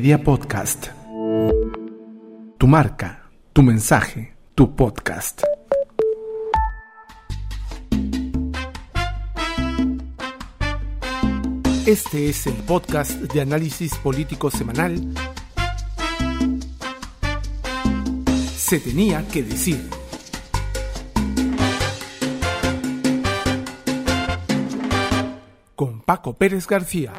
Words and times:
Media 0.00 0.24
Podcast. 0.24 0.86
Tu 2.56 2.66
marca, 2.66 3.28
tu 3.52 3.62
mensaje, 3.62 4.34
tu 4.54 4.74
podcast. 4.74 5.42
Este 11.84 12.30
es 12.30 12.46
el 12.46 12.54
podcast 12.54 13.10
de 13.10 13.42
análisis 13.42 13.94
político 13.96 14.50
semanal. 14.50 15.12
Se 18.56 18.80
tenía 18.80 19.28
que 19.28 19.42
decir. 19.42 19.86
Con 25.76 26.00
Paco 26.00 26.38
Pérez 26.38 26.66
García. 26.66 27.12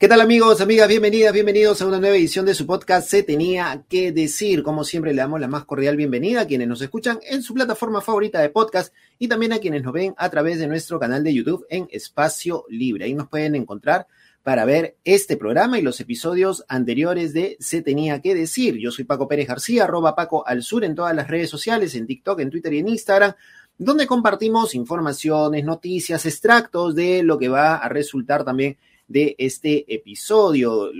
¿Qué 0.00 0.08
tal 0.08 0.22
amigos, 0.22 0.62
amigas? 0.62 0.88
Bienvenidas, 0.88 1.30
bienvenidos 1.34 1.82
a 1.82 1.86
una 1.86 2.00
nueva 2.00 2.16
edición 2.16 2.46
de 2.46 2.54
su 2.54 2.66
podcast 2.66 3.06
Se 3.06 3.22
tenía 3.22 3.84
que 3.86 4.12
decir. 4.12 4.62
Como 4.62 4.82
siempre 4.82 5.12
le 5.12 5.20
damos 5.20 5.38
la 5.38 5.46
más 5.46 5.66
cordial 5.66 5.98
bienvenida 5.98 6.40
a 6.40 6.46
quienes 6.46 6.68
nos 6.68 6.80
escuchan 6.80 7.20
en 7.22 7.42
su 7.42 7.52
plataforma 7.52 8.00
favorita 8.00 8.40
de 8.40 8.48
podcast 8.48 8.94
y 9.18 9.28
también 9.28 9.52
a 9.52 9.58
quienes 9.58 9.82
nos 9.82 9.92
ven 9.92 10.14
a 10.16 10.30
través 10.30 10.58
de 10.58 10.68
nuestro 10.68 10.98
canal 10.98 11.22
de 11.22 11.34
YouTube 11.34 11.66
en 11.68 11.86
Espacio 11.92 12.64
Libre. 12.70 13.04
Ahí 13.04 13.12
nos 13.12 13.28
pueden 13.28 13.54
encontrar 13.56 14.06
para 14.42 14.64
ver 14.64 14.96
este 15.04 15.36
programa 15.36 15.78
y 15.78 15.82
los 15.82 16.00
episodios 16.00 16.64
anteriores 16.66 17.34
de 17.34 17.58
Se 17.60 17.82
tenía 17.82 18.22
que 18.22 18.34
decir. 18.34 18.78
Yo 18.78 18.90
soy 18.92 19.04
Paco 19.04 19.28
Pérez 19.28 19.48
García, 19.48 19.84
arroba 19.84 20.16
Paco 20.16 20.46
al 20.46 20.62
Sur 20.62 20.82
en 20.82 20.94
todas 20.94 21.14
las 21.14 21.28
redes 21.28 21.50
sociales, 21.50 21.94
en 21.94 22.06
TikTok, 22.06 22.40
en 22.40 22.48
Twitter 22.48 22.72
y 22.72 22.78
en 22.78 22.88
Instagram 22.88 23.34
donde 23.76 24.06
compartimos 24.06 24.74
informaciones, 24.74 25.64
noticias, 25.64 26.26
extractos 26.26 26.94
de 26.94 27.22
lo 27.22 27.38
que 27.38 27.48
va 27.48 27.76
a 27.76 27.88
resultar 27.88 28.44
también 28.44 28.76
de 29.10 29.34
este 29.38 29.92
episodio, 29.92 30.92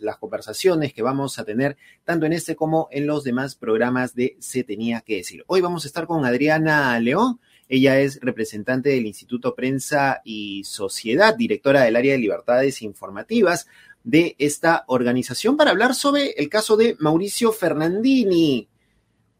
las 0.00 0.16
conversaciones 0.16 0.94
que 0.94 1.02
vamos 1.02 1.38
a 1.38 1.44
tener 1.44 1.76
tanto 2.02 2.24
en 2.24 2.32
este 2.32 2.56
como 2.56 2.88
en 2.90 3.06
los 3.06 3.24
demás 3.24 3.56
programas 3.56 4.14
de 4.14 4.36
Se 4.38 4.64
tenía 4.64 5.02
que 5.02 5.16
decir. 5.16 5.44
Hoy 5.48 5.60
vamos 5.60 5.84
a 5.84 5.88
estar 5.88 6.06
con 6.06 6.24
Adriana 6.24 6.98
León. 6.98 7.40
Ella 7.68 8.00
es 8.00 8.18
representante 8.22 8.88
del 8.88 9.04
Instituto 9.04 9.54
Prensa 9.54 10.22
y 10.24 10.64
Sociedad, 10.64 11.36
directora 11.36 11.82
del 11.82 11.96
área 11.96 12.12
de 12.12 12.20
libertades 12.20 12.80
informativas 12.80 13.66
de 14.02 14.34
esta 14.38 14.84
organización 14.86 15.58
para 15.58 15.72
hablar 15.72 15.94
sobre 15.94 16.30
el 16.30 16.48
caso 16.48 16.78
de 16.78 16.96
Mauricio 17.00 17.52
Fernandini, 17.52 18.66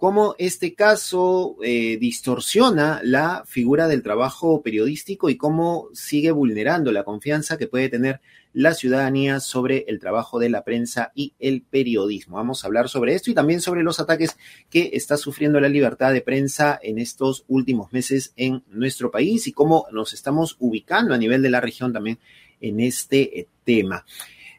cómo 0.02 0.34
este 0.36 0.74
caso 0.74 1.54
eh, 1.62 1.96
distorsiona 1.96 3.00
la 3.04 3.44
figura 3.46 3.86
del 3.86 4.02
trabajo 4.02 4.60
periodístico 4.60 5.30
y 5.30 5.36
cómo 5.36 5.90
sigue 5.92 6.32
vulnerando 6.32 6.90
la 6.90 7.04
confianza 7.04 7.56
que 7.56 7.68
puede 7.68 7.88
tener 7.88 8.20
la 8.52 8.74
ciudadanía 8.74 9.38
sobre 9.38 9.84
el 9.86 10.00
trabajo 10.00 10.40
de 10.40 10.50
la 10.50 10.64
prensa 10.64 11.12
y 11.14 11.34
el 11.38 11.62
periodismo. 11.62 12.34
Vamos 12.34 12.64
a 12.64 12.66
hablar 12.66 12.88
sobre 12.88 13.14
esto 13.14 13.30
y 13.30 13.34
también 13.34 13.60
sobre 13.60 13.84
los 13.84 14.00
ataques 14.00 14.36
que 14.70 14.90
está 14.94 15.16
sufriendo 15.16 15.60
la 15.60 15.68
libertad 15.68 16.12
de 16.12 16.20
prensa 16.20 16.80
en 16.82 16.98
estos 16.98 17.44
últimos 17.46 17.92
meses 17.92 18.32
en 18.34 18.64
nuestro 18.70 19.12
país 19.12 19.46
y 19.46 19.52
cómo 19.52 19.86
nos 19.92 20.14
estamos 20.14 20.56
ubicando 20.58 21.14
a 21.14 21.18
nivel 21.18 21.42
de 21.42 21.50
la 21.50 21.60
región 21.60 21.92
también 21.92 22.18
en 22.60 22.80
este 22.80 23.38
eh, 23.38 23.48
tema. 23.62 24.04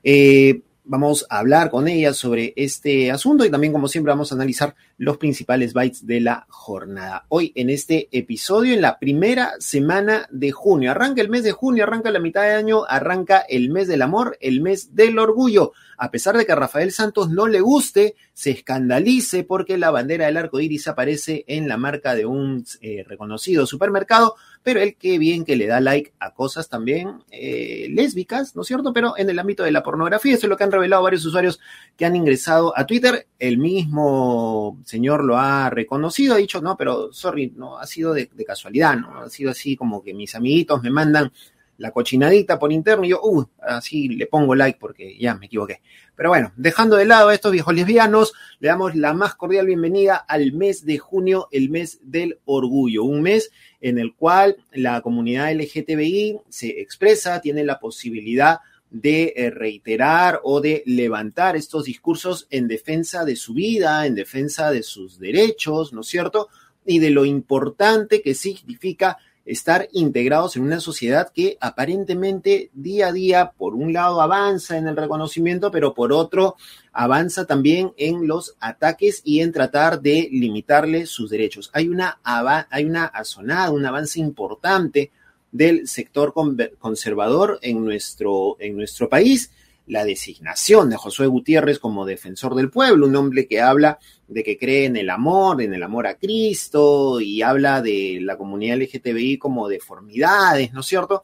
Eh, 0.06 0.62
Vamos 0.86 1.26
a 1.30 1.40
hablar 1.40 1.70
con 1.70 1.88
ella 1.88 2.14
sobre 2.14 2.52
este 2.58 3.10
asunto 3.10 3.46
y 3.46 3.50
también, 3.50 3.72
como 3.72 3.88
siempre, 3.88 4.12
vamos 4.12 4.32
a 4.32 4.36
analizar 4.36 4.76
los 4.98 5.18
principales 5.18 5.72
bytes 5.72 6.06
de 6.06 6.20
la 6.20 6.46
jornada. 6.50 7.26
Hoy, 7.30 7.54
en 7.56 7.70
este 7.70 8.10
episodio, 8.12 8.74
en 8.74 8.82
la 8.82 9.00
primera 9.00 9.54
semana 9.60 10.28
de 10.30 10.52
junio. 10.52 10.92
Arranca 10.92 11.22
el 11.22 11.30
mes 11.30 11.44
de 11.44 11.54
junio, 11.54 11.86
arranca 11.86 12.12
la 12.12 12.20
mitad 12.20 12.42
de 12.42 12.56
año, 12.56 12.84
arranca 12.86 13.40
el 13.48 13.70
mes 13.70 13.88
del 13.88 14.02
amor, 14.02 14.38
el 14.42 14.60
mes 14.60 14.94
del 14.94 15.20
orgullo. 15.20 15.72
A 15.98 16.12
pesar 16.12 16.36
de 16.36 16.46
que 16.46 16.52
a 16.52 16.58
Rafael 16.58 16.92
Santos 16.92 17.30
no 17.30 17.48
le 17.48 17.62
guste, 17.62 18.16
se 18.34 18.52
escandalice 18.52 19.46
porque 19.46 19.78
la 19.78 19.90
bandera 19.90 20.26
del 20.26 20.36
arco 20.36 20.60
iris 20.60 20.90
aparece 20.90 21.46
en 21.48 21.70
la 21.70 21.78
marca 21.78 22.14
de 22.14 22.26
un 22.26 22.66
eh, 22.82 23.06
reconocido 23.08 23.66
supermercado, 23.66 24.36
pero 24.64 24.80
él 24.82 24.96
qué 24.98 25.18
bien 25.18 25.46
que 25.46 25.56
le 25.56 25.68
da 25.68 25.82
like 25.82 26.14
a 26.20 26.34
cosas 26.34 26.70
también 26.70 27.24
eh, 27.30 27.88
lésbicas, 27.92 28.56
¿no 28.56 28.62
es 28.62 28.68
cierto? 28.68 28.94
Pero 28.94 29.18
en 29.18 29.30
el 29.30 29.38
ámbito 29.38 29.64
de 29.64 29.72
la 29.72 29.84
pornografía, 29.84 30.34
eso 30.34 30.48
es 30.48 30.50
lo 30.50 30.58
que 30.58 30.64
han 30.64 30.72
revelado 30.72 31.04
varios 31.04 31.26
usuarios 31.26 31.60
que 31.98 32.06
han 32.06 32.16
ingresado 32.16 32.74
a 32.78 32.86
Twitter. 32.86 33.28
El 33.38 33.58
mismo 33.58 34.80
señor 34.86 35.24
lo 35.24 35.38
ha 35.38 35.70
reconocido, 35.70 36.36
ha 36.36 36.38
dicho, 36.38 36.62
no, 36.62 36.78
pero 36.78 37.12
sorry, 37.12 37.54
no 37.56 37.78
ha 37.78 37.86
sido 37.86 38.14
de, 38.14 38.30
de 38.34 38.46
casualidad, 38.46 38.96
¿no? 38.96 39.20
Ha 39.22 39.30
sido 39.30 39.52
así 39.52 39.76
como 39.76 40.02
que 40.02 40.14
mis 40.14 40.34
amiguitos 40.34 40.82
me 40.82 40.90
mandan 40.90 41.32
la 41.78 41.92
cochinadita 41.92 42.60
por 42.60 42.72
interno 42.72 43.06
y 43.06 43.10
yo, 43.10 43.22
uh, 43.24 43.46
así 43.62 44.08
le 44.10 44.28
pongo 44.28 44.56
like 44.56 44.78
porque 44.80 45.18
ya 45.18 45.36
me 45.36 45.48
equivoqué. 45.48 45.82
Pero 46.16 46.30
bueno, 46.30 46.52
dejando 46.56 46.96
de 46.96 47.06
lado 47.06 47.30
a 47.30 47.34
estos 47.34 47.52
viejos 47.52 47.74
lesbianos, 47.74 48.34
le 48.60 48.68
damos 48.68 48.96
la 48.96 49.14
más 49.14 49.36
cordial 49.36 49.66
bienvenida 49.66 50.16
al 50.16 50.54
mes 50.54 50.86
de 50.86 51.00
junio, 51.00 51.48
el 51.52 51.70
mes 51.70 52.00
del 52.04 52.40
orgullo, 52.46 53.04
un 53.04 53.22
mes 53.22 53.52
en 53.82 53.98
el 53.98 54.14
cual 54.14 54.58
la 54.72 55.02
comunidad 55.02 55.52
LGTBI 55.54 56.40
se 56.50 56.82
expresa, 56.82 57.42
tiene 57.42 57.64
la 57.64 57.80
posibilidad 57.80 58.60
de 58.94 59.34
eh, 59.36 59.50
reiterar 59.50 60.40
o 60.44 60.62
de 60.62 60.84
levantar 60.86 61.56
estos 61.56 61.86
discursos 61.86 62.46
en 62.52 62.68
defensa 62.68 63.26
de 63.26 63.36
su 63.36 63.56
vida, 63.56 64.06
en 64.06 64.14
defensa 64.14 64.70
de 64.70 64.84
sus 64.84 65.18
derechos, 65.18 65.94
¿no 65.94 66.02
es 66.02 66.08
cierto? 66.08 66.48
Y 66.86 67.00
de 67.00 67.10
lo 67.10 67.26
importante 67.26 68.22
que 68.22 68.36
significa 68.36 69.18
estar 69.46 69.90
integrados 69.92 70.56
en 70.56 70.64
una 70.64 70.80
sociedad 70.80 71.32
que 71.34 71.58
aparentemente 71.60 72.70
día 72.74 73.08
a 73.08 73.12
día, 73.12 73.52
por 73.58 73.76
un 73.76 73.92
lado, 73.92 74.22
avanza 74.22 74.78
en 74.78 74.88
el 74.88 74.96
reconocimiento, 74.96 75.72
pero 75.72 75.94
por 75.94 76.14
otro, 76.14 76.56
avanza 76.92 77.46
también 77.46 77.94
en 77.98 78.28
los 78.28 78.56
ataques 78.60 79.22
y 79.26 79.42
en 79.42 79.52
tratar 79.52 80.02
de 80.02 80.30
limitarle 80.32 81.06
sus 81.06 81.30
derechos. 81.30 81.70
Hay 81.74 81.90
una, 81.90 82.20
hay 82.24 82.86
una 82.86 83.06
azonada, 83.06 83.72
un 83.72 83.86
avance 83.86 84.20
importante 84.20 85.12
del 85.52 85.88
sector 85.88 86.34
conservador 86.80 87.60
en 87.62 87.84
nuestro, 87.84 88.58
en 88.60 88.76
nuestro 88.76 89.10
país 89.10 89.52
la 89.86 90.06
designación 90.06 90.90
de 90.90 90.96
Josué 90.96 91.28
Gutiérrez 91.28 91.80
como 91.80 92.06
defensor 92.06 92.56
del 92.56 92.70
pueblo, 92.70 93.08
un 93.08 93.16
hombre 93.16 93.48
que 93.48 93.62
habla 93.62 94.00
de 94.28 94.44
que 94.44 94.58
cree 94.58 94.86
en 94.86 94.96
el 94.96 95.10
amor, 95.10 95.62
en 95.62 95.74
el 95.74 95.84
amor 95.84 96.08
a 96.08 96.16
Cristo 96.18 97.20
y 97.20 97.42
habla 97.42 97.82
de 97.82 98.20
la 98.22 98.38
comunidad 98.38 98.78
LGTBI 98.78 99.38
como 99.38 99.68
deformidades, 99.68 100.72
¿no 100.74 100.80
es 100.80 100.86
cierto? 100.86 101.24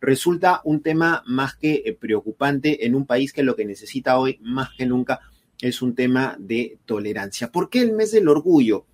Resulta 0.00 0.60
un 0.64 0.80
tema 0.80 1.24
más 1.26 1.56
que 1.56 1.82
eh, 1.84 1.92
preocupante 1.92 2.86
en 2.86 2.94
un 2.94 3.04
país 3.04 3.32
que 3.32 3.42
lo 3.42 3.56
que 3.56 3.64
necesita 3.64 4.18
hoy 4.18 4.38
más 4.42 4.70
que 4.76 4.86
nunca 4.86 5.20
es 5.60 5.82
un 5.82 5.96
tema 5.96 6.36
de 6.38 6.78
tolerancia. 6.86 7.50
¿Por 7.50 7.68
qué 7.68 7.80
el 7.80 7.92
mes 7.92 8.12
del 8.12 8.28
orgullo? 8.28 8.86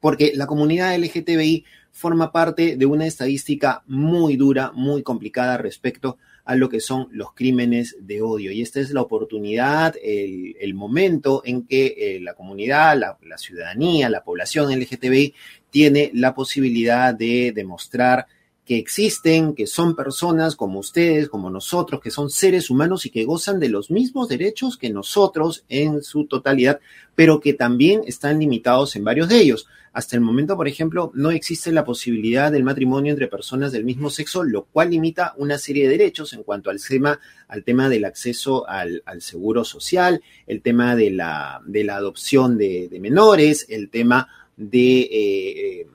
Porque 0.00 0.32
la 0.34 0.46
comunidad 0.46 0.96
LGTBI 0.96 1.64
forma 1.92 2.32
parte 2.32 2.76
de 2.76 2.86
una 2.86 3.06
estadística 3.06 3.82
muy 3.86 4.36
dura, 4.36 4.72
muy 4.72 5.02
complicada 5.02 5.58
respecto 5.58 6.10
a 6.10 6.35
a 6.46 6.54
lo 6.54 6.68
que 6.68 6.80
son 6.80 7.08
los 7.10 7.34
crímenes 7.34 7.96
de 8.00 8.22
odio. 8.22 8.52
Y 8.52 8.62
esta 8.62 8.80
es 8.80 8.92
la 8.92 9.02
oportunidad, 9.02 9.96
el, 10.00 10.74
momento 10.74 11.42
en 11.44 11.66
que 11.66 11.94
eh, 11.98 12.20
la 12.20 12.34
comunidad, 12.34 12.96
la, 12.96 13.18
la, 13.22 13.36
ciudadanía, 13.36 14.08
la 14.08 14.22
población 14.22 14.72
LGTBI 14.72 15.34
tiene 15.70 16.10
la 16.14 16.34
posibilidad 16.34 17.12
de 17.12 17.52
demostrar 17.52 18.26
que 18.66 18.76
existen, 18.78 19.54
que 19.54 19.68
son 19.68 19.94
personas 19.94 20.56
como 20.56 20.80
ustedes, 20.80 21.28
como 21.28 21.50
nosotros, 21.50 22.00
que 22.00 22.10
son 22.10 22.30
seres 22.30 22.68
humanos 22.68 23.06
y 23.06 23.10
que 23.10 23.24
gozan 23.24 23.60
de 23.60 23.68
los 23.68 23.92
mismos 23.92 24.28
derechos 24.28 24.76
que 24.76 24.90
nosotros 24.90 25.64
en 25.68 26.02
su 26.02 26.26
totalidad, 26.26 26.80
pero 27.14 27.38
que 27.40 27.54
también 27.54 28.02
están 28.06 28.40
limitados 28.40 28.96
en 28.96 29.04
varios 29.04 29.28
de 29.28 29.38
ellos. 29.38 29.68
Hasta 29.92 30.16
el 30.16 30.20
momento, 30.20 30.56
por 30.56 30.66
ejemplo, 30.66 31.12
no 31.14 31.30
existe 31.30 31.70
la 31.70 31.84
posibilidad 31.84 32.50
del 32.50 32.64
matrimonio 32.64 33.12
entre 33.12 33.28
personas 33.28 33.70
del 33.70 33.84
mismo 33.84 34.10
sexo, 34.10 34.42
lo 34.42 34.64
cual 34.64 34.90
limita 34.90 35.32
una 35.38 35.58
serie 35.58 35.84
de 35.84 35.96
derechos 35.96 36.32
en 36.32 36.42
cuanto 36.42 36.68
al 36.68 36.80
tema, 36.84 37.20
al 37.46 37.62
tema 37.62 37.88
del 37.88 38.04
acceso 38.04 38.68
al, 38.68 39.00
seguro 39.20 39.64
social, 39.64 40.20
el 40.48 40.60
tema 40.60 40.96
de 40.96 41.12
la, 41.12 41.62
de 41.64 41.84
la 41.84 41.96
adopción 41.96 42.58
de, 42.58 42.90
menores, 43.00 43.64
el 43.70 43.88
tema 43.90 44.28
de 44.56 45.00
eh, 45.00 45.08
eh, 45.12 45.86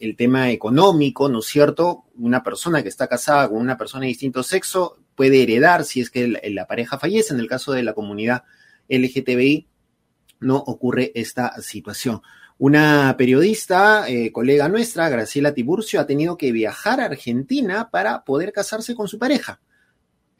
el 0.00 0.16
tema 0.16 0.50
económico, 0.50 1.28
¿no 1.28 1.40
es 1.40 1.46
cierto? 1.46 2.04
Una 2.16 2.42
persona 2.42 2.82
que 2.82 2.88
está 2.88 3.06
casada 3.06 3.48
con 3.48 3.58
una 3.58 3.76
persona 3.76 4.02
de 4.02 4.08
distinto 4.08 4.42
sexo 4.42 4.98
puede 5.14 5.42
heredar 5.42 5.84
si 5.84 6.00
es 6.00 6.10
que 6.10 6.28
la, 6.28 6.66
pareja 6.66 6.98
fallece. 6.98 7.34
En 7.34 7.40
el 7.40 7.48
caso 7.48 7.72
de 7.72 7.82
la 7.82 7.94
comunidad 7.94 8.44
LGTBI 8.88 9.68
no 10.40 10.56
ocurre 10.56 11.12
esta 11.14 11.60
situación. 11.60 12.22
Una 12.58 13.14
periodista, 13.18 14.08
eh, 14.08 14.30
colega 14.30 14.68
nuestra, 14.68 15.08
Graciela 15.08 15.54
Tiburcio, 15.54 16.00
ha 16.00 16.06
tenido 16.06 16.36
que 16.36 16.52
viajar 16.52 17.00
a 17.00 17.06
Argentina 17.06 17.90
para 17.90 18.24
poder 18.24 18.52
casarse 18.52 18.94
con 18.94 19.08
su 19.08 19.18
pareja. 19.18 19.60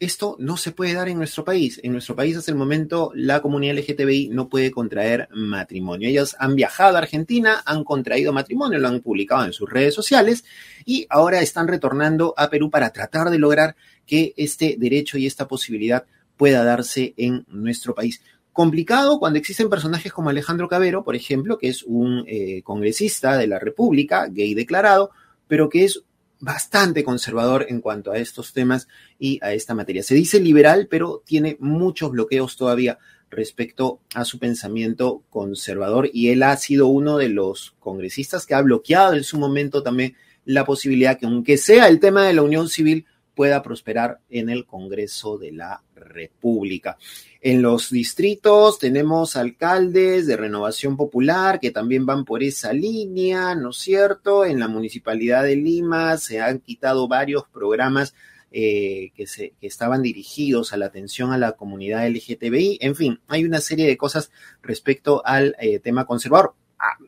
Esto 0.00 0.36
no 0.40 0.56
se 0.56 0.72
puede 0.72 0.94
dar 0.94 1.08
en 1.08 1.18
nuestro 1.18 1.44
país. 1.44 1.80
En 1.82 1.92
nuestro 1.92 2.16
país 2.16 2.36
hasta 2.36 2.50
el 2.50 2.56
momento 2.56 3.12
la 3.14 3.40
comunidad 3.40 3.76
LGTBI 3.76 4.28
no 4.28 4.48
puede 4.48 4.72
contraer 4.72 5.28
matrimonio. 5.32 6.08
Ellos 6.08 6.34
han 6.38 6.56
viajado 6.56 6.96
a 6.96 6.98
Argentina, 6.98 7.62
han 7.64 7.84
contraído 7.84 8.32
matrimonio, 8.32 8.78
lo 8.80 8.88
han 8.88 9.00
publicado 9.00 9.44
en 9.44 9.52
sus 9.52 9.70
redes 9.70 9.94
sociales 9.94 10.44
y 10.84 11.06
ahora 11.08 11.40
están 11.40 11.68
retornando 11.68 12.34
a 12.36 12.50
Perú 12.50 12.70
para 12.70 12.92
tratar 12.92 13.30
de 13.30 13.38
lograr 13.38 13.76
que 14.04 14.34
este 14.36 14.76
derecho 14.78 15.16
y 15.16 15.26
esta 15.26 15.46
posibilidad 15.46 16.04
pueda 16.36 16.64
darse 16.64 17.14
en 17.16 17.44
nuestro 17.48 17.94
país. 17.94 18.20
Complicado 18.52 19.18
cuando 19.18 19.38
existen 19.38 19.68
personajes 19.68 20.12
como 20.12 20.30
Alejandro 20.30 20.68
Cabero, 20.68 21.04
por 21.04 21.16
ejemplo, 21.16 21.58
que 21.58 21.68
es 21.68 21.82
un 21.82 22.24
eh, 22.26 22.62
congresista 22.62 23.36
de 23.36 23.46
la 23.46 23.58
República, 23.58 24.26
gay 24.28 24.54
declarado, 24.54 25.10
pero 25.48 25.68
que 25.68 25.84
es 25.84 26.02
bastante 26.40 27.04
conservador 27.04 27.66
en 27.68 27.80
cuanto 27.80 28.12
a 28.12 28.18
estos 28.18 28.52
temas 28.52 28.88
y 29.18 29.38
a 29.42 29.52
esta 29.52 29.74
materia. 29.74 30.02
Se 30.02 30.14
dice 30.14 30.40
liberal, 30.40 30.88
pero 30.90 31.22
tiene 31.24 31.56
muchos 31.60 32.10
bloqueos 32.10 32.56
todavía 32.56 32.98
respecto 33.30 34.00
a 34.14 34.24
su 34.24 34.38
pensamiento 34.38 35.22
conservador 35.30 36.08
y 36.12 36.28
él 36.28 36.42
ha 36.42 36.56
sido 36.56 36.86
uno 36.86 37.18
de 37.18 37.28
los 37.28 37.74
congresistas 37.80 38.46
que 38.46 38.54
ha 38.54 38.62
bloqueado 38.62 39.14
en 39.14 39.24
su 39.24 39.38
momento 39.38 39.82
también 39.82 40.14
la 40.44 40.64
posibilidad 40.64 41.18
que 41.18 41.26
aunque 41.26 41.56
sea 41.56 41.88
el 41.88 42.00
tema 42.00 42.26
de 42.26 42.34
la 42.34 42.42
unión 42.42 42.68
civil 42.68 43.06
pueda 43.34 43.62
prosperar 43.62 44.20
en 44.30 44.48
el 44.48 44.64
Congreso 44.64 45.38
de 45.38 45.52
la 45.52 45.82
República. 45.94 46.96
En 47.40 47.62
los 47.62 47.90
distritos 47.90 48.78
tenemos 48.78 49.36
alcaldes 49.36 50.26
de 50.26 50.36
renovación 50.36 50.96
popular 50.96 51.60
que 51.60 51.70
también 51.70 52.06
van 52.06 52.24
por 52.24 52.42
esa 52.42 52.72
línea, 52.72 53.54
¿no 53.54 53.70
es 53.70 53.76
cierto? 53.76 54.44
En 54.44 54.60
la 54.60 54.68
Municipalidad 54.68 55.42
de 55.42 55.56
Lima 55.56 56.16
se 56.16 56.40
han 56.40 56.60
quitado 56.60 57.08
varios 57.08 57.44
programas 57.52 58.14
eh, 58.56 59.10
que, 59.16 59.26
se, 59.26 59.54
que 59.60 59.66
estaban 59.66 60.00
dirigidos 60.00 60.72
a 60.72 60.76
la 60.76 60.86
atención 60.86 61.32
a 61.32 61.38
la 61.38 61.52
comunidad 61.52 62.08
LGTBI. 62.08 62.78
En 62.80 62.94
fin, 62.94 63.20
hay 63.26 63.44
una 63.44 63.60
serie 63.60 63.86
de 63.86 63.96
cosas 63.96 64.30
respecto 64.62 65.22
al 65.26 65.56
eh, 65.58 65.80
tema 65.80 66.06
conservador. 66.06 66.54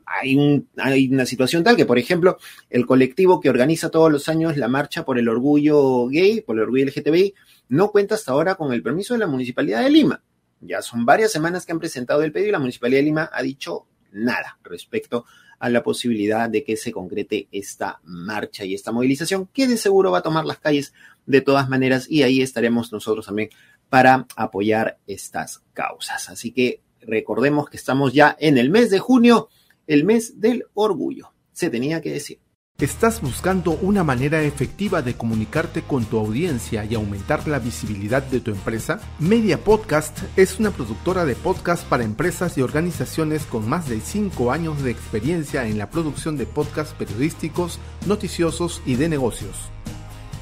Hay, 0.05 0.65
hay, 0.77 1.07
una 1.09 1.25
situación 1.25 1.63
tal 1.63 1.75
que, 1.75 1.85
por 1.85 1.97
ejemplo, 1.97 2.37
el 2.69 2.85
colectivo 2.85 3.39
que 3.39 3.49
organiza 3.49 3.89
todos 3.89 4.11
los 4.11 4.29
años 4.29 4.57
la 4.57 4.67
marcha 4.67 5.05
por 5.05 5.19
el 5.19 5.29
orgullo 5.29 6.07
gay, 6.07 6.41
por 6.41 6.55
el 6.55 6.63
orgullo 6.63 6.85
LGTBI, 6.85 7.33
no 7.69 7.91
cuenta 7.91 8.15
hasta 8.15 8.31
ahora 8.31 8.55
con 8.55 8.73
el 8.73 8.81
permiso 8.81 9.13
de 9.13 9.19
la 9.19 9.27
Municipalidad 9.27 9.83
de 9.83 9.89
Lima. 9.89 10.23
Ya 10.61 10.81
son 10.81 11.05
varias 11.05 11.31
semanas 11.31 11.65
que 11.65 11.71
han 11.71 11.79
presentado 11.79 12.23
el 12.23 12.31
pedido 12.31 12.49
y 12.49 12.51
la 12.53 12.59
Municipalidad 12.59 12.99
de 12.99 13.03
Lima 13.03 13.29
ha 13.31 13.41
dicho 13.41 13.85
nada 14.11 14.57
respecto 14.63 15.25
a 15.59 15.69
la 15.69 15.83
posibilidad 15.83 16.49
de 16.49 16.63
que 16.63 16.77
se 16.77 16.91
concrete 16.91 17.47
esta 17.51 17.99
marcha 18.03 18.63
y 18.63 18.73
esta 18.73 18.91
movilización, 18.91 19.47
que 19.47 19.67
de 19.67 19.77
seguro 19.77 20.11
va 20.11 20.19
a 20.19 20.23
tomar 20.23 20.45
las 20.45 20.59
calles 20.59 20.93
de 21.25 21.41
todas 21.41 21.67
maneras 21.67 22.09
y 22.09 22.23
ahí 22.23 22.41
estaremos 22.41 22.91
nosotros 22.91 23.25
también 23.25 23.49
para 23.89 24.27
apoyar 24.35 24.99
estas 25.07 25.63
causas. 25.73 26.29
Así 26.29 26.51
que 26.51 26.81
recordemos 27.01 27.69
que 27.69 27.77
estamos 27.77 28.13
ya 28.13 28.35
en 28.39 28.57
el 28.57 28.69
mes 28.69 28.89
de 28.89 28.99
junio, 28.99 29.49
el 29.87 30.03
mes 30.03 30.39
del 30.39 30.65
orgullo. 30.73 31.31
Se 31.53 31.69
tenía 31.69 32.01
que 32.01 32.11
decir. 32.11 32.39
¿Estás 32.79 33.21
buscando 33.21 33.71
una 33.71 34.03
manera 34.03 34.43
efectiva 34.43 35.01
de 35.01 35.15
comunicarte 35.15 35.81
con 35.81 36.05
tu 36.05 36.19
audiencia 36.19 36.85
y 36.85 36.93
aumentar 36.93 37.47
la 37.47 37.57
visibilidad 37.57 38.21
de 38.21 38.39
tu 38.39 38.51
empresa? 38.51 38.99
Media 39.17 39.63
Podcast 39.63 40.15
es 40.35 40.59
una 40.59 40.69
productora 40.69 41.25
de 41.25 41.33
podcast 41.33 41.87
para 41.87 42.03
empresas 42.03 42.55
y 42.55 42.61
organizaciones 42.61 43.45
con 43.45 43.67
más 43.67 43.89
de 43.89 43.99
5 43.99 44.51
años 44.51 44.83
de 44.83 44.91
experiencia 44.91 45.67
en 45.67 45.79
la 45.79 45.89
producción 45.89 46.37
de 46.37 46.45
podcasts 46.45 46.93
periodísticos, 46.93 47.79
noticiosos 48.05 48.83
y 48.85 48.93
de 48.93 49.09
negocios. 49.09 49.71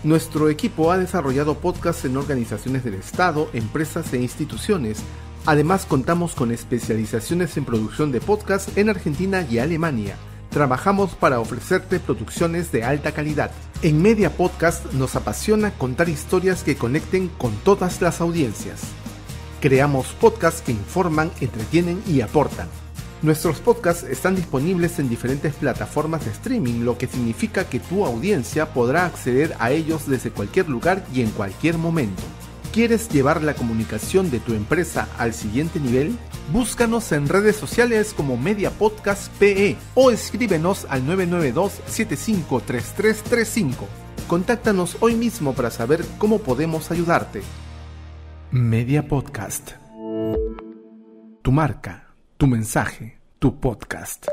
Nuestro 0.03 0.50
equipo 0.50 0.91
ha 0.91 0.98
desarrollado 0.98 1.59
podcasts 1.59 2.03
en 2.03 2.18
organizaciones 2.18 2.83
del 2.83 2.95
Estado, 2.95 3.50
empresas 3.53 4.12
e 4.13 4.18
instituciones. 4.18 5.01
Además 5.45 5.86
contamos 5.86 6.33
con 6.33 6.51
especializaciones 6.51 7.57
en 7.57 7.65
producción 7.65 8.12
de 8.12 8.21
podcasts 8.21 8.75
en 8.77 8.89
Argentina 8.89 9.45
y 9.50 9.59
Alemania 9.59 10.15
trabajamos 10.56 11.15
para 11.15 11.42
ofrecerte 11.42 12.00
producciones 12.00 12.71
de 12.71 12.86
alta 12.86 13.12
calidad. 13.12 13.51
En 13.81 14.01
Media 14.01 14.30
Podcast 14.30 14.94
nos 14.94 15.18
apasiona 15.18 15.71
contar 15.71 16.07
historias 16.07 16.63
que 16.63 16.77
conecten 16.77 17.27
con 17.27 17.51
todas 17.65 18.01
las 18.01 18.21
audiencias. 18.21 18.83
Creamos 19.59 20.13
podcasts 20.13 20.62
que 20.62 20.71
informan, 20.71 21.30
entretienen 21.42 22.01
y 22.07 22.21
aportan. 22.21 22.69
Nuestros 23.21 23.59
podcasts 23.59 24.03
están 24.03 24.38
disponibles 24.38 24.98
en 24.98 25.09
diferentes 25.09 25.53
plataformas 25.56 26.24
de 26.24 26.31
streaming, 26.31 26.86
lo 26.86 26.98
que 26.98 27.07
significa 27.07 27.65
que 27.65 27.81
tu 27.81 28.06
audiencia 28.06 28.74
podrá 28.74 29.06
acceder 29.06 29.57
a 29.59 29.71
ellos 29.71 30.07
desde 30.07 30.31
cualquier 30.31 30.69
lugar 30.69 31.06
y 31.13 31.19
en 31.19 31.31
cualquier 31.31 31.77
momento. 31.77 32.24
¿Quieres 32.75 33.07
llevar 33.07 33.42
la 33.42 33.54
comunicación 33.54 34.30
de 34.30 34.42
tu 34.42 34.54
empresa 34.54 35.07
al 35.18 35.33
siguiente 35.33 35.80
nivel? 35.80 36.18
Búscanos 36.51 37.13
en 37.13 37.30
redes 37.30 37.56
sociales 37.56 38.13
como 38.13 38.36
Media 38.36 38.69
Podcast 38.69 39.31
PE 39.39 39.77
o 39.94 40.12
escríbenos 40.12 40.86
al 40.89 41.04
992-753335. 41.04 43.75
Contáctanos 44.27 44.98
hoy 45.00 45.16
mismo 45.16 45.54
para 45.54 45.72
saber 45.72 46.04
cómo 46.18 46.39
podemos 46.39 46.92
ayudarte. 46.92 47.44
Media 48.51 49.07
Podcast. 49.07 49.72
Tu 51.44 51.51
marca, 51.54 52.13
tu 52.36 52.45
mensaje, 52.45 53.22
tu 53.39 53.57
podcast. 53.57 54.27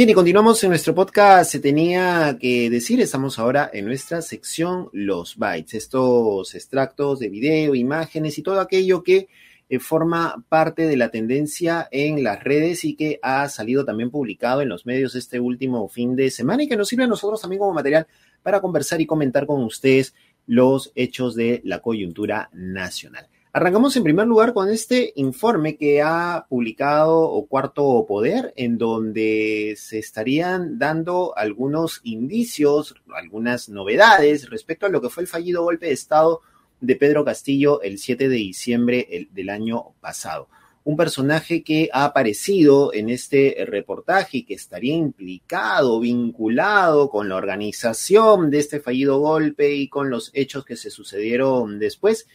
Bien, 0.00 0.08
y 0.08 0.14
continuamos 0.14 0.64
en 0.64 0.70
nuestro 0.70 0.94
podcast. 0.94 1.52
Se 1.52 1.60
tenía 1.60 2.38
que 2.40 2.70
decir, 2.70 3.02
estamos 3.02 3.38
ahora 3.38 3.68
en 3.70 3.84
nuestra 3.84 4.22
sección 4.22 4.88
Los 4.94 5.36
Bytes, 5.36 5.74
estos 5.74 6.54
extractos 6.54 7.18
de 7.18 7.28
video, 7.28 7.74
imágenes 7.74 8.38
y 8.38 8.42
todo 8.42 8.60
aquello 8.60 9.02
que 9.02 9.28
eh, 9.68 9.78
forma 9.78 10.42
parte 10.48 10.86
de 10.86 10.96
la 10.96 11.10
tendencia 11.10 11.86
en 11.90 12.24
las 12.24 12.42
redes 12.42 12.82
y 12.86 12.96
que 12.96 13.18
ha 13.20 13.46
salido 13.50 13.84
también 13.84 14.10
publicado 14.10 14.62
en 14.62 14.70
los 14.70 14.86
medios 14.86 15.14
este 15.16 15.38
último 15.38 15.86
fin 15.90 16.16
de 16.16 16.30
semana 16.30 16.62
y 16.62 16.68
que 16.68 16.78
nos 16.78 16.88
sirve 16.88 17.04
a 17.04 17.06
nosotros 17.06 17.42
también 17.42 17.60
como 17.60 17.74
material 17.74 18.06
para 18.42 18.62
conversar 18.62 19.02
y 19.02 19.06
comentar 19.06 19.44
con 19.44 19.62
ustedes 19.62 20.14
los 20.46 20.92
hechos 20.94 21.34
de 21.34 21.60
la 21.62 21.80
coyuntura 21.80 22.48
nacional. 22.54 23.28
Arrancamos 23.52 23.96
en 23.96 24.04
primer 24.04 24.28
lugar 24.28 24.54
con 24.54 24.70
este 24.70 25.12
informe 25.16 25.76
que 25.76 26.00
ha 26.02 26.46
publicado 26.48 27.44
Cuarto 27.48 28.04
Poder, 28.06 28.52
en 28.54 28.78
donde 28.78 29.74
se 29.76 29.98
estarían 29.98 30.78
dando 30.78 31.36
algunos 31.36 32.00
indicios, 32.04 32.94
algunas 33.12 33.68
novedades 33.68 34.48
respecto 34.50 34.86
a 34.86 34.88
lo 34.88 35.02
que 35.02 35.08
fue 35.08 35.24
el 35.24 35.28
fallido 35.28 35.64
golpe 35.64 35.86
de 35.86 35.92
Estado 35.92 36.42
de 36.80 36.94
Pedro 36.94 37.24
Castillo 37.24 37.82
el 37.82 37.98
7 37.98 38.28
de 38.28 38.36
diciembre 38.36 39.28
del 39.32 39.50
año 39.50 39.94
pasado. 40.00 40.46
Un 40.84 40.96
personaje 40.96 41.64
que 41.64 41.90
ha 41.92 42.04
aparecido 42.04 42.94
en 42.94 43.10
este 43.10 43.64
reportaje 43.66 44.38
y 44.38 44.42
que 44.44 44.54
estaría 44.54 44.94
implicado, 44.94 45.98
vinculado 45.98 47.10
con 47.10 47.28
la 47.28 47.34
organización 47.34 48.48
de 48.48 48.60
este 48.60 48.78
fallido 48.78 49.18
golpe 49.18 49.74
y 49.74 49.88
con 49.88 50.08
los 50.08 50.30
hechos 50.34 50.64
que 50.64 50.76
se 50.76 50.90
sucedieron 50.90 51.80
después 51.80 52.28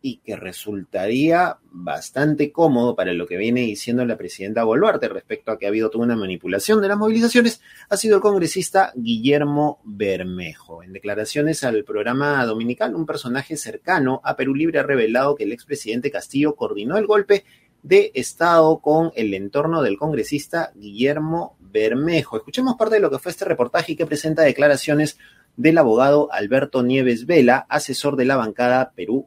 y 0.00 0.18
que 0.18 0.36
resultaría 0.36 1.58
bastante 1.70 2.52
cómodo 2.52 2.94
para 2.94 3.12
lo 3.12 3.26
que 3.26 3.36
viene 3.36 3.62
diciendo 3.62 4.04
la 4.04 4.16
presidenta 4.16 4.62
Boluarte 4.62 5.08
respecto 5.08 5.50
a 5.50 5.58
que 5.58 5.66
ha 5.66 5.70
habido 5.70 5.90
toda 5.90 6.04
una 6.04 6.16
manipulación 6.16 6.80
de 6.80 6.88
las 6.88 6.96
movilizaciones, 6.96 7.60
ha 7.88 7.96
sido 7.96 8.16
el 8.16 8.22
congresista 8.22 8.92
Guillermo 8.94 9.80
Bermejo. 9.84 10.82
En 10.82 10.92
declaraciones 10.92 11.64
al 11.64 11.82
programa 11.84 12.44
dominical, 12.46 12.94
un 12.94 13.06
personaje 13.06 13.56
cercano 13.56 14.20
a 14.24 14.36
Perú 14.36 14.54
Libre 14.54 14.78
ha 14.78 14.84
revelado 14.84 15.34
que 15.34 15.44
el 15.44 15.52
expresidente 15.52 16.10
Castillo 16.10 16.54
coordinó 16.54 16.96
el 16.96 17.06
golpe 17.06 17.44
de 17.82 18.10
Estado 18.14 18.78
con 18.80 19.12
el 19.16 19.34
entorno 19.34 19.82
del 19.82 19.98
congresista 19.98 20.72
Guillermo 20.74 21.56
Bermejo. 21.60 22.36
Escuchemos 22.36 22.76
parte 22.76 22.96
de 22.96 23.00
lo 23.00 23.10
que 23.10 23.18
fue 23.18 23.32
este 23.32 23.44
reportaje 23.44 23.92
y 23.92 23.96
que 23.96 24.06
presenta 24.06 24.42
declaraciones 24.42 25.18
del 25.56 25.78
abogado 25.78 26.28
Alberto 26.32 26.82
Nieves 26.82 27.26
Vela, 27.26 27.66
asesor 27.68 28.16
de 28.16 28.24
la 28.24 28.36
bancada 28.36 28.92
Perú 28.94 29.26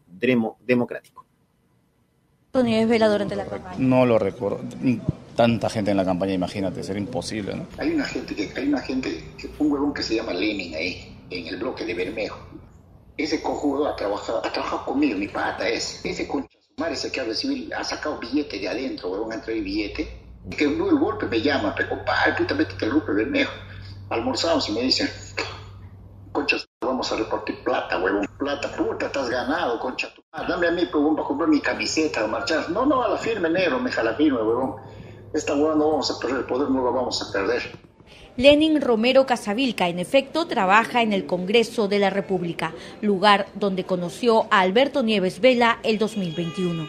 Democrático. 0.66 1.26
Nieves 2.54 2.90
Vela 2.90 3.08
durante 3.08 3.36
la 3.36 3.46
campaña? 3.46 3.78
No 3.80 4.06
lo 4.06 4.20
recuerdo. 4.20 4.60
Tanta 5.36 5.70
gente 5.70 5.92
en 5.92 5.98
la 5.98 6.06
campaña, 6.06 6.34
imagínate, 6.34 6.84
sería 6.84 7.02
imposible, 7.02 7.56
¿no? 7.56 7.66
Hay 7.78 7.94
una 7.94 8.04
gente 8.06 8.36
que, 8.36 8.52
hay 8.56 8.68
una 8.68 8.82
gente, 8.82 9.24
un 9.58 9.72
huevón 9.72 9.94
que 9.94 10.04
se 10.04 10.16
llama 10.16 10.34
Lenin 10.34 10.76
ahí, 10.76 11.18
en 11.30 11.48
el 11.48 11.58
bloque 11.58 11.86
de 11.86 11.94
Bermejo. 11.94 12.40
Ese 13.18 13.42
cojudo 13.42 13.88
ha 13.88 13.96
trabajado, 13.96 14.46
ha 14.46 14.52
trabajado 14.52 14.86
conmigo, 14.86 15.18
mi 15.18 15.30
pata 15.30 15.68
es. 15.68 16.04
Ese 16.04 16.28
concha 16.28 16.58
madre 16.78 16.96
ese 16.96 17.12
que 17.12 17.22
ha 17.22 17.24
recibido, 17.24 17.78
ha 17.78 17.84
sacado 17.84 18.20
billete 18.20 18.60
de 18.60 18.68
adentro, 18.68 19.10
huevón, 19.10 19.32
entró 19.32 19.54
el 19.54 19.64
billete. 19.64 20.20
Que 20.50 20.66
el 20.66 20.76
golpe 20.76 21.28
me 21.28 21.42
llama, 21.42 21.74
pero 21.76 21.90
compadre, 21.90 22.34
puta, 22.34 22.56
métete 22.56 22.86
el 22.86 22.92
grupo 22.92 23.14
de 23.14 23.24
Bermejo. 23.24 23.54
Almorzamos 24.10 24.68
y 24.68 24.72
me 24.74 24.82
dicen, 24.82 25.08
vamos 27.02 27.12
a 27.14 27.16
repartir 27.16 27.64
plata, 27.64 27.98
huevón. 27.98 28.28
Plata, 28.38 28.72
puta, 28.76 29.08
estás 29.08 29.28
ganado, 29.28 29.80
concha. 29.80 30.10
Dame 30.48 30.68
a 30.68 30.72
mí, 30.72 30.84
huevón, 30.94 31.16
para 31.16 31.28
comprar 31.28 31.50
mi 31.50 31.60
camiseta, 31.60 32.28
marchar. 32.28 32.70
No, 32.70 32.86
no, 32.86 33.02
a 33.02 33.10
la 33.10 33.18
firme, 33.18 33.50
negro, 33.50 33.80
me 33.80 33.90
la 33.90 34.14
firme, 34.14 34.38
huevón. 34.38 34.76
Esta 35.34 35.56
huevón 35.56 35.80
no 35.80 35.90
vamos 35.90 36.12
a 36.12 36.20
perder 36.20 36.38
el 36.38 36.46
poder, 36.46 36.70
no 36.70 36.84
lo 36.84 36.94
vamos 36.94 37.20
a 37.24 37.32
perder. 37.32 37.64
Lenin 38.38 38.80
Romero 38.82 39.26
Casavilca, 39.26 39.88
en 39.88 39.98
efecto, 39.98 40.46
trabaja 40.46 41.02
en 41.02 41.12
el 41.12 41.26
Congreso 41.26 41.88
de 41.88 41.98
la 41.98 42.12
República, 42.12 42.72
lugar 43.02 43.48
donde 43.56 43.84
conoció 43.84 44.46
a 44.52 44.60
Alberto 44.60 45.02
Nieves 45.02 45.42
Vela 45.42 45.80
el 45.82 45.98
2021. 45.98 46.88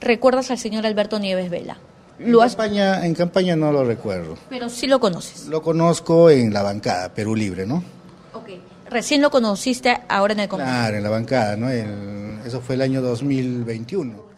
¿Recuerdas 0.00 0.50
al 0.50 0.58
señor 0.58 0.86
Alberto 0.86 1.20
Nieves 1.20 1.50
Vela? 1.50 1.78
¿Lo 2.18 2.42
en, 2.42 2.48
campaña, 2.48 3.06
en 3.06 3.14
campaña 3.14 3.54
no 3.54 3.70
lo 3.70 3.84
recuerdo. 3.84 4.36
Pero 4.50 4.68
sí 4.68 4.88
lo 4.88 4.98
conoces. 4.98 5.46
Lo 5.46 5.62
conozco 5.62 6.30
en 6.30 6.52
la 6.52 6.62
bancada, 6.62 7.14
Perú 7.14 7.36
Libre, 7.36 7.64
¿no? 7.64 8.01
Recién 8.92 9.22
lo 9.22 9.30
conociste 9.30 9.98
ahora 10.08 10.34
en 10.34 10.40
el 10.40 10.48
Congreso. 10.48 10.70
Claro, 10.72 10.96
en 10.96 11.02
la 11.02 11.10
bancada, 11.10 11.56
¿no? 11.56 11.70
El- 11.70 12.38
eso 12.46 12.60
fue 12.60 12.74
el 12.74 12.82
año 12.82 13.00
2021. 13.02 14.30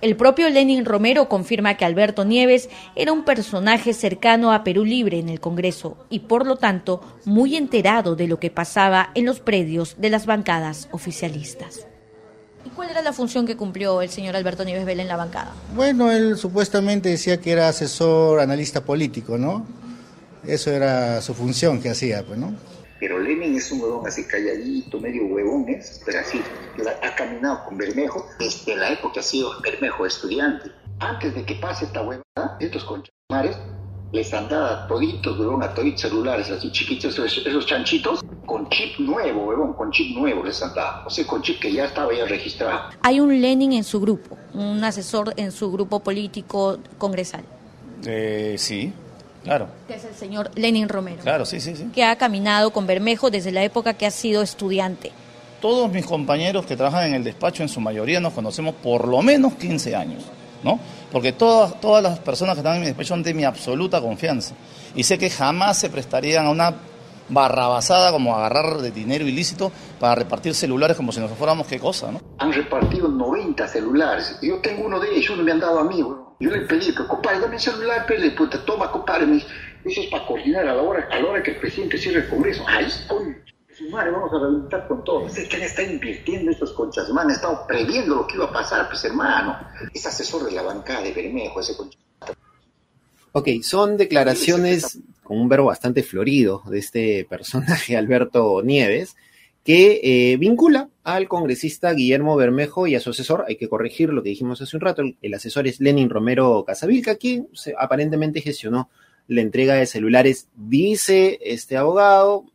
El 0.00 0.16
propio 0.16 0.50
Lenin 0.50 0.84
Romero 0.84 1.28
confirma 1.28 1.76
que 1.76 1.84
Alberto 1.84 2.24
Nieves 2.24 2.68
era 2.96 3.12
un 3.12 3.24
personaje 3.24 3.94
cercano 3.94 4.52
a 4.52 4.64
Perú 4.64 4.84
Libre 4.84 5.20
en 5.20 5.28
el 5.28 5.38
Congreso 5.38 5.96
y 6.10 6.20
por 6.20 6.44
lo 6.44 6.56
tanto 6.56 7.00
muy 7.24 7.54
enterado 7.56 8.16
de 8.16 8.26
lo 8.26 8.40
que 8.40 8.50
pasaba 8.50 9.10
en 9.14 9.26
los 9.26 9.38
predios 9.38 9.94
de 9.98 10.10
las 10.10 10.26
bancadas 10.26 10.88
oficialistas. 10.90 11.86
¿Y 12.66 12.70
cuál 12.70 12.90
era 12.90 13.00
la 13.02 13.12
función 13.12 13.46
que 13.46 13.56
cumplió 13.56 14.02
el 14.02 14.08
señor 14.10 14.34
Alberto 14.34 14.64
Nieves 14.64 14.84
Vela 14.84 15.02
en 15.02 15.08
la 15.08 15.16
bancada? 15.16 15.52
Bueno, 15.76 16.10
él 16.10 16.36
supuestamente 16.36 17.08
decía 17.08 17.40
que 17.40 17.52
era 17.52 17.68
asesor, 17.68 18.40
analista 18.40 18.84
político, 18.84 19.38
¿no? 19.38 19.64
Eso 20.44 20.72
era 20.72 21.22
su 21.22 21.32
función 21.32 21.80
que 21.80 21.90
hacía, 21.90 22.24
pues, 22.24 22.40
¿no? 22.40 22.52
Pero 23.02 23.18
Lenin 23.18 23.56
es 23.56 23.72
un 23.72 23.80
huevón 23.80 24.06
así 24.06 24.22
calladito, 24.28 25.00
medio 25.00 25.26
huevón, 25.26 25.68
es, 25.68 26.00
pero 26.06 26.20
así, 26.20 26.40
la- 26.78 26.94
ha 27.04 27.16
caminado 27.16 27.64
con 27.64 27.76
Bermejo 27.76 28.24
desde 28.38 28.76
la 28.76 28.92
época 28.92 29.14
que 29.14 29.18
ha 29.20 29.22
sido 29.24 29.50
Bermejo 29.60 30.06
estudiante. 30.06 30.70
Antes 31.00 31.34
de 31.34 31.44
que 31.44 31.56
pase 31.56 31.86
esta 31.86 32.00
huevada, 32.02 32.56
estos 32.60 32.84
conchamares 32.84 33.56
les 34.12 34.32
han 34.32 34.48
dado 34.48 34.86
toditos, 34.86 35.36
huevón, 35.36 35.64
a 35.64 35.74
toditos 35.74 36.02
celulares 36.02 36.48
así 36.52 36.70
chiquitos, 36.70 37.12
esos, 37.18 37.44
esos 37.44 37.66
chanchitos, 37.66 38.20
con 38.46 38.68
chip 38.68 38.96
nuevo, 39.00 39.46
huevón, 39.46 39.72
con 39.72 39.90
chip 39.90 40.16
nuevo 40.16 40.44
les 40.44 40.62
han 40.62 40.72
dado. 40.72 41.04
O 41.04 41.10
sea, 41.10 41.26
con 41.26 41.42
chip 41.42 41.58
que 41.58 41.72
ya 41.72 41.86
estaba 41.86 42.14
ya 42.14 42.24
registrado. 42.26 42.82
Hay 43.02 43.18
un 43.18 43.40
Lenin 43.40 43.72
en 43.72 43.82
su 43.82 44.00
grupo, 44.00 44.38
un 44.54 44.84
asesor 44.84 45.34
en 45.36 45.50
su 45.50 45.72
grupo 45.72 45.98
político 45.98 46.78
congresal, 46.98 47.42
Eh, 48.06 48.54
sí, 48.58 48.92
claro, 49.42 49.68
que 49.86 49.94
es 49.94 50.04
el 50.04 50.14
señor 50.14 50.50
Lenin 50.54 50.88
Romero, 50.88 51.22
claro, 51.22 51.44
sí, 51.44 51.60
sí, 51.60 51.76
sí. 51.76 51.88
que 51.94 52.04
ha 52.04 52.16
caminado 52.16 52.70
con 52.72 52.86
Bermejo 52.86 53.30
desde 53.30 53.52
la 53.52 53.62
época 53.62 53.94
que 53.94 54.06
ha 54.06 54.10
sido 54.10 54.42
estudiante. 54.42 55.12
Todos 55.60 55.90
mis 55.92 56.04
compañeros 56.04 56.66
que 56.66 56.76
trabajan 56.76 57.08
en 57.08 57.14
el 57.14 57.24
despacho, 57.24 57.62
en 57.62 57.68
su 57.68 57.80
mayoría 57.80 58.20
nos 58.20 58.32
conocemos 58.32 58.74
por 58.74 59.06
lo 59.06 59.22
menos 59.22 59.54
15 59.54 59.94
años, 59.94 60.24
¿no? 60.64 60.80
Porque 61.12 61.32
todas, 61.32 61.80
todas 61.80 62.02
las 62.02 62.18
personas 62.18 62.54
que 62.54 62.60
están 62.60 62.74
en 62.74 62.80
mi 62.80 62.86
despacho 62.86 63.08
son 63.08 63.22
de 63.22 63.32
mi 63.32 63.44
absoluta 63.44 64.00
confianza. 64.00 64.54
Y 64.96 65.04
sé 65.04 65.18
que 65.18 65.30
jamás 65.30 65.78
se 65.78 65.88
prestarían 65.88 66.46
a 66.46 66.50
una 66.50 66.74
barrabasada 67.28 68.12
como 68.12 68.36
agarrar 68.36 68.78
de 68.78 68.90
dinero 68.90 69.26
ilícito 69.26 69.72
para 69.98 70.14
repartir 70.14 70.54
celulares 70.54 70.96
como 70.96 71.12
si 71.12 71.20
nos 71.20 71.30
fuéramos 71.32 71.66
qué 71.66 71.78
cosa, 71.78 72.12
¿no? 72.12 72.20
Han 72.38 72.52
repartido 72.52 73.08
90 73.08 73.68
celulares. 73.68 74.38
Yo 74.42 74.58
tengo 74.60 74.86
uno 74.86 75.00
de 75.00 75.16
ellos, 75.16 75.30
uno 75.30 75.42
me 75.42 75.52
han 75.52 75.60
dado 75.60 75.78
a 75.78 75.84
mí. 75.84 76.02
Yo 76.42 76.50
le 76.50 76.62
pedí 76.62 76.92
que, 76.92 77.06
compadre, 77.06 77.38
dame 77.38 77.54
el 77.54 77.60
celular, 77.62 78.04
pele, 78.04 78.32
puta, 78.32 78.64
toma, 78.64 78.90
compadre. 78.90 79.26
Me 79.26 79.36
eso 79.36 80.00
es 80.00 80.08
para 80.08 80.26
coordinar 80.26 80.66
a 80.66 80.74
la 80.74 80.82
hora, 80.82 81.08
a 81.08 81.20
la 81.20 81.28
hora 81.28 81.42
que 81.42 81.52
el 81.52 81.56
presidente 81.58 81.98
cierre 81.98 82.20
el 82.20 82.28
Congreso. 82.28 82.64
Ay, 82.66 82.88
con 83.06 83.36
su 83.76 83.88
madre, 83.90 84.10
vamos 84.10 84.32
a 84.32 84.40
reventar 84.40 84.88
con 84.88 85.04
todo. 85.04 85.20
¿Usted 85.26 85.48
quién 85.48 85.62
está 85.62 85.84
invirtiendo 85.84 86.50
estos 86.50 86.72
conchas? 86.72 87.08
Man, 87.10 87.26
han 87.26 87.34
estado 87.34 87.64
previendo 87.64 88.16
lo 88.16 88.26
que 88.26 88.34
iba 88.34 88.46
a 88.46 88.52
pasar, 88.52 88.88
pues 88.88 89.04
hermano. 89.04 89.56
Es 89.94 90.04
asesor 90.04 90.44
de 90.44 90.50
la 90.50 90.62
bancada 90.62 91.02
de 91.02 91.12
Bermejo, 91.12 91.60
ese 91.60 91.76
concha. 91.76 91.96
Ok, 93.30 93.48
son 93.62 93.96
declaraciones 93.96 94.98
con 95.22 95.38
un 95.38 95.48
verbo 95.48 95.66
bastante 95.66 96.02
florido 96.02 96.64
de 96.66 96.80
este 96.80 97.24
personaje, 97.30 97.96
Alberto 97.96 98.62
Nieves, 98.64 99.14
que 99.64 100.00
eh, 100.02 100.36
vincula 100.38 100.88
al 101.04 101.28
congresista 101.28 101.92
Guillermo 101.92 102.36
Bermejo 102.36 102.86
y 102.86 102.94
a 102.94 103.00
su 103.00 103.10
asesor, 103.10 103.44
hay 103.46 103.56
que 103.56 103.68
corregir 103.68 104.12
lo 104.12 104.22
que 104.22 104.30
dijimos 104.30 104.60
hace 104.60 104.76
un 104.76 104.80
rato, 104.80 105.02
el, 105.20 105.34
asesor 105.34 105.66
es 105.66 105.80
Lenin 105.80 106.10
Romero 106.10 106.64
Casavilca, 106.64 107.16
quien 107.16 107.48
se- 107.52 107.74
aparentemente 107.78 108.40
gestionó 108.40 108.90
la 109.28 109.40
entrega 109.40 109.74
de 109.74 109.86
celulares, 109.86 110.48
dice 110.56 111.38
este 111.42 111.76
abogado, 111.76 112.46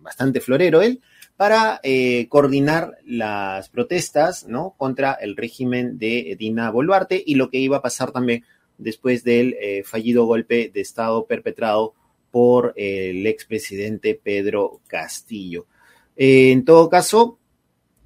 bastante 0.00 0.40
florero 0.40 0.82
él, 0.82 1.00
para 1.36 1.80
eh, 1.82 2.28
coordinar 2.28 2.98
las 3.04 3.68
protestas 3.68 4.46
¿no? 4.46 4.74
contra 4.76 5.12
el 5.14 5.36
régimen 5.36 5.98
de 5.98 6.36
Dina 6.38 6.70
Boluarte 6.70 7.22
y 7.24 7.34
lo 7.36 7.50
que 7.50 7.58
iba 7.58 7.78
a 7.78 7.82
pasar 7.82 8.12
también 8.12 8.44
después 8.78 9.24
del 9.24 9.56
eh, 9.60 9.82
fallido 9.84 10.26
golpe 10.26 10.70
de 10.72 10.80
Estado 10.80 11.26
perpetrado 11.26 11.94
por 12.30 12.72
eh, 12.76 13.10
el 13.10 13.26
expresidente 13.26 14.18
Pedro 14.20 14.80
Castillo. 14.86 15.66
Eh, 16.16 16.52
en 16.52 16.64
todo 16.64 16.88
caso, 16.88 17.38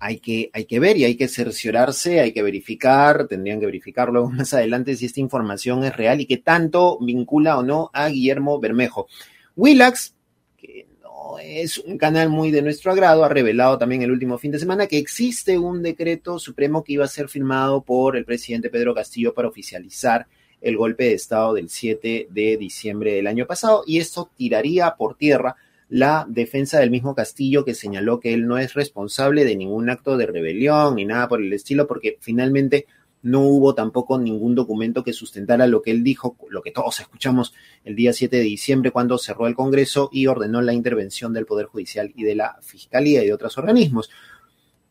hay 0.00 0.19
que, 0.19 0.50
hay 0.53 0.65
que 0.65 0.81
ver 0.81 0.97
y 0.97 1.05
hay 1.05 1.17
que 1.17 1.29
cerciorarse, 1.29 2.21
hay 2.21 2.33
que 2.33 2.43
verificar, 2.43 3.27
tendrían 3.27 3.61
que 3.61 3.67
verificar 3.67 4.11
luego 4.11 4.31
más 4.31 4.55
adelante 4.55 4.97
si 4.97 5.07
esta 5.07 5.21
información 5.21 5.85
es 5.85 5.97
real 5.97 6.21
y 6.21 6.27
qué 6.27 6.38
tanto 6.38 6.99
vincula 7.00 7.59
o 7.59 7.62
no 7.62 7.91
a 7.93 8.09
Guillermo 8.09 8.61
Bermejo. 8.61 9.09
Willax, 9.57 10.15
que 10.57 10.87
no 11.03 11.38
es 11.41 11.79
un 11.79 11.99
canal 11.99 12.29
muy 12.29 12.50
de 12.50 12.62
nuestro 12.62 12.93
agrado, 12.93 13.25
ha 13.25 13.29
revelado 13.29 13.77
también 13.77 14.03
el 14.03 14.12
último 14.12 14.38
fin 14.38 14.53
de 14.53 14.61
semana 14.61 14.87
que 14.87 14.99
existe 14.99 15.59
un 15.59 15.83
decreto 15.83 16.38
supremo 16.38 16.85
que 16.85 16.93
iba 16.93 17.05
a 17.05 17.09
ser 17.09 17.29
firmado 17.29 17.83
por 17.83 18.17
el 18.17 18.25
presidente 18.25 18.71
Pedro 18.71 18.95
Castillo 18.95 19.35
para 19.35 19.49
oficializar 19.49 20.27
el 20.61 20.77
golpe 20.77 21.05
de 21.05 21.15
Estado 21.15 21.55
del 21.55 21.69
7 21.69 22.29
de 22.31 22.57
diciembre 22.57 23.15
del 23.15 23.27
año 23.27 23.47
pasado 23.47 23.85
y 23.87 23.99
esto 23.99 24.31
tiraría 24.37 24.95
por 24.97 25.17
tierra 25.17 25.57
la 25.88 26.26
defensa 26.28 26.78
del 26.80 26.90
mismo 26.90 27.14
Castillo 27.14 27.64
que 27.64 27.75
señaló 27.75 28.21
que 28.21 28.35
él 28.35 28.47
no 28.47 28.59
es 28.59 28.75
responsable 28.75 29.45
de 29.45 29.57
ningún 29.57 29.88
acto 29.88 30.16
de 30.16 30.26
rebelión 30.26 30.97
ni 30.97 31.04
nada 31.04 31.28
por 31.28 31.40
el 31.40 31.52
estilo 31.52 31.87
porque 31.87 32.18
finalmente 32.21 32.87
no 33.23 33.40
hubo 33.40 33.75
tampoco 33.75 34.18
ningún 34.18 34.54
documento 34.54 35.02
que 35.02 35.12
sustentara 35.12 35.66
lo 35.66 35.83
que 35.83 35.90
él 35.90 36.04
dijo, 36.04 36.37
lo 36.50 36.62
que 36.62 36.71
todos 36.71 37.00
escuchamos 37.00 37.52
el 37.85 37.97
día 37.97 38.12
7 38.12 38.37
de 38.37 38.42
diciembre 38.42 38.90
cuando 38.90 39.18
cerró 39.18 39.47
el 39.47 39.54
Congreso 39.54 40.09
y 40.12 40.26
ordenó 40.26 40.62
la 40.62 40.73
intervención 40.73 41.33
del 41.33 41.47
Poder 41.47 41.66
Judicial 41.66 42.12
y 42.14 42.25
de 42.25 42.37
la 42.37 42.59
Fiscalía 42.62 43.23
y 43.23 43.26
de 43.26 43.33
otros 43.33 43.59
organismos. 43.59 44.11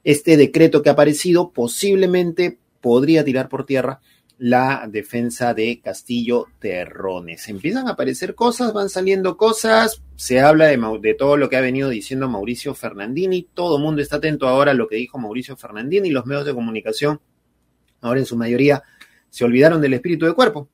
Este 0.04 0.36
decreto 0.36 0.82
que 0.82 0.90
ha 0.90 0.94
aparecido 0.94 1.52
posiblemente 1.52 2.58
podría 2.82 3.24
tirar 3.24 3.50
por 3.50 3.66
tierra 3.66 4.02
la 4.40 4.88
defensa 4.90 5.54
de 5.54 5.82
Castillo 5.84 6.48
Terrones. 6.60 7.48
Empiezan 7.48 7.88
a 7.88 7.92
aparecer 7.92 8.36
cosas, 8.36 8.74
van 8.74 8.90
saliendo 8.90 9.36
cosas, 9.36 10.04
se 10.16 10.40
habla 10.40 10.66
de, 10.66 11.16
todo 11.16 11.38
lo 11.38 11.50
que 11.50 11.58
ha 11.58 11.62
venido 11.62 11.90
diciendo 11.90 12.30
Mauricio 12.30 12.76
Fernandini, 12.76 13.48
todo 13.54 13.78
el 13.78 13.84
mundo 13.84 14.02
está 14.02 14.18
atento 14.18 14.48
ahora 14.48 14.72
a 14.72 14.76
lo 14.76 14.88
que 14.88 14.96
dijo 14.98 15.18
Mauricio 15.18 15.58
Fernandini, 15.58 16.10
los 16.10 16.26
medios 16.26 16.46
de 16.46 16.54
comunicación, 16.54 17.20
ahora 18.02 18.20
en 18.20 18.26
su 18.26 18.38
mayoría, 18.38 18.84
se 19.30 19.46
olvidaron 19.46 19.82
del 19.82 19.94
espíritu 19.94 20.26
de 20.26 20.34
cuerpo. 20.34 20.70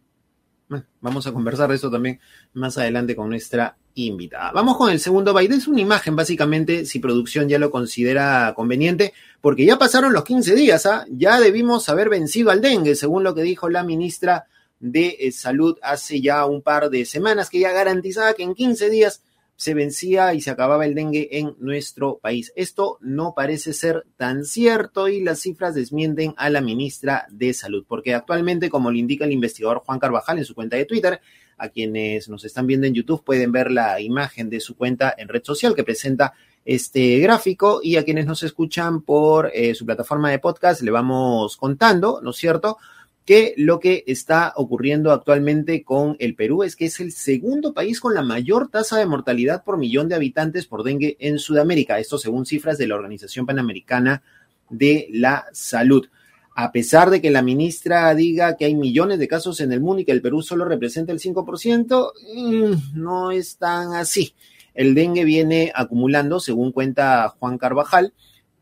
Vamos 1.01 1.27
a 1.27 1.31
conversar 1.31 1.69
de 1.69 1.75
eso 1.75 1.91
también 1.91 2.19
más 2.53 2.77
adelante 2.77 3.15
con 3.15 3.29
nuestra 3.29 3.77
invitada. 3.95 4.51
Vamos 4.51 4.77
con 4.77 4.91
el 4.91 4.99
segundo 4.99 5.33
byte. 5.33 5.55
Es 5.55 5.67
una 5.67 5.81
imagen, 5.81 6.15
básicamente, 6.15 6.85
si 6.85 6.99
producción 6.99 7.47
ya 7.47 7.59
lo 7.59 7.71
considera 7.71 8.53
conveniente, 8.55 9.13
porque 9.41 9.65
ya 9.65 9.77
pasaron 9.77 10.13
los 10.13 10.23
15 10.23 10.55
días, 10.55 10.85
¿ah? 10.85 11.05
ya 11.09 11.39
debimos 11.39 11.89
haber 11.89 12.09
vencido 12.09 12.51
al 12.51 12.61
dengue, 12.61 12.95
según 12.95 13.23
lo 13.23 13.35
que 13.35 13.43
dijo 13.43 13.69
la 13.69 13.83
ministra 13.83 14.45
de 14.79 15.15
eh, 15.19 15.31
Salud 15.31 15.77
hace 15.81 16.21
ya 16.21 16.45
un 16.45 16.61
par 16.61 16.89
de 16.89 17.05
semanas, 17.05 17.49
que 17.49 17.59
ya 17.59 17.71
garantizaba 17.71 18.33
que 18.33 18.43
en 18.43 18.53
15 18.53 18.89
días 18.89 19.21
se 19.55 19.73
vencía 19.73 20.33
y 20.33 20.41
se 20.41 20.49
acababa 20.49 20.85
el 20.85 20.95
dengue 20.95 21.29
en 21.31 21.55
nuestro 21.59 22.17
país. 22.17 22.51
Esto 22.55 22.97
no 23.01 23.33
parece 23.35 23.71
ser 23.73 24.05
tan 24.17 24.43
cierto 24.45 25.07
y 25.07 25.21
las 25.21 25.39
cifras 25.39 25.75
desmienten 25.75 26.33
a 26.37 26.49
la 26.49 26.59
ministra 26.59 27.27
de 27.29 27.53
Salud, 27.53 27.85
porque 27.87 28.13
actualmente, 28.13 28.69
como 28.69 28.91
le 28.91 28.99
indica 28.99 29.25
el 29.25 29.31
investigador 29.31 29.83
Juan 29.85 29.99
Carvajal 29.99 30.39
en 30.39 30.45
su 30.45 30.55
cuenta 30.55 30.75
de 30.75 30.85
Twitter, 30.85 31.21
a 31.57 31.69
quienes 31.69 32.29
nos 32.29 32.45
están 32.45 32.67
viendo 32.67 32.87
en 32.87 32.93
YouTube 32.93 33.23
pueden 33.23 33.51
ver 33.51 33.71
la 33.71 33.99
imagen 34.01 34.49
de 34.49 34.59
su 34.59 34.75
cuenta 34.75 35.13
en 35.17 35.27
red 35.27 35.43
social 35.43 35.75
que 35.75 35.83
presenta 35.83 36.33
este 36.65 37.19
gráfico 37.19 37.81
y 37.83 37.97
a 37.97 38.03
quienes 38.03 38.25
nos 38.25 38.43
escuchan 38.43 39.01
por 39.01 39.51
eh, 39.53 39.75
su 39.75 39.85
plataforma 39.85 40.31
de 40.31 40.39
podcast 40.39 40.81
le 40.81 40.91
vamos 40.91 41.57
contando, 41.57 42.21
¿no 42.23 42.31
es 42.31 42.37
cierto? 42.37 42.77
que 43.25 43.53
lo 43.57 43.79
que 43.79 44.03
está 44.07 44.53
ocurriendo 44.55 45.11
actualmente 45.11 45.83
con 45.83 46.15
el 46.19 46.35
Perú 46.35 46.63
es 46.63 46.75
que 46.75 46.85
es 46.85 46.99
el 46.99 47.11
segundo 47.11 47.73
país 47.73 47.99
con 47.99 48.13
la 48.13 48.21
mayor 48.21 48.67
tasa 48.67 48.97
de 48.97 49.05
mortalidad 49.05 49.63
por 49.63 49.77
millón 49.77 50.09
de 50.09 50.15
habitantes 50.15 50.65
por 50.65 50.83
dengue 50.83 51.15
en 51.19 51.39
Sudamérica, 51.39 51.99
esto 51.99 52.17
según 52.17 52.45
cifras 52.45 52.77
de 52.77 52.87
la 52.87 52.95
Organización 52.95 53.45
Panamericana 53.45 54.23
de 54.69 55.07
la 55.11 55.45
Salud. 55.53 56.07
A 56.55 56.71
pesar 56.71 57.09
de 57.09 57.21
que 57.21 57.31
la 57.31 57.41
ministra 57.41 58.13
diga 58.13 58.55
que 58.57 58.65
hay 58.65 58.75
millones 58.75 59.19
de 59.19 59.27
casos 59.27 59.59
en 59.59 59.71
el 59.71 59.81
mundo 59.81 60.01
y 60.01 60.05
que 60.05 60.11
el 60.11 60.21
Perú 60.21 60.41
solo 60.41 60.65
representa 60.65 61.11
el 61.11 61.19
5%, 61.19 62.11
mmm, 62.35 62.73
no 62.93 63.31
es 63.31 63.57
tan 63.57 63.93
así. 63.93 64.35
El 64.73 64.93
dengue 64.93 65.23
viene 65.23 65.71
acumulando, 65.73 66.39
según 66.39 66.71
cuenta 66.71 67.29
Juan 67.39 67.57
Carvajal, 67.57 68.13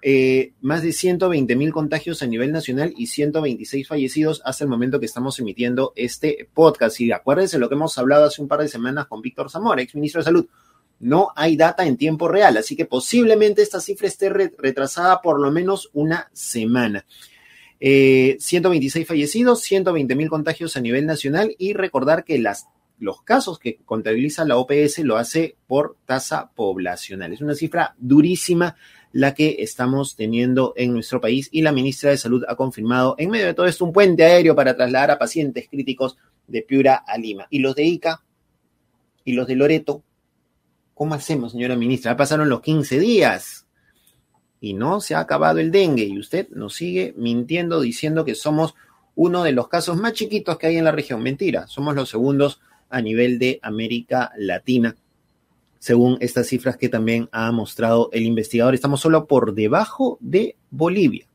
eh, 0.03 0.53
más 0.61 0.81
de 0.81 0.93
120 0.93 1.55
mil 1.55 1.71
contagios 1.71 2.23
a 2.23 2.27
nivel 2.27 2.51
nacional 2.51 2.93
y 2.97 3.07
126 3.07 3.87
fallecidos 3.87 4.41
hasta 4.45 4.63
el 4.63 4.69
momento 4.69 4.99
que 4.99 5.05
estamos 5.05 5.37
emitiendo 5.39 5.93
este 5.95 6.49
podcast. 6.53 6.99
Y 7.01 7.11
acuérdense 7.11 7.59
lo 7.59 7.69
que 7.69 7.75
hemos 7.75 7.97
hablado 7.97 8.25
hace 8.25 8.41
un 8.41 8.47
par 8.47 8.61
de 8.61 8.67
semanas 8.67 9.07
con 9.07 9.21
Víctor 9.21 9.49
Zamora, 9.49 9.81
ex 9.81 9.93
ministro 9.95 10.21
de 10.21 10.25
Salud. 10.25 10.47
No 10.99 11.29
hay 11.35 11.55
data 11.55 11.85
en 11.85 11.97
tiempo 11.97 12.27
real, 12.27 12.57
así 12.57 12.75
que 12.75 12.85
posiblemente 12.85 13.61
esta 13.61 13.79
cifra 13.79 14.07
esté 14.07 14.29
re 14.29 14.53
retrasada 14.57 15.21
por 15.21 15.39
lo 15.39 15.51
menos 15.51 15.89
una 15.93 16.29
semana. 16.33 17.05
126 17.81 19.07
fallecidos, 19.07 19.61
120 19.61 20.15
mil 20.15 20.29
contagios 20.29 20.77
a 20.77 20.81
nivel 20.81 21.05
nacional 21.07 21.55
y 21.57 21.73
recordar 21.73 22.23
que 22.23 22.37
las 22.37 22.67
los 23.01 23.23
casos 23.23 23.57
que 23.57 23.79
contabiliza 23.83 24.45
la 24.45 24.57
OPS 24.57 24.99
lo 24.99 25.17
hace 25.17 25.55
por 25.65 25.97
tasa 26.05 26.51
poblacional. 26.53 27.33
Es 27.33 27.41
una 27.41 27.55
cifra 27.55 27.95
durísima 27.97 28.75
la 29.11 29.33
que 29.33 29.57
estamos 29.59 30.15
teniendo 30.15 30.73
en 30.77 30.93
nuestro 30.93 31.19
país 31.19 31.49
y 31.51 31.63
la 31.63 31.71
ministra 31.71 32.11
de 32.11 32.17
Salud 32.17 32.43
ha 32.47 32.55
confirmado 32.55 33.15
en 33.17 33.31
medio 33.31 33.47
de 33.47 33.55
todo 33.55 33.65
esto 33.65 33.85
un 33.85 33.91
puente 33.91 34.23
aéreo 34.23 34.55
para 34.55 34.75
trasladar 34.75 35.09
a 35.09 35.17
pacientes 35.17 35.67
críticos 35.67 36.15
de 36.47 36.61
Piura 36.61 36.95
a 36.95 37.17
Lima. 37.17 37.47
¿Y 37.49 37.59
los 37.59 37.75
de 37.75 37.85
Ica? 37.85 38.21
¿Y 39.25 39.33
los 39.33 39.47
de 39.47 39.55
Loreto? 39.55 40.03
¿Cómo 40.93 41.15
hacemos, 41.15 41.53
señora 41.53 41.75
ministra? 41.75 42.11
Ya 42.11 42.17
pasaron 42.17 42.49
los 42.49 42.61
15 42.61 42.99
días 42.99 43.65
y 44.61 44.75
no 44.75 45.01
se 45.01 45.15
ha 45.15 45.19
acabado 45.19 45.59
el 45.59 45.71
dengue 45.71 46.05
y 46.05 46.19
usted 46.19 46.47
nos 46.51 46.75
sigue 46.75 47.13
mintiendo 47.17 47.81
diciendo 47.81 48.23
que 48.23 48.35
somos 48.35 48.75
uno 49.15 49.43
de 49.43 49.51
los 49.51 49.67
casos 49.67 49.97
más 49.97 50.13
chiquitos 50.13 50.57
que 50.57 50.67
hay 50.67 50.77
en 50.77 50.85
la 50.85 50.91
región. 50.91 51.21
Mentira, 51.21 51.67
somos 51.67 51.95
los 51.95 52.09
segundos 52.09 52.61
a 52.89 53.01
nivel 53.01 53.39
de 53.39 53.59
América 53.63 54.31
Latina, 54.37 54.95
según 55.79 56.17
estas 56.21 56.47
cifras 56.47 56.77
que 56.77 56.89
también 56.89 57.27
ha 57.31 57.51
mostrado 57.51 58.09
el 58.13 58.23
investigador. 58.23 58.75
Estamos 58.75 59.01
solo 59.01 59.25
por 59.25 59.55
debajo 59.55 60.17
de 60.21 60.55
Bolivia. 60.69 61.27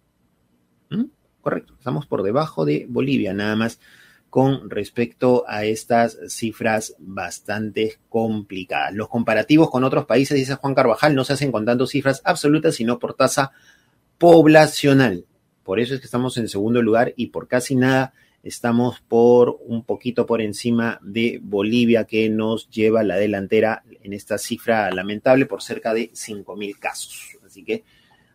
¿Mm? 0.91 1.07
Correcto, 1.41 1.75
estamos 1.79 2.07
por 2.07 2.23
debajo 2.23 2.65
de 2.65 2.87
Bolivia, 2.89 3.35
nada 3.35 3.57
más 3.57 3.81
con 4.37 4.69
respecto 4.69 5.47
a 5.49 5.65
estas 5.65 6.19
cifras 6.29 6.95
bastante 6.99 7.97
complicadas. 8.11 8.93
Los 8.93 9.09
comparativos 9.09 9.71
con 9.71 9.83
otros 9.83 10.05
países, 10.05 10.37
dice 10.37 10.57
Juan 10.57 10.75
Carvajal, 10.75 11.15
no 11.15 11.25
se 11.25 11.33
hacen 11.33 11.51
contando 11.51 11.87
cifras 11.87 12.21
absolutas, 12.23 12.75
sino 12.75 12.99
por 12.99 13.15
tasa 13.15 13.53
poblacional. 14.19 15.25
Por 15.65 15.81
eso 15.81 15.95
es 15.95 16.01
que 16.01 16.05
estamos 16.05 16.37
en 16.37 16.51
segundo 16.51 16.83
lugar 16.83 17.15
y 17.17 17.29
por 17.29 17.49
casi 17.49 17.77
nada 17.77 18.13
Estamos 18.43 19.01
por 19.01 19.59
un 19.65 19.83
poquito 19.85 20.27
por 20.27 20.43
encima 20.43 21.01
de 21.03 21.41
Bolivia, 21.43 22.05
que 22.05 22.29
nos 22.29 22.69
lleva 22.69 23.03
la 23.03 23.17
delantera 23.17 23.83
en 24.05 24.13
esta 24.13 24.37
cifra 24.37 24.89
lamentable 24.93 25.47
por 25.47 25.63
cerca 25.63 25.93
de 25.93 26.13
5.000 26.13 26.79
casos. 26.79 27.39
Así 27.45 27.65
que 27.65 27.85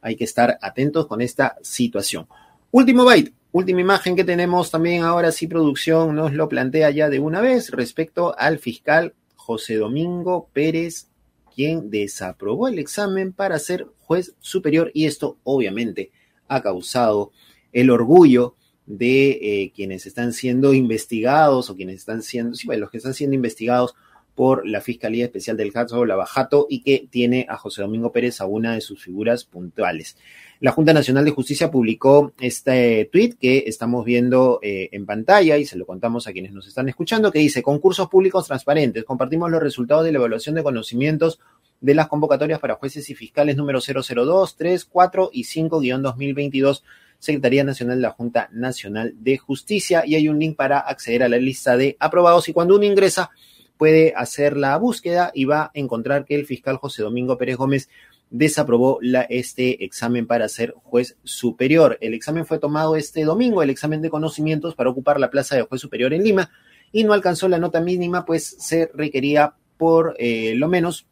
hay 0.02 0.18
que 0.18 0.24
estar 0.24 0.58
atentos 0.62 1.06
con 1.06 1.22
esta 1.22 1.56
situación. 1.62 2.28
Último 2.72 3.06
byte, 3.06 3.32
última 3.52 3.82
imagen 3.82 4.16
que 4.16 4.24
tenemos 4.24 4.72
también 4.72 5.04
ahora 5.04 5.32
sí 5.32 5.48
producción 5.48 6.16
nos 6.16 6.34
lo 6.34 6.48
plantea 6.48 6.90
ya 6.92 7.10
de 7.10 7.20
una 7.20 7.42
vez 7.42 7.72
respecto 7.72 8.38
al 8.38 8.60
fiscal 8.60 9.14
José 9.36 9.76
Domingo 9.76 10.50
Pérez, 10.54 11.08
quien 11.54 11.90
desaprobó 11.90 12.68
el 12.68 12.80
examen 12.80 13.34
para 13.34 13.60
ser 13.60 13.88
juez 14.00 14.34
superior 14.40 14.92
y 14.94 15.06
esto 15.06 15.38
obviamente 15.44 16.12
ha 16.48 16.62
causado 16.62 17.32
el 17.74 17.90
orgullo 17.90 18.56
de 18.86 19.32
eh, 19.32 19.72
quienes 19.76 20.06
están 20.06 20.34
siendo 20.34 20.74
investigados 20.74 21.70
o 21.70 21.76
quienes 21.76 21.98
están 21.98 22.22
siendo, 22.22 22.56
sí, 22.56 22.66
bueno, 22.66 22.82
los 22.82 22.92
que 22.92 22.98
están 22.98 23.14
siendo 23.14 23.36
investigados 23.36 23.96
por 24.36 24.68
la 24.68 24.82
Fiscalía 24.82 25.26
Especial 25.26 25.58
del 25.58 25.74
caso 25.74 26.06
Lavajato 26.06 26.68
y 26.70 26.82
que 26.82 27.08
tiene 27.10 27.46
a 27.50 27.58
José 27.58 27.82
Domingo 27.82 28.12
Pérez 28.12 28.42
a 28.42 28.46
una 28.46 28.74
de 28.74 28.82
sus 28.82 29.04
figuras 29.04 29.44
puntuales. 29.46 30.18
La 30.62 30.74
Junta 30.74 30.94
Nacional 30.94 31.26
de 31.26 31.32
Justicia 31.32 31.72
publicó 31.72 32.34
este 32.40 33.10
tweet 33.12 33.34
que 33.42 33.64
estamos 33.66 34.06
viendo 34.06 34.60
eh, 34.62 34.90
en 34.92 35.08
pantalla 35.08 35.58
y 35.58 35.66
se 35.66 35.76
lo 35.76 35.88
contamos 35.88 36.28
a 36.28 36.34
quienes 36.34 36.54
nos 36.54 36.68
están 36.68 36.88
escuchando, 36.88 37.32
que 37.32 37.40
dice, 37.40 37.64
concursos 37.64 38.08
públicos 38.10 38.46
transparentes, 38.46 39.04
compartimos 39.04 39.50
los 39.50 39.60
resultados 39.60 40.06
de 40.06 40.12
la 40.12 40.20
evaluación 40.20 40.54
de 40.54 40.62
conocimientos 40.62 41.40
de 41.80 41.96
las 41.96 42.08
convocatorias 42.08 42.60
para 42.60 42.76
jueces 42.76 43.10
y 43.10 43.16
fiscales 43.16 43.58
número 43.58 43.80
002, 43.82 44.56
3, 44.56 44.86
4 44.86 45.32
y 45.34 45.46
5-2022 45.46 46.84
Secretaría 47.18 47.64
Nacional 47.64 47.98
de 47.98 48.04
la 48.04 48.12
Junta 48.12 48.48
Nacional 48.52 49.16
de 49.18 49.40
Justicia 49.40 50.04
y 50.06 50.14
hay 50.14 50.30
un 50.30 50.38
link 50.38 50.56
para 50.56 50.78
acceder 50.78 51.24
a 51.24 51.30
la 51.30 51.38
lista 51.38 51.76
de 51.76 51.98
aprobados 52.00 52.48
y 52.50 52.54
cuando 52.54 52.76
uno 52.76 52.86
ingresa 52.86 53.32
puede 53.78 54.14
hacer 54.16 54.58
la 54.58 54.78
búsqueda 54.78 55.32
y 55.34 55.46
va 55.46 55.64
a 55.64 55.72
encontrar 55.74 56.24
que 56.24 56.36
el 56.36 56.46
fiscal 56.46 56.78
José 56.78 57.02
Domingo 57.02 57.40
Pérez 57.40 57.58
Gómez 57.58 57.90
desaprobó 58.32 58.98
la, 59.02 59.22
este 59.24 59.84
examen 59.84 60.26
para 60.26 60.50
ser 60.50 60.74
juez 60.84 61.18
superior. 61.24 61.98
El 62.02 62.14
examen 62.14 62.46
fue 62.46 62.58
tomado 62.58 62.96
este 62.96 63.24
domingo, 63.24 63.62
el 63.62 63.70
examen 63.70 64.02
de 64.02 64.10
conocimientos 64.10 64.74
para 64.74 64.90
ocupar 64.90 65.20
la 65.20 65.30
plaza 65.30 65.56
de 65.56 65.64
juez 65.64 65.80
superior 65.80 66.14
en 66.14 66.24
Lima 66.24 66.50
y 66.92 67.04
no 67.04 67.14
alcanzó 67.14 67.48
la 67.48 67.60
nota 67.60 67.82
mínima, 67.82 68.26
pues 68.26 68.56
se 68.58 68.90
requería 68.94 69.54
por 69.78 70.16
eh, 70.18 70.54
lo 70.56 70.68
menos 70.68 71.06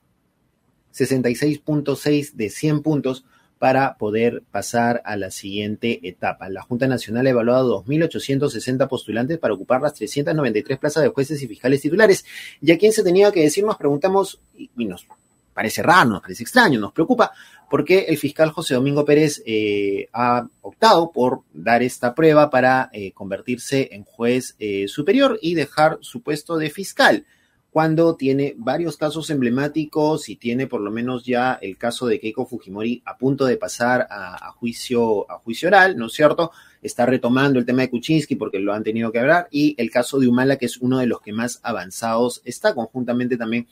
66.6 0.94 2.34
de 2.34 2.50
100 2.50 2.82
puntos 2.82 3.26
para 3.60 3.98
poder 3.98 4.44
pasar 4.52 5.02
a 5.04 5.18
la 5.18 5.32
siguiente 5.32 6.00
etapa. 6.08 6.48
La 6.48 6.62
Junta 6.62 6.88
Nacional 6.88 7.28
ha 7.28 7.32
evaluado 7.32 7.84
2.860 7.84 8.88
postulantes 8.88 9.38
para 9.38 9.54
ocupar 9.54 9.82
las 9.82 9.94
393 9.96 10.80
plazas 10.80 11.04
de 11.04 11.10
jueces 11.10 11.42
y 11.42 11.48
fiscales 11.48 11.82
titulares. 11.82 12.24
Y 12.62 12.72
a 12.72 12.78
quién 12.78 12.94
se 12.94 13.04
tenía 13.04 13.32
que 13.34 13.42
decir, 13.42 13.66
nos 13.66 13.76
preguntamos, 13.76 14.40
y 14.56 14.86
nos 14.86 15.06
parece 15.60 15.84
raro, 15.84 16.12
nos 16.12 16.22
parece 16.22 16.44
extraño, 16.44 16.80
nos 16.80 16.94
preocupa, 16.94 17.34
porque 17.70 18.06
el 18.08 18.18
fiscal 18.18 18.52
José 18.52 18.76
Domingo 18.76 19.04
Pérez 19.04 19.44
eh, 19.46 20.08
ha 20.14 20.48
optado 20.62 21.12
por 21.12 21.42
dar 21.52 21.84
esta 21.84 22.16
prueba 22.16 22.50
para 22.50 22.90
eh, 22.94 23.12
convertirse 23.12 23.90
en 23.92 24.06
juez 24.06 24.56
eh, 24.58 24.88
superior 24.88 25.38
y 25.42 25.56
dejar 25.56 25.98
su 26.00 26.22
puesto 26.22 26.56
de 26.56 26.70
fiscal 26.70 27.26
cuando 27.72 28.16
tiene 28.16 28.56
varios 28.58 28.96
casos 28.96 29.30
emblemáticos 29.32 30.30
y 30.30 30.38
tiene 30.38 30.66
por 30.66 30.80
lo 30.80 30.92
menos 30.92 31.26
ya 31.26 31.60
el 31.62 31.78
caso 31.78 32.08
de 32.08 32.22
Keiko 32.22 32.46
Fujimori 32.46 33.04
a 33.06 33.18
punto 33.18 33.44
de 33.46 33.58
pasar 33.58 34.08
a, 34.10 34.52
juicio, 34.54 35.30
a 35.30 35.40
juicio 35.40 35.68
oral, 35.68 35.98
¿no 35.98 36.06
es 36.06 36.14
cierto? 36.14 36.52
Está 36.82 37.06
retomando 37.06 37.60
el 37.60 37.66
tema 37.66 37.82
de 37.82 37.90
Kuczynski 37.90 38.36
porque 38.38 38.60
lo 38.60 38.74
han 38.74 38.86
tenido 38.86 39.12
que 39.12 39.20
hablar 39.20 39.50
y 39.52 39.76
el 39.78 39.92
caso 39.92 40.20
de 40.20 40.30
Humala, 40.30 40.56
que 40.56 40.68
es 40.68 40.78
uno 40.78 41.00
de 41.00 41.06
los 41.06 41.20
que 41.20 41.34
más 41.34 41.60
avanzados 41.64 42.42
está, 42.46 42.74
conjuntamente 42.74 43.36
también 43.36 43.68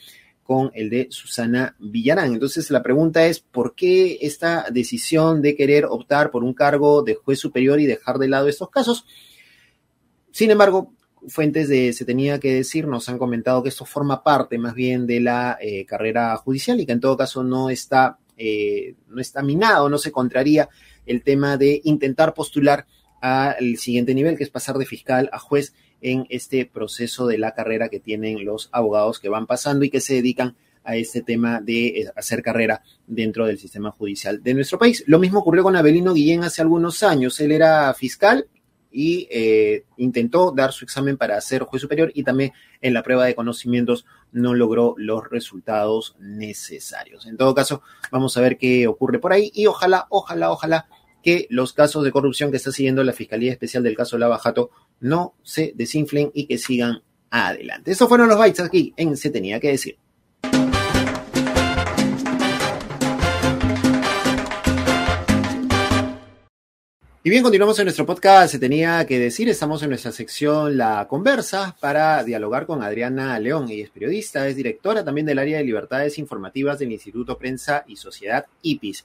con 0.47 0.71
el 0.73 0.89
de 0.89 1.07
Susana 1.11 1.75
Villarán. 1.77 2.31
Entonces 2.31 2.71
la 2.71 2.81
pregunta 2.81 3.27
es, 3.27 3.41
¿por 3.41 3.75
qué 3.75 4.17
esta 4.21 4.65
decisión 4.71 5.41
de 5.41 5.57
querer 5.57 5.85
optar 5.85 6.31
por 6.31 6.45
un 6.45 6.53
cargo 6.53 7.03
de 7.03 7.15
juez 7.15 7.37
superior 7.37 7.81
y 7.81 7.85
dejar 7.85 8.17
de 8.17 8.29
lado 8.29 8.47
estos 8.47 8.69
casos? 8.69 9.05
Sin 10.31 10.49
embargo, 10.49 10.93
fuentes 11.27 11.67
de 11.67 11.91
Se 11.91 12.05
tenía 12.05 12.39
que 12.39 12.53
decir 12.53 12.87
nos 12.87 13.09
han 13.09 13.17
comentado 13.17 13.61
que 13.61 13.69
esto 13.69 13.83
forma 13.83 14.23
parte 14.23 14.57
más 14.57 14.73
bien 14.73 15.05
de 15.05 15.19
la 15.19 15.57
eh, 15.59 15.85
carrera 15.85 16.37
judicial 16.37 16.79
y 16.79 16.85
que 16.85 16.93
en 16.93 17.01
todo 17.01 17.17
caso 17.17 17.43
no 17.43 17.69
está, 17.69 18.17
eh, 18.37 18.95
no 19.09 19.19
está 19.19 19.43
minado, 19.43 19.89
no 19.89 19.97
se 19.97 20.13
contraría 20.13 20.69
el 21.05 21.23
tema 21.23 21.57
de 21.57 21.81
intentar 21.83 22.33
postular 22.33 22.85
al 23.19 23.77
siguiente 23.77 24.13
nivel, 24.13 24.37
que 24.37 24.45
es 24.45 24.49
pasar 24.49 24.77
de 24.77 24.85
fiscal 24.85 25.29
a 25.33 25.39
juez 25.39 25.73
en 26.01 26.25
este 26.29 26.65
proceso 26.65 27.27
de 27.27 27.37
la 27.37 27.53
carrera 27.53 27.89
que 27.89 27.99
tienen 27.99 28.45
los 28.45 28.69
abogados 28.71 29.19
que 29.19 29.29
van 29.29 29.47
pasando 29.47 29.85
y 29.85 29.89
que 29.89 30.01
se 30.01 30.15
dedican 30.15 30.55
a 30.83 30.95
este 30.95 31.21
tema 31.21 31.59
de 31.59 31.87
eh, 31.87 32.11
hacer 32.15 32.41
carrera 32.41 32.81
dentro 33.05 33.45
del 33.45 33.59
sistema 33.59 33.91
judicial 33.91 34.41
de 34.41 34.53
nuestro 34.53 34.79
país. 34.79 35.03
Lo 35.05 35.19
mismo 35.19 35.39
ocurrió 35.39 35.63
con 35.63 35.75
Abelino 35.75 36.13
Guillén 36.13 36.43
hace 36.43 36.61
algunos 36.61 37.03
años. 37.03 37.39
Él 37.41 37.51
era 37.51 37.93
fiscal 37.93 38.47
y 38.89 39.27
eh, 39.29 39.83
intentó 39.97 40.51
dar 40.51 40.71
su 40.71 40.85
examen 40.85 41.17
para 41.17 41.39
ser 41.41 41.63
juez 41.63 41.81
superior 41.81 42.09
y 42.13 42.23
también 42.23 42.53
en 42.81 42.93
la 42.93 43.03
prueba 43.03 43.25
de 43.25 43.35
conocimientos 43.35 44.05
no 44.31 44.53
logró 44.53 44.95
los 44.97 45.29
resultados 45.29 46.15
necesarios. 46.19 47.25
En 47.25 47.35
todo 47.35 47.53
caso, 47.53 47.81
vamos 48.11 48.37
a 48.37 48.41
ver 48.41 48.57
qué 48.57 48.87
ocurre 48.87 49.19
por 49.19 49.33
ahí 49.33 49.51
y 49.53 49.67
ojalá, 49.67 50.07
ojalá, 50.09 50.51
ojalá 50.51 50.87
que 51.21 51.47
los 51.49 51.73
casos 51.73 52.05
de 52.05 52.11
corrupción 52.11 52.51
que 52.51 52.57
está 52.57 52.71
siguiendo 52.71 53.03
la 53.03 53.11
Fiscalía 53.11 53.51
Especial 53.51 53.83
del 53.83 53.97
caso 53.97 54.17
Lava 54.17 54.37
Jato 54.37 54.71
no 54.99 55.35
se 55.43 55.73
desinflen 55.75 56.31
y 56.33 56.45
que 56.45 56.57
sigan 56.57 57.01
adelante. 57.29 57.91
Estos 57.91 58.07
fueron 58.07 58.29
los 58.29 58.37
bytes 58.37 58.61
aquí 58.61 58.93
en 58.97 59.17
Se 59.17 59.29
Tenía 59.29 59.59
que 59.59 59.69
Decir. 59.69 59.97
Y 67.27 67.29
bien, 67.29 67.43
continuamos 67.43 67.77
en 67.79 67.83
nuestro 67.83 68.05
podcast. 68.05 68.53
Se 68.53 68.57
tenía 68.57 69.05
que 69.05 69.19
decir, 69.19 69.49
estamos 69.49 69.83
en 69.83 69.89
nuestra 69.89 70.13
sección 70.13 70.77
La 70.77 71.07
Conversa 71.09 71.75
para 71.81 72.23
dialogar 72.23 72.65
con 72.65 72.81
Adriana 72.81 73.37
León. 73.37 73.67
Ella 73.69 73.83
es 73.83 73.89
periodista, 73.89 74.47
es 74.47 74.55
directora 74.55 75.03
también 75.03 75.27
del 75.27 75.39
área 75.39 75.57
de 75.57 75.65
libertades 75.65 76.17
informativas 76.19 76.79
del 76.79 76.93
Instituto 76.93 77.37
Prensa 77.37 77.83
y 77.85 77.97
Sociedad 77.97 78.45
IPIS. 78.61 79.03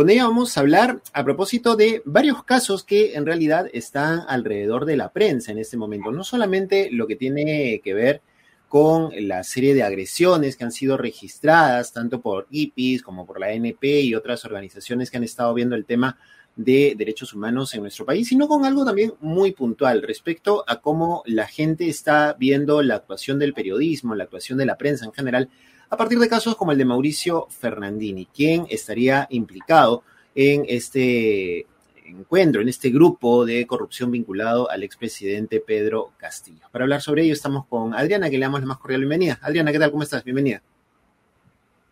Con 0.00 0.08
ella 0.08 0.24
vamos 0.24 0.56
a 0.56 0.60
hablar 0.60 1.02
a 1.12 1.24
propósito 1.24 1.76
de 1.76 2.00
varios 2.06 2.42
casos 2.42 2.84
que 2.84 3.16
en 3.16 3.26
realidad 3.26 3.66
están 3.74 4.22
alrededor 4.28 4.86
de 4.86 4.96
la 4.96 5.12
prensa 5.12 5.52
en 5.52 5.58
este 5.58 5.76
momento. 5.76 6.10
No 6.10 6.24
solamente 6.24 6.88
lo 6.90 7.06
que 7.06 7.16
tiene 7.16 7.82
que 7.84 7.92
ver 7.92 8.22
con 8.66 9.10
la 9.28 9.44
serie 9.44 9.74
de 9.74 9.82
agresiones 9.82 10.56
que 10.56 10.64
han 10.64 10.72
sido 10.72 10.96
registradas 10.96 11.92
tanto 11.92 12.22
por 12.22 12.46
IPIS 12.48 13.02
como 13.02 13.26
por 13.26 13.38
la 13.38 13.52
NP 13.52 14.00
y 14.00 14.14
otras 14.14 14.46
organizaciones 14.46 15.10
que 15.10 15.18
han 15.18 15.24
estado 15.24 15.52
viendo 15.52 15.76
el 15.76 15.84
tema 15.84 16.18
de 16.56 16.94
derechos 16.96 17.34
humanos 17.34 17.74
en 17.74 17.82
nuestro 17.82 18.06
país, 18.06 18.26
sino 18.26 18.48
con 18.48 18.64
algo 18.64 18.86
también 18.86 19.12
muy 19.20 19.52
puntual 19.52 20.00
respecto 20.00 20.64
a 20.66 20.80
cómo 20.80 21.22
la 21.26 21.46
gente 21.46 21.90
está 21.90 22.34
viendo 22.38 22.80
la 22.80 22.94
actuación 22.94 23.38
del 23.38 23.52
periodismo, 23.52 24.14
la 24.14 24.24
actuación 24.24 24.56
de 24.56 24.64
la 24.64 24.78
prensa 24.78 25.04
en 25.04 25.12
general, 25.12 25.50
a 25.90 25.96
partir 25.96 26.18
de 26.20 26.28
casos 26.28 26.56
como 26.56 26.70
el 26.70 26.78
de 26.78 26.84
Mauricio 26.84 27.48
Fernandini, 27.50 28.26
quien 28.26 28.66
estaría 28.70 29.26
implicado 29.30 30.04
en 30.36 30.64
este, 30.68 31.66
encuentro, 32.04 32.62
en 32.62 32.68
este 32.68 32.90
grupo 32.90 33.44
de 33.44 33.66
corrupción 33.66 34.12
vinculado 34.12 34.70
al 34.70 34.84
expresidente 34.84 35.60
Pedro 35.60 36.12
Castillo. 36.16 36.66
Para 36.70 36.84
hablar 36.84 37.02
sobre 37.02 37.24
ello 37.24 37.32
estamos 37.32 37.66
con 37.66 37.92
Adriana, 37.92 38.30
que 38.30 38.38
le 38.38 38.44
damos 38.44 38.60
la 38.60 38.66
más 38.66 38.78
cordial 38.78 39.00
bienvenida. 39.00 39.40
Adriana, 39.42 39.72
¿qué 39.72 39.80
tal? 39.80 39.90
¿Cómo 39.90 40.04
estás? 40.04 40.22
Bienvenida. 40.22 40.62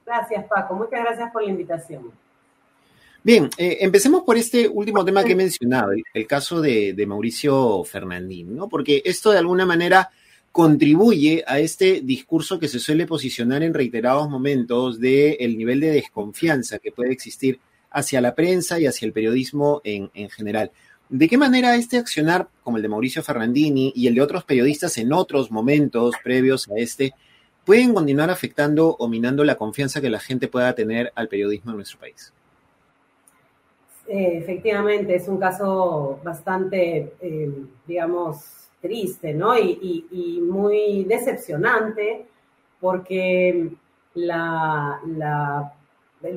Gracias, 0.07 0.47
Paco. 0.47 0.75
Muchas 0.75 1.01
gracias 1.01 1.33
por 1.33 1.43
la 1.43 1.51
invitación. 1.51 2.13
Bien, 3.25 3.51
eh, 3.59 3.79
empecemos 3.81 4.23
por 4.23 4.37
este 4.37 4.69
último 4.69 5.05
tema 5.05 5.25
que 5.25 5.33
he 5.33 5.37
mencionado, 5.37 5.91
el, 6.15 6.27
caso 6.29 6.61
de, 6.61 6.95
de, 6.95 7.07
Mauricio 7.07 7.83
Fernandín, 7.83 8.57
¿no? 8.57 8.69
Porque 8.69 9.03
esto 9.05 9.33
de 9.33 9.39
alguna 9.39 9.67
manera 9.67 10.09
contribuye 10.53 11.45
a 11.47 11.59
este 11.59 12.01
discurso 12.01 12.59
que 12.59 12.69
se 12.69 12.79
suele 12.79 13.07
posicionar 13.07 13.63
en 13.63 13.75
reiterados 13.75 14.29
momentos 14.29 15.01
del 15.01 15.37
el 15.39 15.57
nivel 15.57 15.81
de 15.81 15.91
desconfianza 15.91 16.79
que 16.79 16.93
puede 16.93 17.13
existir 17.13 17.61
hacia 17.91 18.21
la 18.21 18.35
prensa 18.35 18.81
y 18.81 18.87
hacia 18.87 19.07
el 19.07 19.13
periodismo 19.13 19.81
en, 19.85 20.11
en 20.15 20.29
general. 20.31 20.73
¿De 21.09 21.29
qué 21.29 21.39
manera 21.39 21.75
este 21.75 21.97
accionar, 21.97 22.49
como 22.63 22.77
el 22.77 22.83
de 22.83 22.89
Mauricio 22.91 23.23
Fernandini 23.23 23.93
y 23.95 24.09
el 24.09 24.15
de 24.15 24.21
otros 24.21 24.45
periodistas 24.45 24.99
en 24.99 25.13
otros 25.13 25.51
momentos 25.51 26.15
previos 26.23 26.69
a 26.69 26.75
este, 26.77 27.15
pueden 27.65 27.95
continuar 27.95 28.31
afectando 28.31 28.97
o 28.99 29.09
minando 29.09 29.45
la 29.45 29.57
confianza 29.57 30.01
que 30.01 30.11
la 30.11 30.21
gente 30.21 30.49
pueda 30.49 30.75
tener 30.75 31.13
al 31.15 31.29
periodismo 31.29 31.71
en 31.71 31.77
nuestro 31.77 31.99
país? 31.99 32.33
Eh, 34.07 34.39
efectivamente, 34.39 35.15
es 35.15 35.29
un 35.29 35.39
caso 35.39 36.19
bastante, 36.25 37.13
eh, 37.21 37.53
digamos, 37.87 38.68
triste, 38.81 39.35
¿no? 39.35 39.59
Y, 39.59 40.07
y, 40.11 40.41
muy 40.41 41.05
decepcionante 41.05 42.27
porque 42.81 43.71
el 44.15 44.33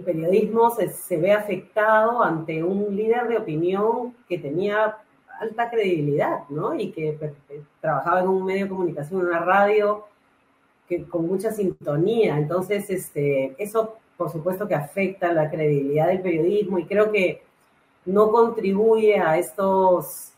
periodismo 0.06 0.72
se, 0.72 1.18
ve 1.18 1.34
afectado 1.34 2.24
ante 2.24 2.64
un 2.64 2.96
líder 2.96 3.28
de 3.28 3.38
opinión 3.38 4.16
que 4.28 4.40
tenía 4.40 4.98
alta 5.40 5.70
credibilidad, 5.70 6.50
¿no? 6.50 6.74
Y 6.74 6.92
que 6.92 7.18
trabajaba 7.80 8.22
en 8.22 8.28
un 8.28 8.46
medio 8.46 8.66
de 8.66 8.70
comunicación, 8.70 9.22
en 9.22 9.28
una 9.28 9.40
radio, 9.40 10.06
que, 10.88 11.06
con 11.06 11.28
mucha 11.28 11.52
sintonía. 11.52 12.38
Entonces, 12.38 12.90
este, 12.90 13.56
eso 13.58 14.02
por 14.22 14.32
supuesto 14.32 14.68
que 14.68 14.76
afecta 14.76 15.34
la 15.34 15.50
credibilidad 15.50 16.06
del 16.06 16.22
periodismo 16.22 16.78
y 16.78 16.86
creo 16.86 17.12
que 17.12 17.42
no 18.06 18.32
contribuye 18.32 19.18
a 19.18 19.40
estos, 19.40 20.31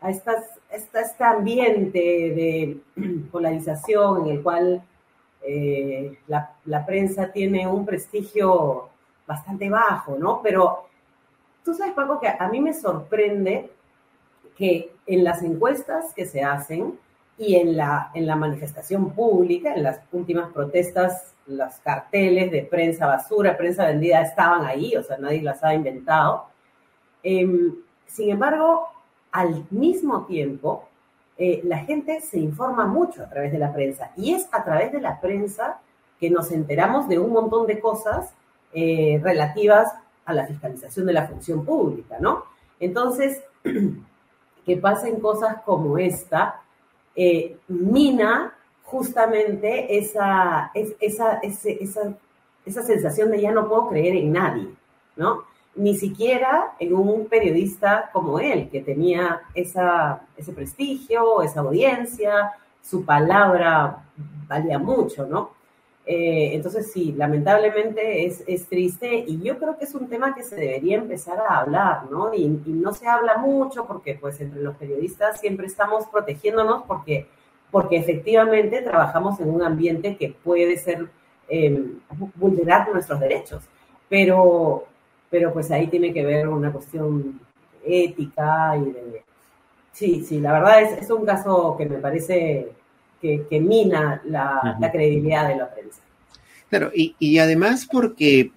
a 0.00 0.10
estas, 0.10 0.44
este 0.70 1.24
ambiente 1.24 1.98
de 1.98 2.80
polarización 3.32 4.26
en 4.26 4.36
el 4.36 4.42
cual 4.42 4.82
eh, 5.42 6.18
la, 6.26 6.52
la, 6.66 6.84
prensa 6.84 7.30
tiene 7.32 7.66
un 7.66 7.84
prestigio 7.84 8.88
bastante 9.26 9.68
bajo, 9.70 10.16
¿no? 10.18 10.40
Pero 10.42 10.86
tú 11.64 11.74
sabes, 11.74 11.94
Paco, 11.94 12.20
que 12.20 12.28
a 12.28 12.48
mí 12.48 12.60
me 12.60 12.74
sorprende 12.74 13.70
que 14.56 14.92
en 15.06 15.24
las 15.24 15.42
encuestas 15.42 16.12
que 16.14 16.26
se 16.26 16.42
hacen 16.42 16.98
y 17.38 17.56
en 17.56 17.74
la, 17.76 18.10
en 18.12 18.26
la 18.26 18.36
manifestación 18.36 19.12
pública, 19.12 19.74
en 19.74 19.82
las 19.82 20.00
últimas 20.12 20.52
protestas, 20.52 21.34
los 21.46 21.74
carteles 21.76 22.50
de 22.50 22.62
prensa 22.62 23.06
basura, 23.06 23.56
prensa 23.56 23.86
vendida 23.86 24.20
estaban 24.20 24.66
ahí, 24.66 24.94
o 24.94 25.02
sea, 25.02 25.16
nadie 25.16 25.40
las 25.40 25.64
ha 25.64 25.72
inventado. 25.72 26.44
Em, 27.22 27.74
sin 28.06 28.30
embargo, 28.30 28.88
al 29.32 29.66
mismo 29.70 30.26
tiempo, 30.26 30.88
eh, 31.36 31.60
la 31.64 31.78
gente 31.78 32.20
se 32.20 32.38
informa 32.38 32.86
mucho 32.86 33.22
a 33.22 33.28
través 33.28 33.52
de 33.52 33.58
la 33.58 33.72
prensa 33.72 34.12
y 34.16 34.34
es 34.34 34.48
a 34.52 34.62
través 34.62 34.92
de 34.92 35.00
la 35.00 35.20
prensa 35.20 35.80
que 36.18 36.28
nos 36.28 36.52
enteramos 36.52 37.08
de 37.08 37.18
un 37.18 37.32
montón 37.32 37.66
de 37.66 37.80
cosas 37.80 38.34
eh, 38.72 39.18
relativas 39.22 39.90
a 40.26 40.34
la 40.34 40.46
fiscalización 40.46 41.06
de 41.06 41.12
la 41.14 41.26
función 41.26 41.64
pública, 41.64 42.18
¿no? 42.20 42.44
Entonces, 42.78 43.42
que 44.66 44.76
pasen 44.76 45.18
cosas 45.20 45.62
como 45.64 45.96
esta, 45.96 46.60
eh, 47.16 47.56
mina 47.68 48.54
justamente 48.84 49.98
esa, 49.98 50.70
esa, 50.74 51.38
esa, 51.42 52.14
esa 52.66 52.82
sensación 52.82 53.30
de 53.30 53.40
ya 53.40 53.52
no 53.52 53.68
puedo 53.68 53.88
creer 53.88 54.16
en 54.16 54.32
nadie, 54.32 54.68
¿no? 55.16 55.44
Ni 55.80 55.96
siquiera 55.96 56.74
en 56.78 56.92
un 56.92 57.24
periodista 57.26 58.10
como 58.12 58.38
él, 58.38 58.68
que 58.68 58.82
tenía 58.82 59.40
esa, 59.54 60.20
ese 60.36 60.52
prestigio, 60.52 61.40
esa 61.42 61.60
audiencia, 61.60 62.52
su 62.82 63.02
palabra 63.04 64.04
valía 64.46 64.78
mucho, 64.78 65.26
¿no? 65.26 65.52
Eh, 66.04 66.50
entonces 66.54 66.92
sí, 66.92 67.14
lamentablemente 67.16 68.26
es, 68.26 68.42
es, 68.46 68.66
triste 68.68 69.24
y 69.26 69.40
yo 69.40 69.58
creo 69.58 69.78
que 69.78 69.84
es 69.84 69.94
un 69.94 70.08
tema 70.08 70.34
que 70.34 70.42
se 70.42 70.56
debería 70.56 70.98
empezar 70.98 71.38
a 71.38 71.60
hablar, 71.60 72.10
¿no? 72.10 72.34
Y, 72.34 72.46
no 72.48 72.92
se 72.92 73.08
habla 73.08 73.38
mucho 73.38 73.86
porque 73.86 74.14
pues 74.20 74.38
entre 74.40 74.60
los 74.60 74.76
periodistas 74.76 75.40
siempre 75.40 75.66
estamos 75.66 76.06
protegiéndonos 76.08 76.82
porque, 76.82 77.26
porque 77.70 77.96
efectivamente 77.96 78.82
trabajamos 78.82 79.40
en 79.40 79.48
un 79.48 79.62
ambiente 79.62 80.16
que 80.16 80.34
puede 80.44 80.76
ser 80.76 81.08
eh, 81.48 81.86
vulnerar 82.34 82.92
nuestros 82.92 83.18
derechos. 83.20 83.62
Pero, 84.08 84.84
pero 85.30 85.52
pues 85.52 85.70
ahí 85.70 85.86
tiene 85.86 86.12
que 86.12 86.24
ver 86.24 86.48
una 86.48 86.72
cuestión 86.72 87.40
ética 87.84 88.76
y 88.76 88.90
de... 88.90 89.22
Sí, 89.92 90.24
sí, 90.24 90.40
la 90.40 90.52
verdad 90.52 90.82
es, 90.82 91.02
es 91.02 91.10
un 91.10 91.24
caso 91.24 91.74
que 91.78 91.86
me 91.86 91.98
parece 91.98 92.68
que, 93.20 93.46
que 93.48 93.60
mina 93.60 94.20
la, 94.24 94.76
la, 94.78 94.92
credibilidad 94.92 95.48
de 95.48 95.56
la 95.56 95.70
prensa. 95.70 96.00
Claro, 96.68 96.90
y, 96.94 97.16
y 97.18 97.38
además 97.38 97.88
porque 97.90 98.50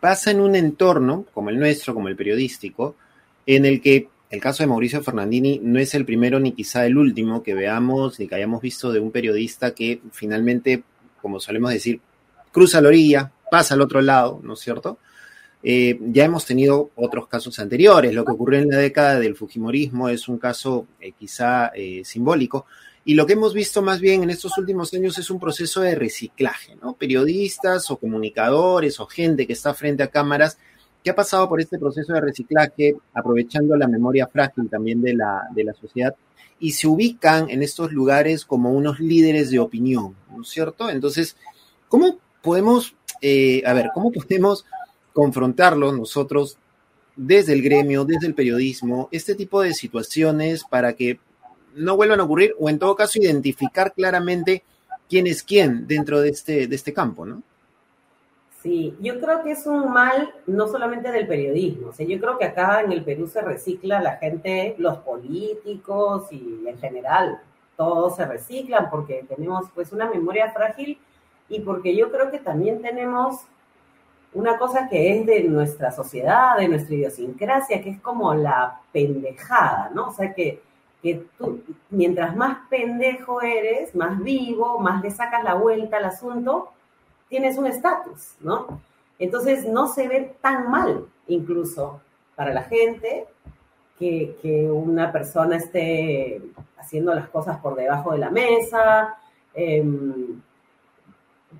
pasa 0.00 0.30
en 0.30 0.40
un 0.40 0.54
entorno 0.54 1.24
como 1.34 1.50
el 1.50 1.58
nuestro, 1.58 1.94
como 1.94 2.08
el 2.08 2.16
periodístico, 2.16 2.96
en 3.44 3.64
el 3.64 3.80
que 3.80 4.08
el 4.30 4.40
caso 4.40 4.62
de 4.62 4.68
Mauricio 4.68 5.02
Fernandini 5.02 5.60
no 5.62 5.78
es 5.78 5.94
el 5.94 6.04
primero 6.04 6.40
ni 6.40 6.52
quizá 6.52 6.84
el 6.86 6.96
último 6.96 7.42
que 7.42 7.54
veamos 7.54 8.18
ni 8.18 8.26
que 8.26 8.34
hayamos 8.34 8.60
visto 8.60 8.92
de 8.92 9.00
un 9.00 9.10
periodista 9.10 9.74
que 9.74 10.00
finalmente, 10.12 10.82
como 11.22 11.38
solemos 11.38 11.70
decir, 11.70 12.00
cruza 12.50 12.80
la 12.80 12.88
orilla, 12.88 13.32
pasa 13.50 13.74
al 13.74 13.82
otro 13.82 14.00
lado, 14.00 14.40
¿no 14.42 14.54
es 14.54 14.60
cierto? 14.60 14.98
Eh, 15.62 15.98
ya 16.12 16.24
hemos 16.24 16.44
tenido 16.44 16.90
otros 16.94 17.26
casos 17.28 17.58
anteriores. 17.58 18.14
Lo 18.14 18.24
que 18.24 18.32
ocurrió 18.32 18.60
en 18.60 18.68
la 18.68 18.78
década 18.78 19.18
del 19.18 19.34
Fujimorismo 19.34 20.08
es 20.08 20.28
un 20.28 20.38
caso 20.38 20.86
eh, 21.00 21.12
quizá 21.12 21.72
eh, 21.74 22.02
simbólico. 22.04 22.66
Y 23.04 23.14
lo 23.14 23.26
que 23.26 23.34
hemos 23.34 23.54
visto 23.54 23.82
más 23.82 24.00
bien 24.00 24.22
en 24.22 24.30
estos 24.30 24.56
últimos 24.58 24.92
años 24.94 25.18
es 25.18 25.30
un 25.30 25.38
proceso 25.38 25.80
de 25.80 25.94
reciclaje, 25.94 26.76
¿no? 26.82 26.94
Periodistas 26.94 27.90
o 27.90 27.96
comunicadores 27.96 28.98
o 28.98 29.06
gente 29.06 29.46
que 29.46 29.52
está 29.52 29.74
frente 29.74 30.02
a 30.02 30.08
cámaras 30.08 30.58
que 31.04 31.10
ha 31.10 31.14
pasado 31.14 31.48
por 31.48 31.60
este 31.60 31.78
proceso 31.78 32.12
de 32.12 32.20
reciclaje, 32.20 32.96
aprovechando 33.14 33.76
la 33.76 33.86
memoria 33.86 34.26
frágil 34.26 34.68
también 34.68 35.00
de 35.02 35.14
la, 35.14 35.42
de 35.54 35.62
la 35.62 35.72
sociedad, 35.72 36.16
y 36.58 36.72
se 36.72 36.88
ubican 36.88 37.48
en 37.48 37.62
estos 37.62 37.92
lugares 37.92 38.44
como 38.44 38.72
unos 38.72 38.98
líderes 38.98 39.50
de 39.50 39.60
opinión, 39.60 40.16
¿no 40.34 40.42
es 40.42 40.48
cierto? 40.48 40.90
Entonces, 40.90 41.36
¿cómo 41.88 42.18
podemos, 42.42 42.96
a 43.22 43.72
ver, 43.72 43.90
cómo 43.94 44.10
podemos 44.10 44.64
confrontarlo 45.16 45.92
nosotros 45.92 46.58
desde 47.16 47.54
el 47.54 47.62
gremio, 47.62 48.04
desde 48.04 48.26
el 48.26 48.34
periodismo, 48.34 49.08
este 49.10 49.34
tipo 49.34 49.62
de 49.62 49.72
situaciones 49.72 50.62
para 50.62 50.92
que 50.92 51.18
no 51.74 51.96
vuelvan 51.96 52.20
a 52.20 52.24
ocurrir 52.24 52.54
o 52.60 52.68
en 52.68 52.78
todo 52.78 52.94
caso 52.94 53.18
identificar 53.18 53.94
claramente 53.94 54.62
quién 55.08 55.26
es 55.26 55.42
quién 55.42 55.86
dentro 55.86 56.20
de 56.20 56.28
este, 56.28 56.66
de 56.66 56.76
este 56.76 56.92
campo, 56.92 57.24
¿no? 57.24 57.42
Sí, 58.62 58.94
yo 59.00 59.18
creo 59.18 59.42
que 59.42 59.52
es 59.52 59.66
un 59.66 59.90
mal 59.90 60.34
no 60.46 60.68
solamente 60.68 61.10
del 61.10 61.26
periodismo, 61.26 61.88
o 61.88 61.92
sea, 61.94 62.06
yo 62.06 62.20
creo 62.20 62.36
que 62.36 62.44
acá 62.44 62.82
en 62.82 62.92
el 62.92 63.02
Perú 63.02 63.26
se 63.26 63.40
recicla 63.40 64.02
la 64.02 64.16
gente, 64.16 64.74
los 64.76 64.98
políticos 64.98 66.30
y 66.30 66.64
en 66.66 66.76
general, 66.76 67.40
todos 67.74 68.16
se 68.16 68.26
reciclan 68.26 68.90
porque 68.90 69.24
tenemos 69.26 69.64
pues 69.74 69.92
una 69.92 70.10
memoria 70.10 70.50
frágil 70.50 70.98
y 71.48 71.60
porque 71.60 71.96
yo 71.96 72.10
creo 72.10 72.30
que 72.30 72.38
también 72.38 72.82
tenemos 72.82 73.46
una 74.36 74.58
cosa 74.58 74.86
que 74.88 75.18
es 75.18 75.26
de 75.26 75.44
nuestra 75.44 75.90
sociedad, 75.90 76.58
de 76.58 76.68
nuestra 76.68 76.94
idiosincrasia, 76.94 77.82
que 77.82 77.90
es 77.90 78.00
como 78.00 78.34
la 78.34 78.80
pendejada, 78.92 79.90
¿no? 79.94 80.08
O 80.08 80.12
sea, 80.12 80.34
que, 80.34 80.60
que 81.02 81.26
tú, 81.38 81.62
mientras 81.88 82.36
más 82.36 82.58
pendejo 82.68 83.40
eres, 83.40 83.94
más 83.94 84.22
vivo, 84.22 84.78
más 84.78 85.02
le 85.02 85.10
sacas 85.10 85.42
la 85.42 85.54
vuelta 85.54 85.96
al 85.96 86.04
asunto, 86.04 86.68
tienes 87.30 87.56
un 87.56 87.66
estatus, 87.66 88.36
¿no? 88.40 88.80
Entonces 89.18 89.66
no 89.66 89.88
se 89.88 90.06
ve 90.06 90.36
tan 90.42 90.70
mal, 90.70 91.06
incluso 91.28 92.02
para 92.34 92.52
la 92.52 92.64
gente, 92.64 93.26
que, 93.98 94.36
que 94.42 94.70
una 94.70 95.10
persona 95.12 95.56
esté 95.56 96.42
haciendo 96.76 97.14
las 97.14 97.30
cosas 97.30 97.56
por 97.60 97.74
debajo 97.74 98.12
de 98.12 98.18
la 98.18 98.28
mesa, 98.28 99.16
eh, 99.54 99.82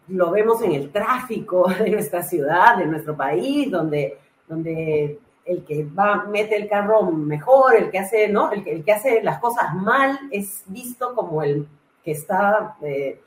lo 0.09 0.31
vemos 0.31 0.63
en 0.63 0.73
el 0.73 0.91
tráfico 0.91 1.69
de 1.79 1.91
nuestra 1.91 2.23
ciudad, 2.23 2.77
de 2.77 2.87
nuestro 2.87 3.17
país, 3.17 3.71
donde, 3.71 4.19
donde 4.49 5.19
el 5.45 5.65
que 5.65 5.85
va, 5.85 6.25
mete 6.25 6.57
el 6.57 6.69
carro 6.69 7.03
mejor, 7.11 7.77
el 7.77 7.91
que 7.91 7.99
hace, 7.99 8.29
¿no? 8.29 8.51
El 8.51 8.65
que, 8.65 8.73
el 8.73 8.85
que 8.85 8.93
hace 8.93 9.23
las 9.23 9.39
cosas 9.39 9.75
mal 9.75 10.19
es 10.31 10.65
visto 10.67 11.15
como 11.15 11.43
el 11.43 11.67
que 12.05 12.13
está 12.13 12.77
eh, 12.83 13.21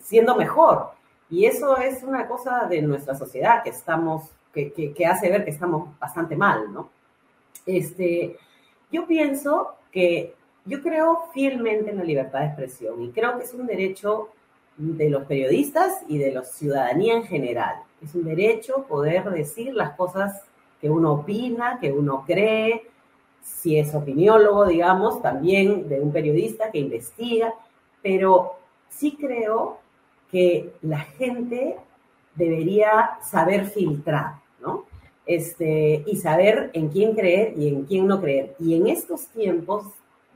siendo 0.00 0.36
mejor. 0.36 0.90
Y 1.28 1.44
eso 1.44 1.76
es 1.76 2.02
una 2.02 2.26
cosa 2.26 2.66
de 2.68 2.82
nuestra 2.82 3.14
sociedad 3.14 3.62
que 3.62 3.70
estamos, 3.70 4.30
que, 4.52 4.72
que, 4.72 4.92
que, 4.92 5.06
hace 5.06 5.30
ver 5.30 5.44
que 5.44 5.50
estamos 5.50 5.96
bastante 5.98 6.34
mal, 6.36 6.72
¿no? 6.72 6.90
Este, 7.66 8.36
yo 8.90 9.06
pienso 9.06 9.76
que 9.92 10.34
yo 10.64 10.82
creo 10.82 11.28
fielmente 11.32 11.90
en 11.90 11.98
la 11.98 12.04
libertad 12.04 12.40
de 12.40 12.46
expresión 12.46 13.02
y 13.02 13.10
creo 13.10 13.38
que 13.38 13.44
es 13.44 13.54
un 13.54 13.66
derecho 13.66 14.30
de 14.80 15.10
los 15.10 15.24
periodistas 15.24 16.02
y 16.08 16.16
de 16.16 16.32
la 16.32 16.42
ciudadanía 16.42 17.14
en 17.14 17.24
general. 17.24 17.82
Es 18.02 18.14
un 18.14 18.24
derecho 18.24 18.86
poder 18.88 19.30
decir 19.30 19.74
las 19.74 19.94
cosas 19.94 20.42
que 20.80 20.88
uno 20.88 21.12
opina, 21.12 21.78
que 21.78 21.92
uno 21.92 22.24
cree, 22.26 22.86
si 23.42 23.78
es 23.78 23.94
opiniólogo, 23.94 24.66
digamos, 24.66 25.20
también 25.20 25.88
de 25.88 26.00
un 26.00 26.12
periodista 26.12 26.70
que 26.70 26.78
investiga, 26.78 27.52
pero 28.02 28.54
sí 28.88 29.18
creo 29.20 29.78
que 30.30 30.72
la 30.80 31.00
gente 31.00 31.76
debería 32.34 33.18
saber 33.22 33.66
filtrar, 33.66 34.36
¿no? 34.60 34.84
Este, 35.26 36.02
y 36.06 36.16
saber 36.16 36.70
en 36.72 36.88
quién 36.88 37.14
creer 37.14 37.52
y 37.58 37.68
en 37.68 37.84
quién 37.84 38.06
no 38.06 38.20
creer. 38.20 38.56
Y 38.58 38.74
en 38.76 38.86
estos 38.86 39.26
tiempos 39.26 39.84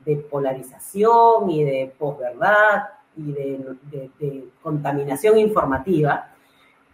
de 0.05 0.17
polarización 0.17 1.49
y 1.49 1.63
de 1.63 1.91
posverdad 1.97 2.83
y 3.17 3.31
de, 3.31 4.49
contaminación 4.61 5.37
informativa, 5.37 6.31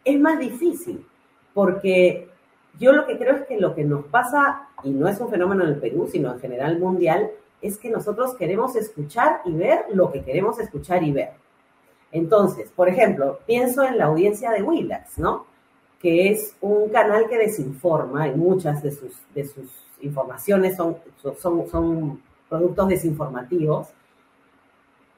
es 0.03 0.19
más 0.19 0.39
difícil, 0.39 1.05
porque 1.53 2.29
yo 2.79 2.91
lo 2.93 3.05
que 3.05 3.17
creo 3.17 3.35
es 3.35 3.45
que 3.45 3.59
lo 3.59 3.75
que 3.75 3.83
nos 3.83 4.05
pasa, 4.05 4.69
y 4.83 4.91
no 4.91 5.07
es 5.07 5.19
un 5.19 5.29
fenómeno 5.29 5.63
en 5.63 5.69
el 5.69 5.79
Perú, 5.79 6.07
sino 6.11 6.33
en 6.33 6.39
general 6.39 6.79
mundial, 6.79 7.31
es 7.61 7.77
que 7.77 7.89
nosotros 7.89 8.35
queremos 8.35 8.75
escuchar 8.75 9.41
y 9.45 9.51
ver 9.51 9.85
lo 9.93 10.11
que 10.11 10.23
queremos 10.23 10.59
escuchar 10.59 11.03
y 11.03 11.11
ver. 11.11 11.31
Entonces, 12.11 12.71
por 12.75 12.89
ejemplo, 12.89 13.39
pienso 13.45 13.83
en 13.83 13.97
la 13.97 14.05
audiencia 14.05 14.51
de 14.51 14.63
Willax, 14.63 15.19
¿no? 15.19 15.45
Que 16.01 16.31
es 16.31 16.55
un 16.59 16.89
canal 16.89 17.29
que 17.29 17.37
desinforma 17.37 18.27
y 18.27 18.35
muchas 18.35 18.81
de 18.81 18.91
sus, 18.91 19.13
de 19.33 19.45
sus 19.45 19.71
informaciones 20.01 20.75
son, 20.75 20.97
son, 21.21 21.69
son 21.69 22.21
productos 22.49 22.89
desinformativos, 22.89 23.87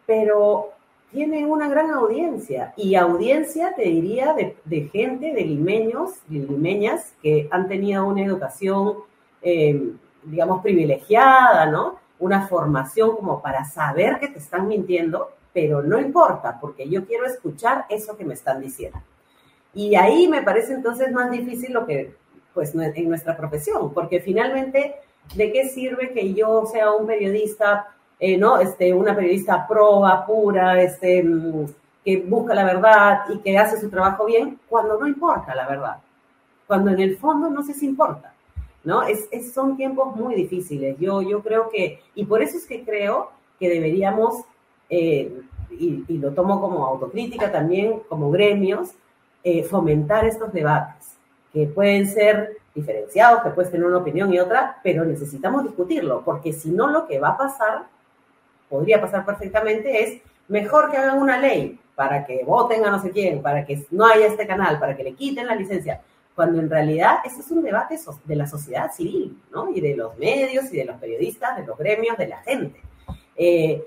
pero 0.05 0.72
tiene 1.13 1.45
una 1.45 1.69
gran 1.69 1.91
audiencia 1.91 2.73
y 2.75 2.95
audiencia, 2.95 3.73
te 3.75 3.83
diría, 3.83 4.33
de, 4.33 4.89
gente, 4.91 5.31
de 5.31 5.41
limeños 5.41 6.11
y 6.29 6.39
limeñas 6.39 7.13
que 7.21 7.47
han 7.51 7.67
tenido 7.67 8.05
una 8.05 8.25
educación, 8.25 8.95
eh, 9.41 9.93
digamos, 10.23 10.61
privilegiada, 10.61 11.67
¿no? 11.67 11.99
Una 12.17 12.47
formación 12.47 13.15
como 13.15 13.41
para 13.41 13.63
saber 13.63 14.19
que 14.19 14.27
te 14.27 14.39
están 14.39 14.67
mintiendo, 14.67 15.29
pero 15.53 15.83
no 15.83 15.99
importa, 15.99 16.57
porque 16.59 16.89
yo 16.89 17.05
quiero 17.05 17.27
escuchar 17.27 17.85
eso 17.89 18.17
que 18.17 18.25
me 18.25 18.33
están 18.33 18.59
diciendo. 18.59 18.99
Y 19.73 19.95
ahí 19.95 20.27
me 20.27 20.41
parece 20.41 20.73
entonces 20.73 21.11
más 21.11 21.29
difícil 21.29 21.73
lo 21.73 21.85
que, 21.85 22.15
pues, 22.55 22.73
en 22.73 23.07
nuestra 23.07 23.37
profesión, 23.37 23.93
porque 23.93 24.19
finalmente 24.19 24.95
¿de 25.35 25.51
qué 25.51 25.69
sirve 25.69 26.11
que 26.11 26.33
yo 26.33 26.65
sea 26.65 26.91
un 26.91 27.07
periodista, 27.07 27.87
eh, 28.25 28.37
¿no? 28.37 28.57
Este, 28.57 28.93
una 28.93 29.13
periodista 29.13 29.67
proba, 29.67 30.25
pura, 30.25 30.81
este, 30.81 31.21
mm, 31.21 31.65
que 32.05 32.21
busca 32.21 32.55
la 32.55 32.63
verdad 32.63 33.23
y 33.27 33.39
que 33.39 33.57
hace 33.57 33.77
su 33.77 33.89
trabajo 33.89 34.23
bien, 34.23 34.61
cuando 34.69 34.97
no 34.97 35.05
importa 35.05 35.53
la 35.53 35.67
verdad? 35.67 35.97
Cuando 36.65 36.91
en 36.91 37.01
el 37.01 37.17
fondo 37.17 37.49
no 37.49 37.61
se 37.63 37.85
importa, 37.85 38.33
¿no? 38.85 39.03
Es, 39.03 39.27
son 39.53 39.75
tiempos 39.75 40.15
muy 40.15 40.35
difíciles. 40.35 40.97
Yo, 40.99 41.21
yo 41.21 41.43
creo 41.43 41.69
que, 41.69 41.99
y 42.15 42.23
por 42.23 42.41
eso 42.41 42.55
es 42.55 42.65
que 42.65 42.85
creo 42.85 43.31
que 43.59 43.69
deberíamos, 43.69 44.45
eh, 44.89 45.41
y, 45.71 46.17
lo 46.17 46.31
tomo 46.31 46.61
como 46.61 46.85
autocrítica 46.85 47.51
también, 47.51 48.03
como 48.07 48.31
gremios, 48.31 48.91
eh, 49.43 49.63
fomentar 49.63 50.23
estos 50.23 50.53
debates, 50.53 51.17
que 51.51 51.67
pueden 51.67 52.07
ser 52.07 52.55
diferenciados, 52.73 53.43
que 53.43 53.49
puedes 53.49 53.69
tener 53.69 53.85
una 53.85 53.97
opinión 53.97 54.33
y 54.33 54.39
otra, 54.39 54.79
pero 54.81 55.03
necesitamos 55.03 55.63
discutirlo, 55.63 56.21
porque 56.23 56.53
si 56.53 56.71
no 56.71 56.87
lo 56.87 57.05
que 57.05 57.19
va 57.19 57.31
a 57.31 57.37
pasar, 57.37 57.91
podría 58.73 58.99
pasar 58.99 59.23
perfectamente, 59.23 60.03
es 60.03 60.21
mejor 60.47 60.89
que 60.89 60.97
hagan 60.97 61.19
una 61.19 61.37
ley 61.37 61.79
para 61.93 62.25
que 62.25 62.43
voten 62.43 62.83
a 62.83 62.89
no 62.89 62.99
sé 62.99 63.11
quién, 63.11 63.39
para 63.39 63.63
que 63.63 63.85
no 63.91 64.07
haya 64.07 64.25
este 64.25 64.47
canal, 64.47 64.79
para 64.79 64.97
que 64.97 65.03
le 65.03 65.13
quiten 65.13 65.45
la 65.45 65.53
licencia, 65.53 66.01
cuando 66.33 66.59
en 66.59 66.71
realidad 66.71 67.17
ese 67.23 67.41
es 67.41 67.51
un 67.51 67.61
debate 67.61 67.99
de 68.25 68.35
la 68.35 68.47
sociedad 68.47 68.91
civil, 68.91 69.39
¿no? 69.51 69.69
Y 69.69 69.79
de 69.79 69.95
los 69.95 70.17
medios 70.17 70.73
y 70.73 70.77
de 70.77 70.85
los 70.85 70.95
periodistas, 70.95 71.55
de 71.55 71.67
los 71.67 71.77
gremios, 71.77 72.17
de 72.17 72.27
la 72.27 72.37
gente. 72.37 72.81
Eh, 73.35 73.83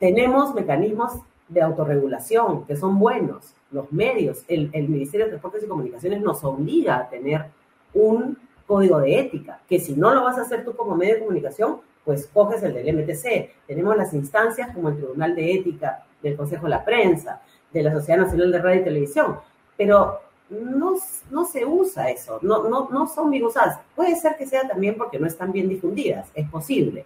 tenemos 0.00 0.52
mecanismos 0.52 1.12
de 1.46 1.62
autorregulación 1.62 2.66
que 2.66 2.74
son 2.74 2.98
buenos. 2.98 3.54
Los 3.70 3.92
medios, 3.92 4.44
el, 4.48 4.68
el 4.72 4.88
Ministerio 4.88 5.26
de 5.26 5.30
Transportes 5.30 5.62
y 5.62 5.68
Comunicaciones 5.68 6.20
nos 6.20 6.42
obliga 6.42 6.96
a 6.96 7.08
tener 7.08 7.44
un 7.92 8.36
código 8.66 8.98
de 8.98 9.16
ética, 9.16 9.60
que 9.68 9.78
si 9.78 9.94
no 9.94 10.12
lo 10.12 10.24
vas 10.24 10.38
a 10.38 10.42
hacer 10.42 10.64
tú 10.64 10.74
como 10.74 10.96
medio 10.96 11.14
de 11.14 11.20
comunicación, 11.20 11.78
pues 12.04 12.28
coges 12.32 12.62
el 12.62 12.74
del 12.74 12.96
MTC. 12.96 13.66
Tenemos 13.66 13.96
las 13.96 14.12
instancias 14.12 14.74
como 14.74 14.90
el 14.90 14.96
Tribunal 14.96 15.34
de 15.34 15.54
Ética 15.54 16.04
del 16.22 16.36
Consejo 16.36 16.64
de 16.64 16.70
la 16.70 16.84
Prensa, 16.84 17.40
de 17.72 17.82
la 17.82 17.92
Sociedad 17.92 18.20
Nacional 18.20 18.52
de 18.52 18.62
Radio 18.62 18.80
y 18.80 18.84
Televisión, 18.84 19.36
pero 19.76 20.20
no, 20.50 20.94
no 21.30 21.44
se 21.44 21.64
usa 21.64 22.10
eso, 22.10 22.38
no, 22.42 22.68
no, 22.68 22.88
no 22.90 23.06
son 23.06 23.30
bien 23.30 23.44
usadas. 23.44 23.80
Puede 23.96 24.16
ser 24.16 24.36
que 24.36 24.46
sea 24.46 24.66
también 24.68 24.96
porque 24.96 25.18
no 25.18 25.26
están 25.26 25.52
bien 25.52 25.68
difundidas, 25.68 26.30
es 26.34 26.48
posible, 26.48 27.04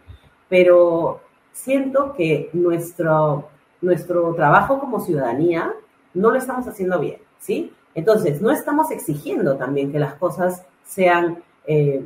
pero 0.49 1.21
siento 1.53 2.15
que 2.15 2.51
nuestro, 2.53 3.49
nuestro 3.81 4.35
trabajo 4.35 4.79
como 4.79 5.01
ciudadanía 5.01 5.73
no 6.15 6.31
lo 6.31 6.37
estamos 6.37 6.67
haciendo 6.67 6.99
bien, 7.01 7.19
¿sí? 7.39 7.73
Entonces, 7.95 8.41
no 8.41 8.51
estamos 8.51 8.91
exigiendo 8.91 9.57
también 9.57 9.91
que 9.91 9.99
las 9.99 10.15
cosas 10.15 10.65
sean 10.85 11.43
eh, 11.67 12.05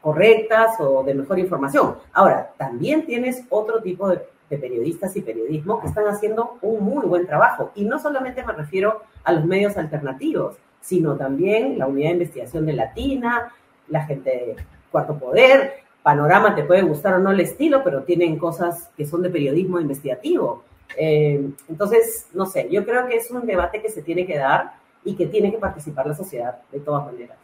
correctas 0.00 0.76
o 0.80 1.02
de 1.04 1.14
mejor 1.14 1.38
información. 1.38 1.96
Ahora, 2.12 2.52
también 2.56 3.06
tienes 3.06 3.44
otro 3.48 3.80
tipo 3.82 4.08
de, 4.08 4.26
periodistas 4.48 5.14
y 5.14 5.20
periodismo 5.20 5.78
que 5.78 5.88
están 5.88 6.06
haciendo 6.06 6.56
un 6.62 6.82
muy 6.82 7.04
buen 7.06 7.26
trabajo. 7.26 7.70
Y 7.74 7.84
no 7.84 7.98
solamente 7.98 8.42
me 8.44 8.54
refiero 8.54 9.02
a 9.22 9.32
los 9.32 9.44
medios 9.44 9.76
alternativos, 9.76 10.56
sino 10.80 11.16
también 11.16 11.78
la 11.78 11.86
unidad 11.86 12.08
de 12.08 12.14
investigación 12.14 12.64
de 12.64 12.72
Latina, 12.72 13.52
la 13.88 14.06
gente 14.06 14.30
de 14.30 14.56
Cuarto 14.90 15.18
Poder, 15.18 15.74
Panorama, 16.02 16.54
te 16.54 16.64
puede 16.64 16.80
gustar 16.80 17.14
o 17.14 17.18
no 17.18 17.30
el 17.30 17.40
estilo, 17.40 17.84
pero 17.84 18.04
tienen 18.04 18.38
cosas 18.38 18.88
que 18.96 19.04
son 19.04 19.20
de 19.20 19.28
periodismo 19.28 19.80
investigativo. 19.80 20.64
Eh, 20.96 21.50
entonces, 21.68 22.28
no 22.32 22.46
sé, 22.46 22.68
yo 22.70 22.86
creo 22.86 23.06
que 23.06 23.16
es 23.16 23.30
un 23.30 23.46
debate 23.46 23.82
que 23.82 23.90
se 23.90 24.00
tiene 24.00 24.24
que 24.24 24.38
dar 24.38 24.72
y 25.04 25.14
que 25.14 25.26
tiene 25.26 25.50
que 25.50 25.58
participar 25.58 26.06
la 26.06 26.14
sociedad 26.14 26.58
de 26.72 26.80
todas 26.80 27.04
maneras. 27.04 27.36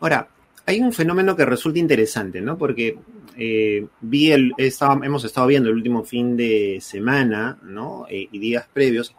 Ahora, 0.00 0.28
hay 0.68 0.80
un 0.80 0.92
fenómeno 0.92 1.34
que 1.34 1.46
resulta 1.46 1.78
interesante, 1.78 2.42
¿no? 2.42 2.58
Porque 2.58 2.98
eh, 3.38 3.86
vi 4.02 4.32
el, 4.32 4.52
hemos 4.58 5.24
estado 5.24 5.46
viendo 5.46 5.70
el 5.70 5.76
último 5.76 6.04
fin 6.04 6.36
de 6.36 6.78
semana, 6.82 7.56
¿no? 7.62 8.04
Eh, 8.10 8.28
y 8.30 8.38
días 8.38 8.66
previos, 8.70 9.14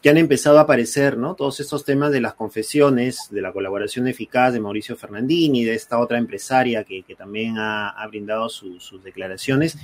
que 0.00 0.08
han 0.08 0.16
empezado 0.16 0.56
a 0.56 0.62
aparecer, 0.62 1.18
¿no? 1.18 1.34
Todos 1.34 1.60
estos 1.60 1.84
temas 1.84 2.10
de 2.10 2.22
las 2.22 2.32
confesiones, 2.32 3.28
de 3.30 3.42
la 3.42 3.52
colaboración 3.52 4.08
eficaz 4.08 4.54
de 4.54 4.60
Mauricio 4.60 4.96
Fernandini, 4.96 5.62
de 5.62 5.74
esta 5.74 5.98
otra 5.98 6.16
empresaria 6.16 6.84
que, 6.84 7.04
también 7.18 7.56
ha, 7.58 8.02
brindado 8.08 8.48
sus 8.48 9.04
declaraciones. 9.04 9.76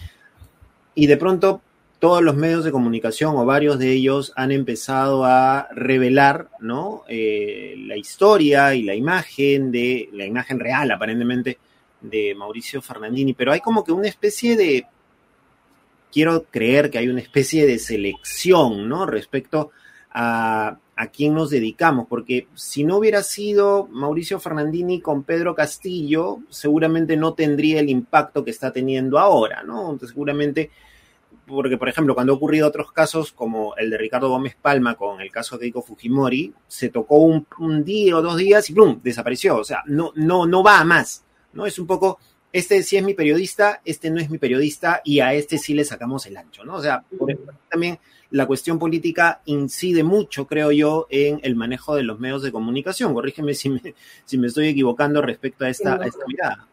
Y 0.95 1.07
de 1.07 1.19
pronto 1.19 1.61
todos 2.01 2.23
los 2.23 2.35
medios 2.35 2.65
de 2.65 2.73
comunicación 2.73 3.37
o 3.37 3.45
varios 3.45 3.79
de 3.79 3.93
ellos 3.93 4.33
han 4.35 4.53
empezado 4.53 5.25
a 5.27 5.69
revelar 5.71 6.49
¿no? 6.59 7.05
Eh, 7.09 7.75
la 7.87 7.97
historia 7.97 8.75
y 8.75 8.83
la 8.83 8.95
imagen 8.95 9.71
de, 9.71 10.09
la 10.15 10.25
imagen 10.25 10.59
real 10.59 10.91
aparentemente 10.91 11.59
de 12.01 12.35
Mauricio 12.35 12.81
Fernandini, 12.81 13.35
pero 13.35 13.53
hay 13.53 13.61
como 13.61 13.85
que 13.85 13.93
una 13.93 14.09
especie 14.09 14.57
de, 14.57 14.87
quiero 16.11 16.45
creer 16.45 16.91
que 16.91 16.97
hay 16.97 17.09
una 17.09 17.21
especie 17.21 17.67
de 17.67 17.79
selección, 17.79 18.89
¿no? 18.89 19.05
Respecto 19.05 19.71
a, 20.11 20.79
a 20.97 21.07
quién 21.09 21.35
nos 21.35 21.51
dedicamos, 21.51 22.07
porque 22.09 22.49
si 22.55 22.85
no 22.85 22.97
hubiera 22.97 23.23
sido 23.23 23.87
Mauricio 23.89 24.41
Fernandini 24.41 25.03
con 25.03 25.25
Pedro 25.25 25.55
Castillo, 25.55 26.39
seguramente 26.49 27.19
no 27.19 27.35
tendría 27.35 27.81
el 27.81 27.91
impacto 27.91 28.43
que 28.43 28.51
está 28.51 28.73
teniendo 28.73 29.19
ahora, 29.19 29.63
¿no? 29.63 29.99
Seguramente 29.99 30.71
porque, 31.51 31.77
por 31.77 31.89
ejemplo, 31.89 32.15
cuando 32.15 32.33
ha 32.33 32.37
ocurrido 32.37 32.69
otros 32.69 32.93
casos, 32.93 33.33
como 33.33 33.75
el 33.77 33.91
de 33.91 33.99
Ricardo 33.99 34.29
Gómez 34.29 34.57
Palma 34.61 34.95
con 34.95 35.21
el 35.21 35.31
caso 35.31 35.57
de 35.57 35.67
Keiko 35.67 35.83
Fujimori, 35.83 36.55
se 36.67 36.89
tocó 36.89 37.17
un, 37.17 37.85
día 37.85 38.17
o 38.17 38.23
dos 38.23 38.37
días 38.37 38.69
y 38.71 38.75
¡plum! 38.75 39.01
desapareció. 39.03 39.57
O 39.57 39.65
sea, 39.65 39.83
no, 39.87 40.13
no, 40.15 40.47
no 40.47 40.63
va 40.63 40.81
a 40.81 40.85
más. 40.85 41.25
¿no? 41.53 41.67
Es 41.67 41.79
un 41.79 41.87
poco, 41.87 42.19
este 42.53 42.83
sí 42.83 42.97
es 42.97 43.05
mi 43.05 43.15
periodista, 43.15 43.81
este 43.85 44.11
no 44.11 44.21
es 44.21 44.31
mi 44.31 44.39
periodista, 44.39 45.01
y 45.05 45.21
a 45.21 45.35
este 45.35 45.59
sí 45.59 45.75
le 45.75 45.85
sacamos 45.85 46.27
el 46.27 46.37
ancho, 46.37 46.65
¿no? 46.65 46.77
O 46.77 46.83
sea, 46.83 47.05
por 47.19 47.37
también 47.69 47.99
la 48.31 48.47
cuestión 48.47 48.79
política 48.79 49.43
incide 49.47 50.05
mucho, 50.05 50.47
creo 50.47 50.71
yo, 50.71 51.07
en 51.11 51.41
el 51.43 51.57
manejo 51.57 51.97
de 51.97 52.05
los 52.05 52.21
medios 52.21 52.43
de 52.43 52.53
comunicación. 52.53 53.13
Corrígeme 53.13 53.55
si 53.55 53.71
me, 53.71 53.95
si 54.25 54.39
me 54.39 54.47
estoy 54.47 54.69
equivocando 54.69 55.21
respecto 55.21 55.65
a 55.65 55.69
esta, 55.69 55.95
a 55.95 56.07
esta 56.07 56.25
mirada. 56.27 56.67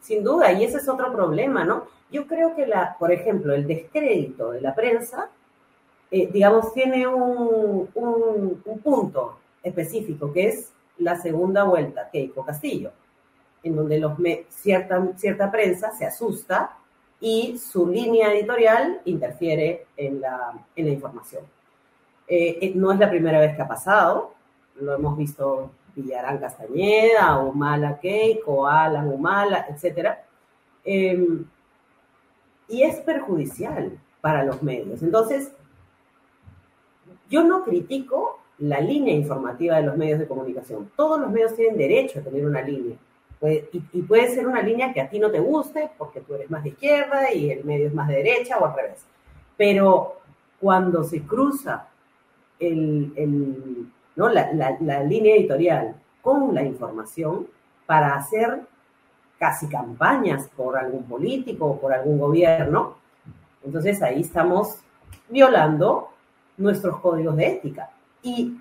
Sin 0.00 0.24
duda, 0.24 0.52
y 0.52 0.64
ese 0.64 0.78
es 0.78 0.88
otro 0.88 1.12
problema, 1.12 1.64
¿no? 1.64 1.86
Yo 2.14 2.28
creo 2.28 2.54
que, 2.54 2.64
la, 2.64 2.96
por 2.96 3.10
ejemplo, 3.10 3.52
el 3.52 3.66
descrédito 3.66 4.52
de 4.52 4.60
la 4.60 4.72
prensa, 4.72 5.30
eh, 6.12 6.28
digamos, 6.32 6.72
tiene 6.72 7.08
un, 7.08 7.88
punto 8.84 9.40
específico, 9.60 10.32
que 10.32 10.46
es 10.46 10.70
la 10.98 11.16
segunda 11.16 11.64
vuelta, 11.64 12.08
Keiko 12.12 12.44
Castillo. 12.44 12.92
en 13.64 13.74
donde 13.74 13.98
los 13.98 14.12
cierta, 14.48 15.04
cierta 15.16 15.50
prensa 15.50 15.90
se 15.90 16.06
asusta 16.06 16.76
y 17.18 17.58
su 17.58 17.88
línea 17.88 18.32
editorial 18.32 19.00
interfiere 19.06 19.86
en 19.96 20.20
la, 20.20 20.52
en 20.76 20.86
la 20.86 20.92
información. 20.92 21.42
Eh, 22.28 22.58
eh, 22.60 22.72
no 22.76 22.92
es 22.92 23.00
la 23.00 23.10
primera 23.10 23.40
vez 23.40 23.56
que 23.56 23.62
ha 23.62 23.66
pasado, 23.66 24.34
lo 24.76 24.94
hemos 24.94 25.16
visto 25.16 25.72
Villarán 25.96 26.38
Castañeda, 26.38 27.38
Humala 27.38 27.98
Keiko, 27.98 28.68
Alan 28.68 29.08
Humala, 29.08 29.66
etc. 29.68 30.10
Em, 30.84 31.44
y 32.68 32.82
es 32.82 32.96
perjudicial 33.00 33.98
para 34.20 34.44
los 34.44 34.62
medios. 34.62 35.02
Entonces, 35.02 35.52
yo 37.28 37.44
no 37.44 37.64
critico 37.64 38.38
la 38.58 38.80
línea 38.80 39.14
informativa 39.14 39.76
de 39.76 39.82
los 39.82 39.96
medios 39.96 40.18
de 40.18 40.28
comunicación. 40.28 40.90
Todos 40.96 41.20
los 41.20 41.30
medios 41.30 41.54
tienen 41.54 41.76
derecho 41.76 42.20
a 42.20 42.22
tener 42.22 42.46
una 42.46 42.62
línea. 42.62 42.96
y, 43.42 44.02
puede 44.02 44.28
ser 44.34 44.46
una 44.46 44.62
línea 44.62 44.92
que 44.94 45.00
a 45.02 45.08
ti 45.10 45.18
no 45.18 45.30
te 45.30 45.40
guste 45.40 45.90
porque 45.98 46.20
tú 46.20 46.34
eres 46.34 46.50
más 46.50 46.62
de 46.62 46.70
izquierda 46.70 47.32
y 47.32 47.50
el 47.50 47.64
medio 47.64 47.88
es 47.88 47.94
más 47.94 48.08
de 48.08 48.16
derecha 48.16 48.58
o 48.58 48.66
al 48.66 48.74
revés. 48.74 49.04
Pero 49.56 50.20
cuando 50.60 51.04
se 51.04 51.22
cruza 51.22 51.88
el, 52.58 53.90
¿no? 54.16 54.28
La, 54.28 54.50
la, 54.80 55.02
línea 55.02 55.36
editorial 55.36 55.96
con 56.22 56.54
la 56.54 56.62
información 56.62 57.48
para 57.86 58.14
hacer 58.14 58.62
casi 59.38 59.68
campañas 59.68 60.48
por 60.56 60.76
algún 60.76 61.04
político 61.04 61.66
o 61.66 61.80
por 61.80 61.92
algún 61.92 62.18
gobierno, 62.18 62.96
entonces 63.64 64.02
ahí 64.02 64.20
estamos 64.20 64.78
violando 65.28 66.10
nuestros 66.56 67.00
códigos 67.00 67.36
de 67.36 67.46
ética 67.48 67.90
y, 68.22 68.58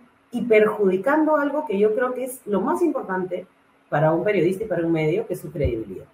perjudicando 0.50 1.38
algo 1.38 1.66
que 1.68 1.78
yo 1.78 1.94
creo 1.94 2.14
que 2.14 2.24
es 2.24 2.42
lo 2.48 2.60
más 2.60 2.82
importante 2.82 3.46
para 3.88 4.12
un 4.12 4.24
periodista 4.24 4.64
y 4.64 4.68
para 4.68 4.84
un 4.84 4.92
medio, 4.92 5.28
que 5.28 5.36
es 5.36 5.40
su 5.40 5.52
credibilidad. 5.52 6.06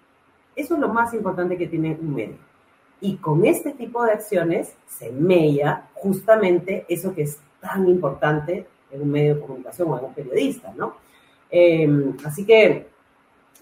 Eso 0.54 0.74
es 0.74 0.80
lo 0.80 0.88
más 0.88 1.14
importante 1.14 1.56
que 1.56 1.66
tiene 1.66 1.96
un 1.98 2.14
medio. 2.14 2.36
Y 3.00 3.16
con 3.16 3.46
este 3.46 3.72
tipo 3.72 4.04
de 4.04 4.12
acciones 4.12 4.74
se 4.86 5.10
mella 5.10 5.88
justamente 5.94 6.84
eso 6.86 7.14
que 7.14 7.22
es 7.22 7.38
tan 7.60 7.88
importante 7.88 8.66
en 8.90 9.02
un 9.02 9.10
medio 9.10 9.36
de 9.36 9.40
comunicación 9.40 9.90
o 9.90 9.98
en 9.98 10.04
un 10.04 10.12
periodista, 10.12 10.72
¿no? 10.76 10.96
Em, 11.50 12.14
así 12.24 12.44
que 12.44 12.88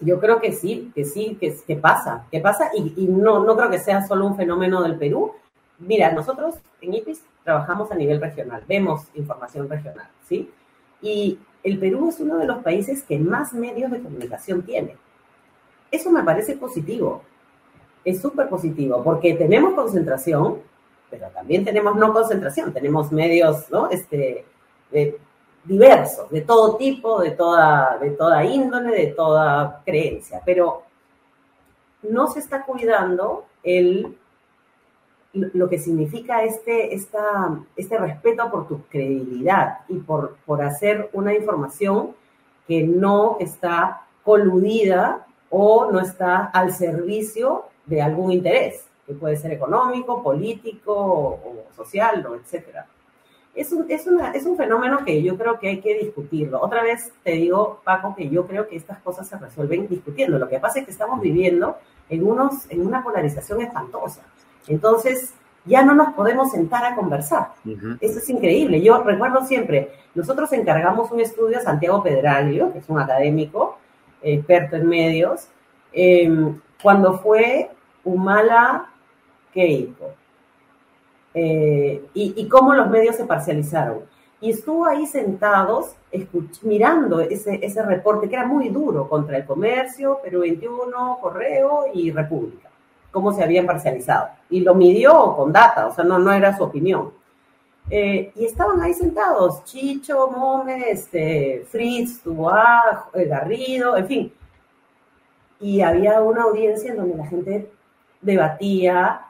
yo 0.01 0.19
creo 0.19 0.39
que 0.39 0.53
sí, 0.53 0.91
que 0.95 1.03
sí, 1.03 1.37
que, 1.39 1.75
pasa, 1.75 2.25
que 2.31 2.39
pasa 2.39 2.71
y, 2.75 3.05
no, 3.07 3.43
no 3.43 3.55
creo 3.57 3.69
que 3.69 3.79
sea 3.79 4.05
solo 4.07 4.27
un 4.27 4.35
fenómeno 4.35 4.81
del 4.81 4.97
Perú. 4.97 5.33
Mira, 5.79 6.11
nosotros 6.11 6.55
en 6.81 6.93
IPIS 6.93 7.23
trabajamos 7.43 7.91
a 7.91 7.95
nivel 7.95 8.21
regional, 8.21 8.63
vemos 8.67 9.03
información 9.15 9.69
regional, 9.69 10.07
¿sí? 10.27 10.49
Y 11.01 11.39
el 11.63 11.79
Perú 11.79 12.09
es 12.09 12.19
uno 12.19 12.37
de 12.37 12.45
los 12.45 12.63
países 12.63 13.03
que 13.03 13.17
más 13.17 13.53
medios 13.53 13.91
de 13.91 14.01
comunicación 14.01 14.61
tiene. 14.63 14.95
Eso 15.91 16.11
me 16.11 16.23
parece 16.23 16.55
positivo, 16.55 17.23
es 18.05 18.21
súper 18.21 18.47
positivo, 18.47 19.03
porque 19.03 19.33
tenemos 19.33 19.73
concentración, 19.73 20.59
pero 21.09 21.27
también 21.29 21.65
tenemos 21.65 21.95
no 21.95 22.13
concentración, 22.13 22.73
tenemos 22.73 23.11
medios, 23.11 23.69
¿no? 23.71 23.89
Este, 23.89 24.45
diversos, 25.69 26.29
de 26.31 26.41
todo 26.41 26.75
tipo, 26.75 27.21
de 27.21 27.31
toda, 27.31 27.97
de 27.99 28.09
toda 28.11 28.43
índole, 28.43 28.91
de 28.91 29.07
toda 29.07 29.81
creencia, 29.85 30.41
pero 30.43 30.83
no 32.03 32.27
se 32.27 32.39
está 32.39 32.65
cuidando 32.65 33.45
el 33.63 34.17
lo 35.31 35.69
que 35.69 35.77
significa 35.77 36.43
este, 36.43 36.95
esta, 36.95 37.59
este 37.75 37.99
respeto 37.99 38.49
por 38.49 38.67
tu 38.67 38.81
credibilidad 38.87 39.79
y 39.87 39.99
por, 39.99 40.37
por 40.43 40.63
hacer 40.63 41.07
una 41.13 41.35
información 41.35 42.15
que 42.67 42.83
no 42.83 43.37
está 43.39 44.07
coludida 44.23 45.27
o 45.51 45.91
no 45.91 45.99
está 45.99 46.45
al 46.45 46.73
servicio 46.73 47.65
de 47.85 48.01
algún 48.01 48.31
interés, 48.31 48.85
que 49.05 49.13
puede 49.13 49.37
ser 49.37 49.51
económico, 49.51 50.23
político 50.23 50.93
o, 50.95 51.63
social, 51.75 52.25
o 52.25 52.35
etcétera. 52.35 52.87
Es 53.55 53.71
un, 53.71 53.85
es, 53.89 54.07
una, 54.07 54.31
es 54.31 54.45
un 54.45 54.55
fenómeno 54.55 55.03
que 55.03 55.21
yo 55.21 55.37
creo 55.37 55.59
que 55.59 55.69
hay 55.69 55.81
que 55.81 55.97
discutirlo. 55.97 56.61
Otra 56.61 56.83
vez 56.83 57.11
te 57.23 57.31
digo, 57.31 57.81
Paco, 57.83 58.15
que 58.15 58.29
yo 58.29 58.45
creo 58.45 58.67
que 58.67 58.75
estas 58.75 58.99
cosas 58.99 59.27
se 59.27 59.37
resuelven 59.37 59.87
discutiendo. 59.87 60.37
Lo 60.37 60.47
que 60.47 60.59
pasa 60.59 60.79
es 60.79 60.85
que 60.85 60.91
estamos 60.91 61.19
viviendo 61.19 61.77
en, 62.09 62.25
unos, 62.25 62.69
en 62.69 62.85
una 62.85 63.03
polarización 63.03 63.61
espantosa. 63.61 64.21
Entonces, 64.67 65.33
ya 65.65 65.83
no 65.83 65.93
nos 65.93 66.13
podemos 66.13 66.51
sentar 66.51 66.85
a 66.85 66.95
conversar. 66.95 67.49
Eso 67.99 68.19
es 68.19 68.29
increíble. 68.29 68.81
Yo 68.81 69.03
recuerdo 69.03 69.45
siempre, 69.45 69.91
nosotros 70.15 70.51
encargamos 70.53 71.11
un 71.11 71.19
estudio 71.19 71.57
a 71.57 71.61
Santiago 71.61 72.01
Pedraglio, 72.01 72.71
que 72.71 72.79
es 72.79 72.89
un 72.89 72.99
académico, 72.99 73.77
experto 74.21 74.75
en 74.75 74.87
medios, 74.87 75.47
em, 75.93 76.59
cuando 76.81 77.19
fue 77.19 77.69
Humala 78.03 78.89
Keiko, 79.53 80.11
eh, 81.33 82.05
y, 82.13 82.47
cómo 82.47 82.73
los 82.73 82.89
medios 82.89 83.15
se 83.15 83.25
parcializaron. 83.25 83.99
Y 84.41 84.51
estuvo 84.51 84.85
ahí 84.85 85.05
sentados 85.05 85.95
mirando 86.61 87.19
ese, 87.19 87.59
ese 87.61 87.83
reporte 87.83 88.29
que 88.29 88.35
era 88.35 88.45
muy 88.45 88.69
duro 88.69 89.09
contra 89.09 89.37
el 89.37 89.45
comercio, 89.45 90.19
Perú 90.23 90.41
21, 90.41 91.19
Correo 91.21 91.85
y 91.93 92.11
República 92.11 92.69
cómo 93.11 93.33
se 93.33 93.43
habían 93.43 93.65
parcializado. 93.65 94.29
Y 94.49 94.61
lo 94.61 94.75
midió 94.75 95.35
con 95.35 95.51
data, 95.51 95.87
o 95.87 95.93
sea, 95.93 96.03
no, 96.03 96.19
no 96.19 96.31
era 96.31 96.55
su 96.57 96.63
opinión. 96.63 97.11
Eh, 97.89 98.31
y 98.35 98.45
estaban 98.45 98.81
ahí 98.81 98.93
sentados, 98.93 99.63
Chicho, 99.63 100.29
Mome, 100.29 100.91
este, 100.91 101.65
Fritz, 101.69 102.23
Duá, 102.23 103.09
eh, 103.13 103.25
Garrido, 103.25 103.97
en 103.97 104.07
fin. 104.07 104.33
Y 105.59 105.81
había 105.81 106.21
una 106.21 106.43
audiencia 106.43 106.91
en 106.91 106.97
donde 106.97 107.17
la 107.17 107.25
gente 107.25 107.71
debatía, 108.21 109.21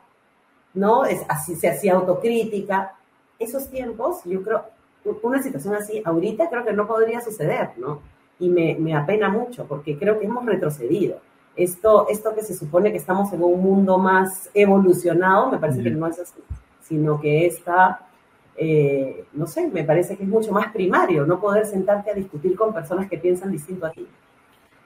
¿no? 0.73 1.05
Es, 1.05 1.21
así 1.27 1.55
se 1.55 1.69
hacía 1.69 1.93
autocrítica. 1.93 2.95
Esos 3.38 3.69
tiempos, 3.69 4.23
yo 4.25 4.43
creo, 4.43 4.65
una 5.23 5.41
situación 5.41 5.75
así, 5.75 6.01
ahorita 6.03 6.49
creo 6.49 6.65
que 6.65 6.73
no 6.73 6.88
podría 6.88 7.21
suceder, 7.21 7.71
¿no? 7.77 8.01
Y 8.39 8.49
me, 8.49 8.75
me 8.75 8.95
apena 8.95 9.29
mucho 9.29 9.65
porque 9.65 9.97
creo 9.97 10.19
que 10.19 10.25
hemos 10.25 10.45
retrocedido 10.45 11.19
esto, 11.60 12.08
esto 12.10 12.34
que 12.34 12.41
se 12.41 12.55
supone 12.55 12.91
que 12.91 12.97
estamos 12.97 13.32
en 13.34 13.43
un 13.43 13.62
mundo 13.62 13.97
más 13.97 14.49
evolucionado, 14.53 15.51
me 15.51 15.58
parece 15.58 15.84
que 15.84 15.91
no 15.91 16.08
es 16.08 16.19
así, 16.19 16.39
sino 16.82 17.19
que 17.19 17.45
está, 17.45 18.08
eh, 18.55 19.25
no 19.34 19.45
sé, 19.45 19.67
me 19.67 19.84
parece 19.84 20.15
que 20.15 20.23
es 20.23 20.29
mucho 20.29 20.51
más 20.51 20.71
primario, 20.71 21.25
no 21.25 21.39
poder 21.39 21.65
sentarte 21.65 22.12
a 22.12 22.13
discutir 22.13 22.55
con 22.55 22.73
personas 22.73 23.10
que 23.10 23.17
piensan 23.17 23.51
distinto 23.51 23.86
a 23.86 23.91
ti. 23.91 24.08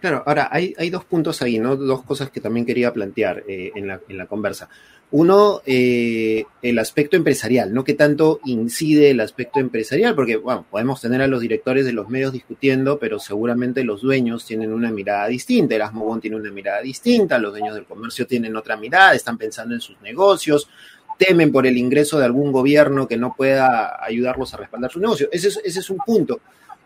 Claro, 0.04 0.22
ahora 0.26 0.50
hay, 0.52 0.90
dos 0.90 1.06
puntos 1.06 1.42
ahí, 1.44 1.60
¿no? 1.60 1.78
Dos 1.78 2.04
cosas 2.04 2.30
que 2.30 2.42
también 2.42 2.66
quería 2.66 2.92
plantear 2.92 3.46
eh, 3.48 3.72
en, 3.74 3.88
la, 3.88 4.02
en 4.10 4.18
la 4.18 4.26
conversa. 4.26 4.68
Uno, 5.12 5.62
eh, 5.66 6.44
el 6.62 6.78
aspecto 6.78 7.16
empresarial, 7.16 7.74
¿no? 7.74 7.86
¿Qué 7.86 7.94
tanto 7.94 8.42
incide 8.44 9.12
el 9.12 9.22
aspecto 9.22 9.62
empresarial? 9.62 10.14
Porque, 10.14 10.36
bueno, 10.36 10.66
podemos 10.70 11.00
tener 11.00 11.22
a 11.22 11.28
los 11.28 11.40
directores 11.40 11.86
de 11.86 11.94
los 11.94 12.10
medios 12.10 12.34
discutiendo, 12.34 13.00
pero 13.00 13.18
seguramente 13.18 13.86
los 13.86 14.02
dueños 14.02 14.46
tienen 14.46 14.74
una 14.74 14.92
mirada 14.92 15.28
distinta. 15.28 15.76
Erasmo 15.76 16.04
Bon 16.04 16.20
tiene 16.20 16.36
una 16.36 16.52
mirada 16.52 16.82
distinta, 16.82 17.38
los 17.38 17.54
dueños 17.54 17.74
del 17.74 17.86
comercio 17.86 18.28
tienen 18.28 18.58
otra 18.58 18.76
mirada, 18.76 19.14
están 19.14 19.38
pensando 19.38 19.74
en 19.74 19.80
sus 19.80 20.02
negocios, 20.02 20.68
temen 21.18 21.50
por 21.50 21.66
el 21.66 21.78
ingreso 21.78 22.20
de 22.20 22.26
algún 22.26 22.52
gobierno 22.52 23.08
que 23.08 23.16
no 23.16 23.34
pueda 23.38 24.04
ayudarlos 24.04 24.54
a 24.54 24.58
respaldar 24.58 24.92
su 24.92 25.00
negocio. 25.00 25.30
Ese 25.32 25.48
es, 25.48 25.62
ese 25.64 25.80
es 25.80 25.90
un 25.90 26.00
punto. 26.00 26.42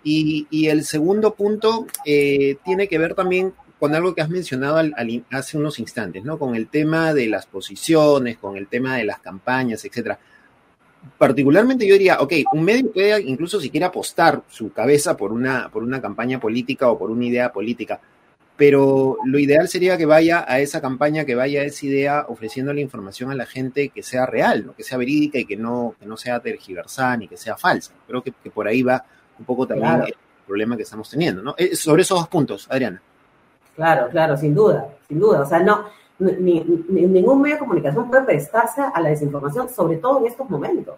Y, 0.10 0.48
y 0.50 0.70
el 0.70 0.86
segundo 0.86 1.34
punto 1.34 1.86
eh, 2.06 2.56
tiene 2.64 2.88
que 2.88 2.98
ver 2.98 3.14
también 3.14 3.54
con 3.78 3.94
algo 3.94 4.16
que 4.16 4.22
has 4.22 4.30
mencionado 4.30 4.82
hace 5.32 5.58
unos 5.58 5.80
instantes, 5.80 6.24
¿no? 6.24 6.40
Con 6.40 6.56
el 6.56 6.70
tema 6.70 7.14
de 7.14 7.28
las 7.28 7.46
posiciones, 7.46 8.38
con 8.38 8.56
el 8.56 8.68
tema 8.68 8.96
de 8.96 9.04
las 9.04 9.20
campañas, 9.20 9.84
etcétera. 9.84 10.18
Particularmente 11.18 11.86
yo 11.86 11.94
diría, 11.94 12.22
ok, 12.22 12.34
un 12.54 12.64
medio 12.64 12.90
puede 12.90 13.22
incluso 13.22 13.60
si 13.60 13.70
quiere 13.70 13.86
apostar 13.86 14.44
su 14.50 14.72
cabeza 14.72 15.18
por 15.18 15.34
una, 15.34 15.70
por 15.70 15.84
una 15.84 16.02
campaña 16.02 16.40
política 16.40 16.90
o 16.90 16.98
por 16.98 17.12
una 17.12 17.26
idea 17.26 17.52
política, 17.52 18.00
pero 18.56 19.18
lo 19.26 19.40
ideal 19.40 19.68
sería 19.68 19.98
que 19.98 20.06
vaya 20.06 20.46
a 20.48 20.60
esa 20.62 20.80
campaña, 20.80 21.26
que 21.26 21.36
vaya 21.36 21.62
a 21.62 21.66
esa 21.66 21.86
idea 21.86 22.26
ofreciendo 22.30 22.74
la 22.74 22.82
información 22.82 23.30
a 23.30 23.36
la 23.36 23.46
gente 23.46 23.90
que 23.90 24.02
sea 24.04 24.26
real, 24.26 24.66
¿no? 24.66 24.74
que 24.74 24.84
sea 24.84 24.98
verídica 24.98 25.38
y 25.38 25.46
que 25.46 25.58
no, 25.58 25.96
que 26.00 26.06
no 26.08 26.18
sea 26.18 26.40
tergiversada 26.40 27.18
ni 27.18 27.28
que 27.28 27.38
sea 27.38 27.58
falsa. 27.58 27.94
Creo 28.08 28.24
que, 28.24 28.32
por 28.32 28.68
ahí 28.68 28.82
va 28.82 29.06
un 29.40 29.46
poco 29.46 29.68
también 29.68 30.04
el 30.08 30.16
problema 30.46 30.76
que 30.76 30.84
estamos 30.84 31.10
teniendo. 31.10 31.42
¿no? 31.42 31.56
Eh, 31.58 31.76
sobre 31.76 32.02
esos 32.02 32.20
dos 32.20 32.28
puntos, 32.28 32.68
Adriana. 32.70 33.02
Claro, 33.76 34.10
claro, 34.10 34.38
sin 34.38 34.56
duda, 34.56 34.88
sin 35.08 35.20
duda. 35.20 35.42
O 35.42 35.46
sea, 35.46 35.60
no, 35.60 35.86
ni, 36.20 36.62
ningún 36.90 37.42
medio 37.42 37.56
de 37.56 37.60
comunicación 37.60 38.10
puede 38.10 38.24
prestarse 38.24 38.82
a 38.82 39.00
la 39.00 39.10
desinformación, 39.10 39.70
sobre 39.70 39.98
todo 39.98 40.20
en 40.20 40.28
estos 40.28 40.50
momentos. 40.50 40.96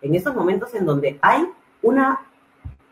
En 0.00 0.14
estos 0.14 0.34
momentos 0.34 0.74
en 0.74 0.86
donde 0.86 1.18
hay 1.20 1.46
una, 1.82 2.20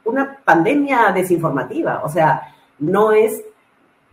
una 0.05 0.39
pandemia 0.45 1.13
desinformativa. 1.13 2.03
O 2.05 2.09
sea, 2.09 2.55
no 2.79 3.13
es. 3.13 3.43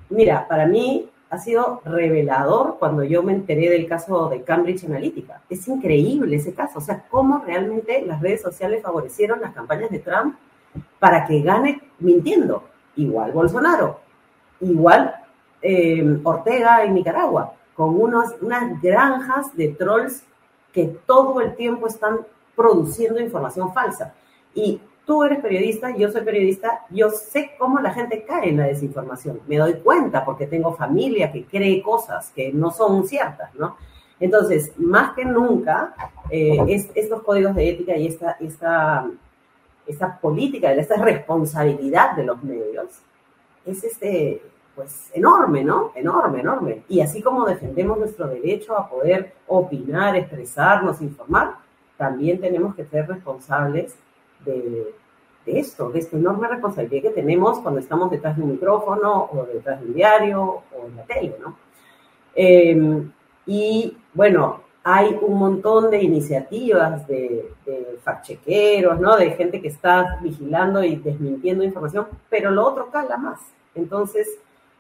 Mira, 0.09 0.47
para 0.47 0.67
mí 0.67 1.09
ha 1.29 1.37
sido 1.39 1.81
revelador 1.85 2.77
cuando 2.77 3.03
yo 3.03 3.23
me 3.23 3.33
enteré 3.33 3.69
del 3.69 3.87
caso 3.87 4.29
de 4.29 4.43
Cambridge 4.43 4.85
Analytica. 4.85 5.41
Es 5.49 5.67
increíble 5.67 6.35
ese 6.35 6.53
caso. 6.53 6.77
O 6.77 6.81
sea, 6.81 7.03
cómo 7.09 7.43
realmente 7.45 8.03
las 8.05 8.21
redes 8.21 8.41
sociales 8.41 8.83
favorecieron 8.83 9.41
las 9.41 9.53
campañas 9.53 9.89
de 9.89 9.99
Trump 9.99 10.35
para 10.99 11.25
que 11.25 11.41
gane 11.41 11.81
mintiendo. 11.99 12.63
Igual 12.95 13.31
Bolsonaro 13.31 14.05
igual 14.59 15.15
eh, 15.61 16.19
Ortega 16.23 16.83
en 16.83 16.93
Nicaragua, 16.93 17.53
con 17.73 17.99
unos, 17.99 18.35
unas 18.41 18.81
granjas 18.81 19.55
de 19.55 19.69
trolls 19.69 20.23
que 20.71 20.85
todo 21.05 21.41
el 21.41 21.55
tiempo 21.55 21.87
están 21.87 22.19
produciendo 22.55 23.19
información 23.19 23.73
falsa. 23.73 24.13
Y 24.53 24.79
tú 25.05 25.23
eres 25.23 25.39
periodista, 25.39 25.95
yo 25.95 26.09
soy 26.11 26.21
periodista, 26.21 26.85
yo 26.89 27.09
sé 27.09 27.51
cómo 27.57 27.79
la 27.79 27.91
gente 27.91 28.23
cae 28.23 28.49
en 28.49 28.57
la 28.57 28.67
desinformación. 28.67 29.41
Me 29.47 29.57
doy 29.57 29.75
cuenta 29.75 30.23
porque 30.23 30.47
tengo 30.47 30.73
familia 30.73 31.31
que 31.31 31.45
cree 31.45 31.81
cosas 31.81 32.31
que 32.33 32.51
no 32.53 32.71
son 32.71 33.05
ciertas, 33.07 33.53
¿no? 33.55 33.77
Entonces, 34.17 34.71
más 34.77 35.13
que 35.13 35.25
nunca, 35.25 35.93
eh, 36.29 36.87
estos 36.95 37.21
códigos 37.23 37.53
de 37.53 37.69
ética 37.69 37.97
y 37.97 38.07
esta, 38.07 38.37
esta, 38.39 39.09
esta 39.87 40.19
política, 40.19 40.73
esta 40.73 40.97
responsabilidad 40.97 42.15
de 42.15 42.23
los 42.23 42.43
medios, 42.43 42.87
es 43.65 43.83
este, 43.83 44.41
pues 44.75 45.09
enorme, 45.13 45.63
¿no? 45.63 45.91
Enorme, 45.95 46.41
enorme. 46.41 46.83
Y 46.89 46.99
así 47.01 47.21
como 47.21 47.45
defendemos 47.45 47.97
nuestro 47.97 48.27
derecho 48.27 48.77
a 48.77 48.89
poder 48.89 49.33
opinar, 49.47 50.15
expresarnos, 50.15 51.01
informar, 51.01 51.55
también 51.97 52.39
tenemos 52.39 52.75
que 52.75 52.85
ser 52.85 53.07
responsables 53.07 53.95
de, 54.43 54.93
esto, 55.45 55.89
de 55.89 55.99
esta 55.99 56.17
enorme 56.17 56.47
responsabilidad 56.47 57.03
que 57.03 57.21
tenemos 57.21 57.59
cuando 57.59 57.79
estamos 57.79 58.11
detrás 58.11 58.35
de 58.35 58.43
un 58.43 58.51
micrófono 58.51 59.29
o 59.31 59.45
detrás 59.45 59.79
de 59.79 59.87
un 59.87 59.93
diario 59.93 60.43
o 60.43 60.87
en 60.87 60.95
la 60.97 61.03
tele, 61.03 61.35
¿no? 61.39 61.57
Em, 62.35 63.11
y 63.45 63.97
bueno, 64.13 64.64
hay 64.87 65.17
un 65.19 65.39
montón 65.39 65.89
de 65.89 66.03
iniciativas 66.03 67.07
de, 67.07 67.51
de 67.65 68.87
¿no? 68.99 69.17
De 69.17 69.31
gente 69.31 69.59
que 69.59 69.67
está 69.67 70.19
vigilando 70.21 70.83
y 70.83 70.97
desmintiendo 70.97 71.63
información, 71.63 72.05
pero 72.29 72.51
lo 72.51 72.63
otro 72.67 72.91
cala 72.91 73.17
más. 73.17 73.39
Entonces, 73.73 74.29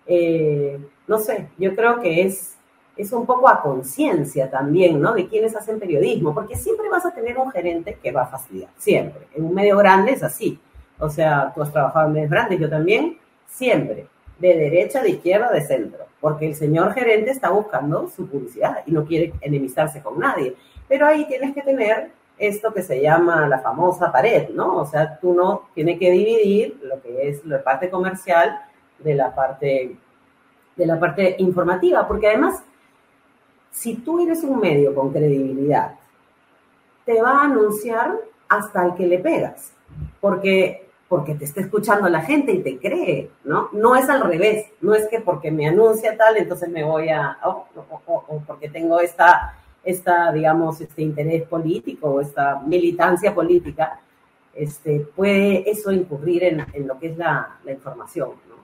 eh, 0.05 0.79
no 1.07 1.17
sé, 1.17 1.49
yo 1.57 1.75
creo 1.75 1.99
que 1.99 2.21
es 2.21 2.55
es 2.95 3.11
un 3.11 3.25
poco 3.25 3.49
a 3.49 3.61
conciencia 3.61 4.49
también, 4.49 5.01
¿no? 5.01 5.13
De 5.13 5.27
quienes 5.27 5.55
hacen 5.55 5.79
periodismo, 5.79 6.33
porque 6.33 6.55
siempre 6.55 6.87
vas 6.89 7.05
a 7.05 7.11
tener 7.11 7.37
un 7.37 7.51
gerente 7.51 7.97
que 8.01 8.11
va 8.11 8.21
a 8.21 8.27
fastidiar, 8.27 8.69
siempre. 8.77 9.27
En 9.33 9.43
un 9.43 9.53
medio 9.53 9.77
grande 9.77 10.13
es 10.13 10.23
así. 10.23 10.59
O 10.97 11.09
sea, 11.09 11.51
tú 11.53 11.61
has 11.61 11.73
trabajado 11.73 12.07
en 12.07 12.13
medios 12.13 12.29
grandes, 12.29 12.59
yo 12.59 12.69
también, 12.69 13.17
siempre. 13.47 14.07
De 14.39 14.55
derecha, 14.55 15.01
de 15.01 15.09
izquierda, 15.09 15.51
de 15.51 15.61
centro. 15.61 16.04
Porque 16.25 16.47
el 16.47 16.55
señor 16.55 16.95
gerente 16.95 17.29
está 17.29 17.51
buscando 17.51 18.09
su 18.09 18.27
publicidad 18.27 18.81
y 18.87 18.91
no 18.93 19.05
quiere 19.05 19.31
enemistarse 19.41 20.01
con 20.01 20.17
nadie. 20.17 20.55
Pero 20.87 21.05
ahí 21.05 21.27
tienes 21.27 21.53
que 21.53 21.61
tener 21.61 22.09
esto 22.39 22.73
que 22.73 22.81
se 22.81 22.99
llama 22.99 23.47
la 23.47 23.59
famosa 23.59 24.11
pared, 24.11 24.49
¿no? 24.49 24.77
O 24.77 24.87
sea, 24.87 25.19
tú 25.19 25.35
no 25.35 25.69
tienes 25.75 25.99
que 25.99 26.09
dividir 26.09 26.79
lo 26.81 26.99
que 26.99 27.29
es 27.29 27.45
la 27.45 27.63
parte 27.63 27.91
comercial 27.91 28.59
de 28.97 29.13
la 29.13 29.35
parte 29.35 29.97
de 30.75 30.85
la 30.87 30.99
parte 30.99 31.35
informativa, 31.37 32.07
porque 32.07 32.29
además 32.29 32.63
si 33.69 33.93
tú 33.93 34.19
eres 34.19 34.43
un 34.43 34.59
medio 34.59 34.95
con 34.95 35.11
credibilidad, 35.11 35.93
te 37.05 37.21
va 37.21 37.41
a 37.41 37.43
anunciar 37.43 38.15
hasta 38.49 38.83
el 38.83 38.95
que 38.95 39.05
le 39.05 39.19
pegas, 39.19 39.73
porque, 40.19 40.84
porque 41.07 41.35
te 41.35 41.45
está 41.45 41.61
escuchando 41.61 42.09
la 42.09 42.21
gente 42.21 42.51
y 42.51 42.63
te 42.63 42.77
cree, 42.79 43.29
¿no? 43.43 43.69
No 43.73 43.95
es 43.95 44.09
al 44.09 44.21
revés, 44.21 44.67
no 44.81 44.95
es 44.95 45.07
que 45.07 45.21
porque 45.21 45.51
me 45.51 45.67
anuncia 45.67 46.17
tal, 46.17 46.37
entonces 46.37 46.69
me 46.69 46.83
voy 46.83 47.09
a, 47.09 47.37
o, 47.43 47.67
porque 48.47 48.69
tengo 48.69 48.99
esta, 48.99 49.55
esta, 49.83 50.31
digamos, 50.31 50.81
este 50.81 51.03
interés 51.03 51.43
político 51.43 52.09
o 52.09 52.21
esta 52.21 52.59
militancia 52.65 53.35
política, 53.35 53.99
este, 54.53 55.01
puede 55.15 55.69
eso 55.69 55.91
incurrir 55.91 56.43
en, 56.43 56.65
en 56.73 56.87
lo 56.87 56.97
que 56.97 57.07
es 57.07 57.17
la, 57.17 57.57
la 57.63 57.71
información, 57.71 58.29
¿no? 58.49 58.55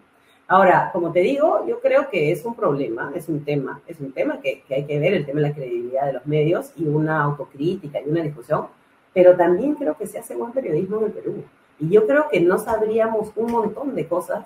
Ahora, 0.51 0.89
como 0.91 1.13
te 1.13 1.21
digo, 1.21 1.65
yo 1.65 1.79
creo 1.79 2.09
que 2.09 2.29
es 2.29 2.43
un 2.43 2.55
problema, 2.55 3.13
es 3.15 3.29
un 3.29 3.45
tema, 3.45 3.81
es 3.87 4.01
un 4.01 4.11
tema 4.11 4.41
que, 4.41 4.65
hay 4.69 4.83
que 4.83 4.99
ver, 4.99 5.13
el 5.13 5.25
tema 5.25 5.39
de 5.39 5.47
la 5.47 5.55
credibilidad 5.55 6.07
de 6.07 6.11
los 6.11 6.25
medios 6.25 6.73
y 6.75 6.85
una 6.89 7.23
autocrítica 7.23 8.01
y 8.01 8.09
una 8.09 8.21
discusión, 8.21 8.67
pero 9.13 9.37
también 9.37 9.75
creo 9.75 9.95
que 9.95 10.07
se 10.07 10.19
hace 10.19 10.35
buen 10.35 10.51
periodismo 10.51 10.97
en 10.97 11.05
el 11.05 11.11
Perú. 11.13 11.43
Y 11.81 11.89
yo 11.89 12.05
creo 12.05 12.29
que 12.29 12.39
no 12.39 12.59
sabríamos 12.59 13.31
un 13.35 13.51
montón 13.51 13.95
de 13.95 14.07
cosas 14.07 14.45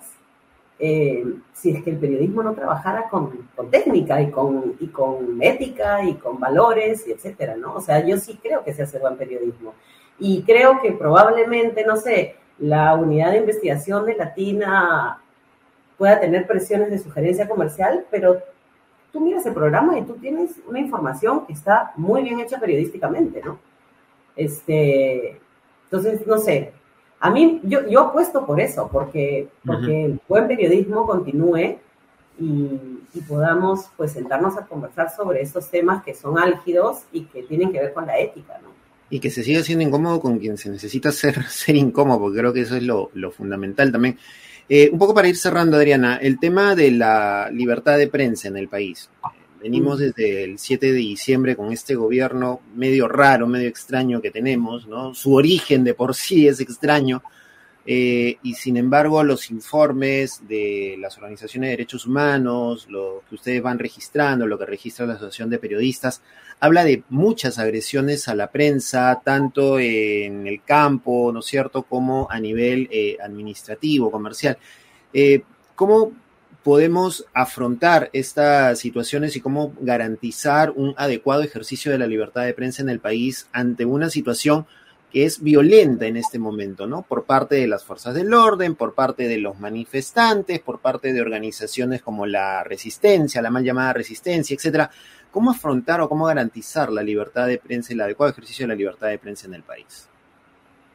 eh, 0.80 1.26
si 1.54 1.72
es 1.72 1.84
que 1.84 1.92
el 1.92 1.98
periodismo 1.98 2.44
no 2.44 2.54
trabajara 2.54 3.10
con, 3.10 3.48
técnica 3.70 4.22
y 4.22 4.32
con, 4.32 4.76
y 4.80 4.88
con 4.88 5.42
ética 5.42 6.04
y 6.04 6.16
con 6.16 6.40
valores 6.40 7.06
y 7.08 7.12
etcétera, 7.12 7.56
¿no? 7.58 7.76
O 7.76 7.82
sea, 7.82 8.06
yo 8.06 8.18
sí 8.18 8.40
creo 8.42 8.64
que 8.64 8.74
se 8.74 8.84
hace 8.84 9.00
buen 9.00 9.18
periodismo. 9.18 9.74
Y 10.18 10.44
creo 10.44 10.82
que 10.82 10.94
probablemente, 10.94 11.86
no 11.86 11.98
sé, 11.98 12.36
la 12.58 12.96
unidad 12.96 13.32
de 13.32 13.40
investigación 13.40 14.06
de 14.06 14.16
Latina 14.16 15.22
pueda 15.98 16.20
tener 16.20 16.48
presiones 16.48 16.90
de 16.90 17.00
sugerencia 17.00 17.50
comercial, 17.50 18.06
pero 18.10 18.42
tú 19.12 19.20
miras 19.20 19.46
el 19.46 19.54
programa 19.54 19.98
y 19.98 20.04
tú 20.04 20.16
tienes 20.16 20.52
una 20.68 20.80
información 20.80 21.46
que 21.46 21.54
está 21.54 21.92
muy 21.98 22.24
bien 22.24 22.40
hecha 22.40 22.60
periodísticamente, 22.60 23.42
¿no? 23.44 23.60
Este, 24.38 25.40
entonces, 25.86 26.26
no 26.28 26.38
sé, 26.38 26.74
a 27.20 27.30
mí, 27.30 27.59
yo, 27.63 27.88
yo 27.88 28.01
apuesto 28.01 28.45
por 28.45 28.59
eso, 28.59 28.89
porque, 28.91 29.47
porque 29.66 30.05
el 30.05 30.20
buen 30.28 30.47
periodismo 30.47 31.05
continúe 31.05 31.78
y, 32.39 32.43
y, 33.13 33.22
podamos 33.28 33.86
pues 33.95 34.11
sentarnos 34.11 34.57
a 34.57 34.66
conversar 34.66 35.09
sobre 35.16 35.41
estos 35.41 35.70
temas 35.70 36.03
que 36.03 36.13
son 36.13 36.38
álgidos 36.38 37.03
y 37.13 37.24
que 37.26 37.43
tienen 37.43 37.72
que 37.72 37.80
ver 37.80 37.93
con 37.93 38.05
la 38.05 38.20
ética, 38.20 38.59
¿no? 38.61 38.70
Y 39.09 39.20
que 39.20 39.30
se 39.30 39.43
siga 39.43 39.61
siendo 39.61 39.84
incómodo 39.84 40.20
con 40.20 40.39
quien 40.39 40.57
se 40.57 40.70
necesita 40.70 41.11
ser, 41.11 41.43
ser 41.49 41.76
incómodo, 41.76 42.20
porque 42.20 42.39
creo 42.39 42.53
que 42.53 42.61
eso 42.61 42.76
es 42.76 42.84
lo, 42.84 43.09
lo 43.13 43.32
fundamental 43.32 43.91
también. 43.91 44.18
Eh, 44.68 44.89
un 44.91 44.97
poco 44.97 45.13
para 45.13 45.28
ir 45.28 45.38
cerrando, 45.38 45.78
Adriana, 45.78 46.18
el 46.18 46.39
tema 46.39 46.76
de 46.76 46.91
la 46.91 47.49
libertad 47.51 47.97
de 47.97 48.07
prensa 48.07 48.47
en 48.47 48.57
el 48.57 48.68
país. 48.68 49.09
Venimos 49.66 49.97
mm. 49.97 50.01
desde 50.03 50.43
el 50.43 50.59
7 50.59 50.93
de 50.93 50.99
diciembre 50.99 51.55
con 51.55 51.72
este 51.72 51.95
gobierno 51.95 52.61
medio 52.76 53.07
raro, 53.07 53.47
medio 53.47 53.68
extraño 53.68 54.22
que 54.22 54.30
tenemos, 54.30 54.86
¿no? 54.86 55.16
Su 55.16 55.34
origen 55.34 55.84
de 55.84 55.95
por 55.95 56.13
sí 56.13 56.47
es 56.47 56.59
extraño. 56.59 57.24
Eh, 57.84 58.38
y 58.43 58.53
sin 58.53 58.78
embargo, 58.78 59.24
los 59.24 59.49
informes 59.49 60.47
de 60.47 60.97
las 60.99 61.18
organizaciones 61.18 61.70
de 61.70 61.78
derechos 61.78 62.05
humanos, 62.05 62.86
lo 62.91 63.24
que 63.28 63.34
ustedes 63.34 63.63
van 63.63 63.80
registrando, 63.80 64.45
lo 64.45 64.59
que 64.59 64.68
registra 64.68 65.07
la 65.07 65.16
Asociación 65.16 65.49
de 65.49 65.57
Periodistas, 65.57 66.22
habla 66.59 66.84
de 66.84 67.01
muchas 67.09 67.57
agresiones 67.57 68.28
a 68.28 68.36
la 68.36 68.51
prensa, 68.51 69.20
tanto 69.26 69.80
en 69.80 70.45
el 70.45 70.61
campo, 70.63 71.32
¿no 71.34 71.39
es 71.39 71.45
cierto?, 71.47 71.82
como 71.82 72.28
a 72.30 72.39
nivel 72.39 72.88
eh, 72.91 73.18
administrativo, 73.20 74.11
comercial. 74.11 74.59
Eh, 75.11 75.41
¿Cómo 75.74 76.11
podemos 76.66 77.28
afrontar 77.36 78.09
estas 78.11 78.80
situaciones 78.80 79.36
y 79.36 79.39
cómo 79.39 79.76
garantizar 79.82 80.72
un 80.72 80.95
adecuado 80.97 81.43
ejercicio 81.43 81.91
de 81.91 81.99
la 81.99 82.07
libertad 82.07 82.43
de 82.43 82.55
prensa 82.55 82.82
en 82.82 82.89
el 82.89 82.99
país 82.99 83.47
ante 83.51 83.86
una 83.86 84.09
situación 84.09 84.66
que 85.11 85.26
es 85.26 85.43
violenta 85.43 86.07
en 86.07 86.18
este 86.18 86.39
momento, 86.39 86.88
¿no? 86.88 87.03
Por 87.03 87.26
parte 87.26 87.53
de 87.53 87.68
las 87.68 87.86
fuerzas 87.86 88.16
del 88.16 88.34
orden, 88.34 88.74
por 88.74 88.95
parte 88.95 89.28
de 89.28 89.38
los 89.38 89.59
manifestantes, 89.59 90.59
por 90.59 90.80
parte 90.80 91.13
de 91.13 91.22
organizaciones 91.22 92.01
como 92.01 92.26
la 92.26 92.63
Resistencia, 92.63 93.43
la 93.43 93.51
mal 93.51 93.63
llamada 93.63 93.93
Resistencia, 93.93 94.55
etcétera. 94.55 94.89
¿Cómo 95.30 95.51
afrontar 95.51 96.01
o 96.01 96.09
cómo 96.09 96.26
garantizar 96.26 96.91
la 96.91 97.03
libertad 97.03 97.45
de 97.45 97.59
prensa 97.59 97.93
y 97.93 97.93
el 97.93 98.01
adecuado 98.01 98.32
ejercicio 98.32 98.63
de 98.63 98.70
la 98.70 98.76
libertad 98.76 99.09
de 99.09 99.20
prensa 99.20 99.45
en 99.45 99.53
el 99.53 99.61
país? 99.61 100.09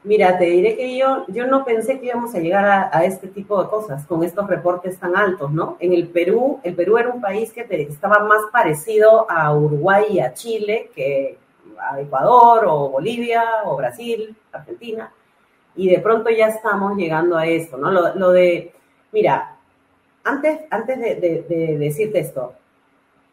Mira, 0.02 0.38
te 0.38 0.46
diré 0.46 0.76
que 0.76 0.96
yo, 0.96 1.26
yo 1.28 1.46
no 1.46 1.64
pensé 1.64 2.00
que 2.00 2.06
íbamos 2.06 2.34
a 2.34 2.38
llegar 2.38 2.90
a, 2.92 3.04
este 3.04 3.28
tipo 3.28 3.62
de 3.62 3.68
cosas 3.68 4.06
con 4.06 4.24
estos 4.24 4.46
reportes 4.48 4.98
tan 4.98 5.14
altos, 5.14 5.50
¿no? 5.52 5.76
En 5.78 5.92
el 5.92 6.08
Perú, 6.08 6.58
el 6.62 6.74
Perú 6.74 6.96
era 6.96 7.10
un 7.10 7.20
país 7.20 7.52
que 7.52 7.66
estaba 7.70 8.20
más 8.20 8.40
parecido 8.50 9.30
a 9.30 9.54
Uruguay 9.54 10.06
y 10.10 10.20
a 10.20 10.32
Chile 10.32 10.90
que 10.94 11.38
a 11.78 12.00
Ecuador 12.00 12.64
o 12.66 12.88
Bolivia 12.88 13.44
o 13.64 13.76
Brasil, 13.76 14.34
Argentina, 14.52 15.12
y 15.76 15.90
de 15.90 15.98
pronto 15.98 16.30
ya 16.30 16.48
estamos 16.48 16.96
llegando 16.96 17.36
a 17.36 17.46
esto, 17.46 17.76
¿no? 17.76 17.90
Lo, 17.90 18.30
de, 18.30 18.72
mira, 19.12 19.56
antes, 20.24 20.60
antes 20.70 20.98
de, 20.98 21.44
de 21.46 21.78
decirte 21.78 22.20
esto, 22.20 22.54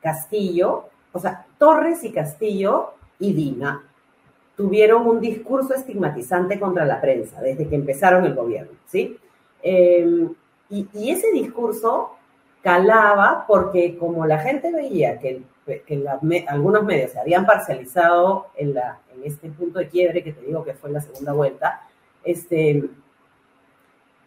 Castillo 0.01 0.89
o 1.17 1.19
sea, 1.19 1.47
Torres 1.57 2.03
y 2.03 2.11
Castillo 2.11 2.93
y 3.19 3.33
Dina 3.33 3.83
tuvieron 4.57 5.05
un 5.07 5.21
discurso 5.21 5.75
estigmatizante 5.75 6.59
contra 6.59 6.83
la 6.83 6.99
prensa 6.99 7.39
desde 7.39 7.69
que 7.69 7.75
empezaron 7.75 8.25
el 8.25 8.33
gobierno, 8.33 8.71
¿sí? 8.87 9.17
Em, 9.61 10.33
y, 10.69 11.11
ese 11.11 11.31
discurso 11.31 12.15
calaba 12.61 13.45
porque 13.47 13.97
como 13.97 14.25
la 14.25 14.39
gente 14.39 14.73
veía 14.73 15.19
que, 15.19 15.43
algunos 16.47 16.83
medios 16.83 17.11
se 17.11 17.19
habían 17.19 17.45
parcializado 17.45 18.47
en, 18.55 18.69
en 18.69 19.23
este 19.23 19.49
punto 19.49 19.79
de 19.79 19.89
quiebre 19.89 20.23
que 20.23 20.33
te 20.33 20.41
digo 20.45 20.63
que 20.63 20.73
fue 20.73 20.89
la 20.89 21.01
segunda 21.01 21.33
vuelta, 21.33 21.81
este, 22.23 22.83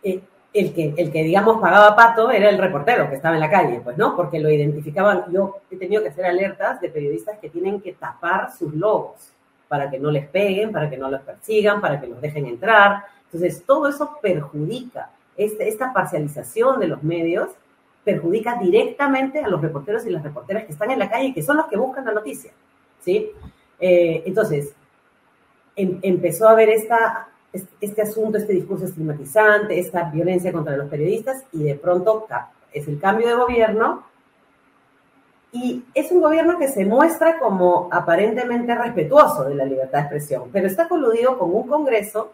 eh, 0.03 0.20
el 0.53 0.74
que, 0.74 0.95
el 0.97 1.11
que, 1.11 1.24
digamos, 1.24 1.61
pagaba 1.61 1.97
pato 1.97 2.31
era 2.31 2.49
el 2.51 2.59
reportero 2.59 3.09
que 3.09 3.16
estaba 3.16 3.35
en 3.35 3.41
la 3.41 3.51
calle, 3.51 3.81
pues, 3.83 3.97
¿no? 3.97 4.16
Porque 4.16 4.39
lo 4.39 4.51
identificaban. 4.51 5.24
Yo 5.33 5.57
he 5.70 5.76
tenido 5.76 6.03
que 6.03 6.09
hacer 6.09 6.24
alertas 6.24 6.81
de 6.81 6.89
periodistas 6.89 7.39
que 7.39 7.49
tienen 7.49 7.81
que 7.81 7.93
tapar 7.93 8.53
sus 8.53 8.74
logos 8.74 9.33
para 9.70 9.88
que 9.88 10.00
no 10.00 10.10
les 10.10 10.26
peguen, 10.26 10.72
para 10.72 10.90
que 10.90 10.96
no 10.96 11.08
los 11.08 11.20
persigan, 11.20 11.80
para 11.80 12.00
que 12.00 12.08
los 12.08 12.20
dejen 12.20 12.44
entrar. 12.46 13.04
Entonces, 13.26 13.62
todo 13.64 13.86
eso 13.86 14.18
perjudica. 14.20 15.12
Este, 15.36 15.68
esta 15.68 15.92
parcialización 15.92 16.80
de 16.80 16.88
los 16.88 17.04
medios 17.04 17.50
perjudica 18.02 18.56
directamente 18.60 19.38
a 19.38 19.46
los 19.46 19.62
reporteros 19.62 20.04
y 20.04 20.10
las 20.10 20.24
reporteras 20.24 20.64
que 20.64 20.72
están 20.72 20.90
en 20.90 20.98
la 20.98 21.08
calle 21.08 21.26
y 21.26 21.32
que 21.32 21.44
son 21.44 21.56
los 21.56 21.66
que 21.66 21.76
buscan 21.76 22.04
la 22.04 22.10
noticia, 22.10 22.50
¿sí? 23.00 23.30
Eh, 23.78 24.24
entonces, 24.26 24.74
em, 25.76 26.00
empezó 26.02 26.48
a 26.48 26.50
haber 26.50 26.70
esta, 26.70 27.28
este 27.80 28.02
asunto, 28.02 28.38
este 28.38 28.54
discurso 28.54 28.86
estigmatizante, 28.86 29.78
esta 29.78 30.10
violencia 30.10 30.52
contra 30.52 30.76
los 30.76 30.88
periodistas 30.88 31.44
y 31.52 31.62
de 31.62 31.76
pronto 31.76 32.26
es 32.72 32.88
el 32.88 32.98
cambio 32.98 33.28
de 33.28 33.34
gobierno 33.34 34.02
y 35.53 35.84
es 35.94 36.12
un 36.12 36.20
gobierno 36.20 36.59
que 36.59 36.68
se 36.68 36.84
muestra 36.84 37.38
como 37.38 37.88
aparentemente 37.90 38.74
respetuoso 38.74 39.44
de 39.44 39.57
la 39.57 39.64
libertad 39.64 39.98
de 39.98 40.05
expresión, 40.05 40.44
pero 40.53 40.66
está 40.66 40.88
coludido 40.88 41.38
con 41.38 41.55
un 41.55 41.66
Congreso 41.66 42.32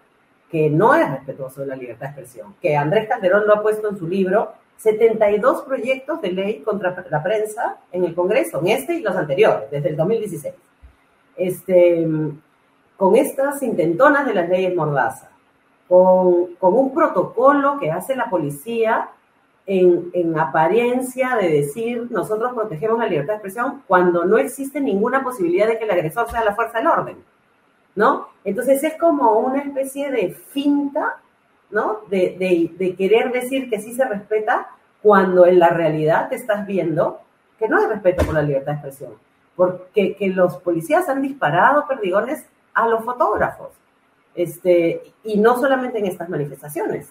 que 0.51 0.69
no 0.71 0.95
es 0.95 1.11
respetuoso 1.11 1.63
de 1.63 1.67
la 1.67 1.77
libertad 1.77 2.07
de 2.07 2.13
expresión, 2.13 2.55
que 2.61 2.77
Andrés 2.77 3.09
Calderón 3.09 3.47
lo 3.47 3.55
ha 3.55 3.63
puesto 3.63 3.89
en 3.89 3.99
su 3.99 4.07
libro, 4.07 4.53
72 4.77 5.63
proyectos 5.63 6.21
de 6.21 6.33
ley 6.33 6.61
contra 6.61 7.05
la 7.11 7.23
prensa 7.23 7.79
en 7.91 8.05
el 8.05 8.15
Congreso, 8.15 8.61
en 8.61 8.69
este 8.69 8.95
y 8.95 9.01
los 9.01 9.17
anteriores, 9.17 9.71
desde 9.71 9.89
el 9.89 9.97
2016. 9.97 10.55
Este, 11.37 12.07
con 12.97 13.17
estas 13.17 13.63
intentonas 13.63 14.27
de 14.27 14.35
las 14.35 14.49
leyes 14.49 14.75
Mordaza, 14.75 15.31
con, 15.89 16.55
con 16.57 16.75
un 16.75 16.93
protocolo 16.93 17.79
que 17.79 17.91
hace 17.91 18.15
la 18.15 18.29
policía 18.29 19.09
en, 19.67 20.11
en, 20.13 20.39
apariencia 20.39 21.37
de 21.37 21.49
decir 21.49 22.07
nosotros 22.11 22.53
protegemos 22.55 22.99
la 22.99 23.07
libertad 23.07 23.35
de 23.35 23.39
expresión 23.39 23.83
cuando 23.87 24.25
no 24.25 24.39
existe 24.39 24.81
ninguna 24.81 25.25
posibilidad 25.25 25.67
de 25.67 25.79
que 25.79 25.85
el 25.85 25.91
agresor 25.91 26.31
sea 26.31 26.45
la 26.45 26.55
fuerza 26.55 26.79
del 26.79 26.87
orden, 26.87 27.17
¿no? 27.97 28.29
Entonces 28.45 28.83
es 28.85 28.95
como 28.95 29.33
una 29.39 29.61
especie 29.63 30.11
de 30.11 30.31
finta, 30.31 31.17
¿no? 31.71 32.01
De, 32.09 32.37
de, 32.39 32.71
de 32.79 32.95
querer 32.95 33.33
decir 33.33 33.69
que 33.69 33.81
sí 33.81 33.93
se 33.95 34.05
respeta 34.05 34.69
cuando 35.03 35.47
en 35.47 35.59
la 35.59 35.69
realidad 35.69 36.29
te 36.29 36.37
estás 36.37 36.67
viendo 36.67 37.21
que 37.59 37.69
no 37.69 37.79
hay 37.79 37.87
respeto 37.87 38.25
por 38.25 38.35
la 38.35 38.43
libertad 38.43 38.73
de 38.73 38.79
expresión, 38.79 39.15
porque 39.57 40.15
que 40.15 40.29
los 40.29 40.59
policías 40.59 41.09
han 41.09 41.23
disparado 41.23 41.87
perdigones 41.89 42.47
a 42.75 42.87
los 42.87 43.05
fotógrafos, 43.05 43.71
este, 44.35 45.03
y 45.25 45.39
no 45.39 45.59
solamente 45.59 45.99
en 45.99 46.07
estas 46.07 46.29
manifestaciones, 46.29 47.09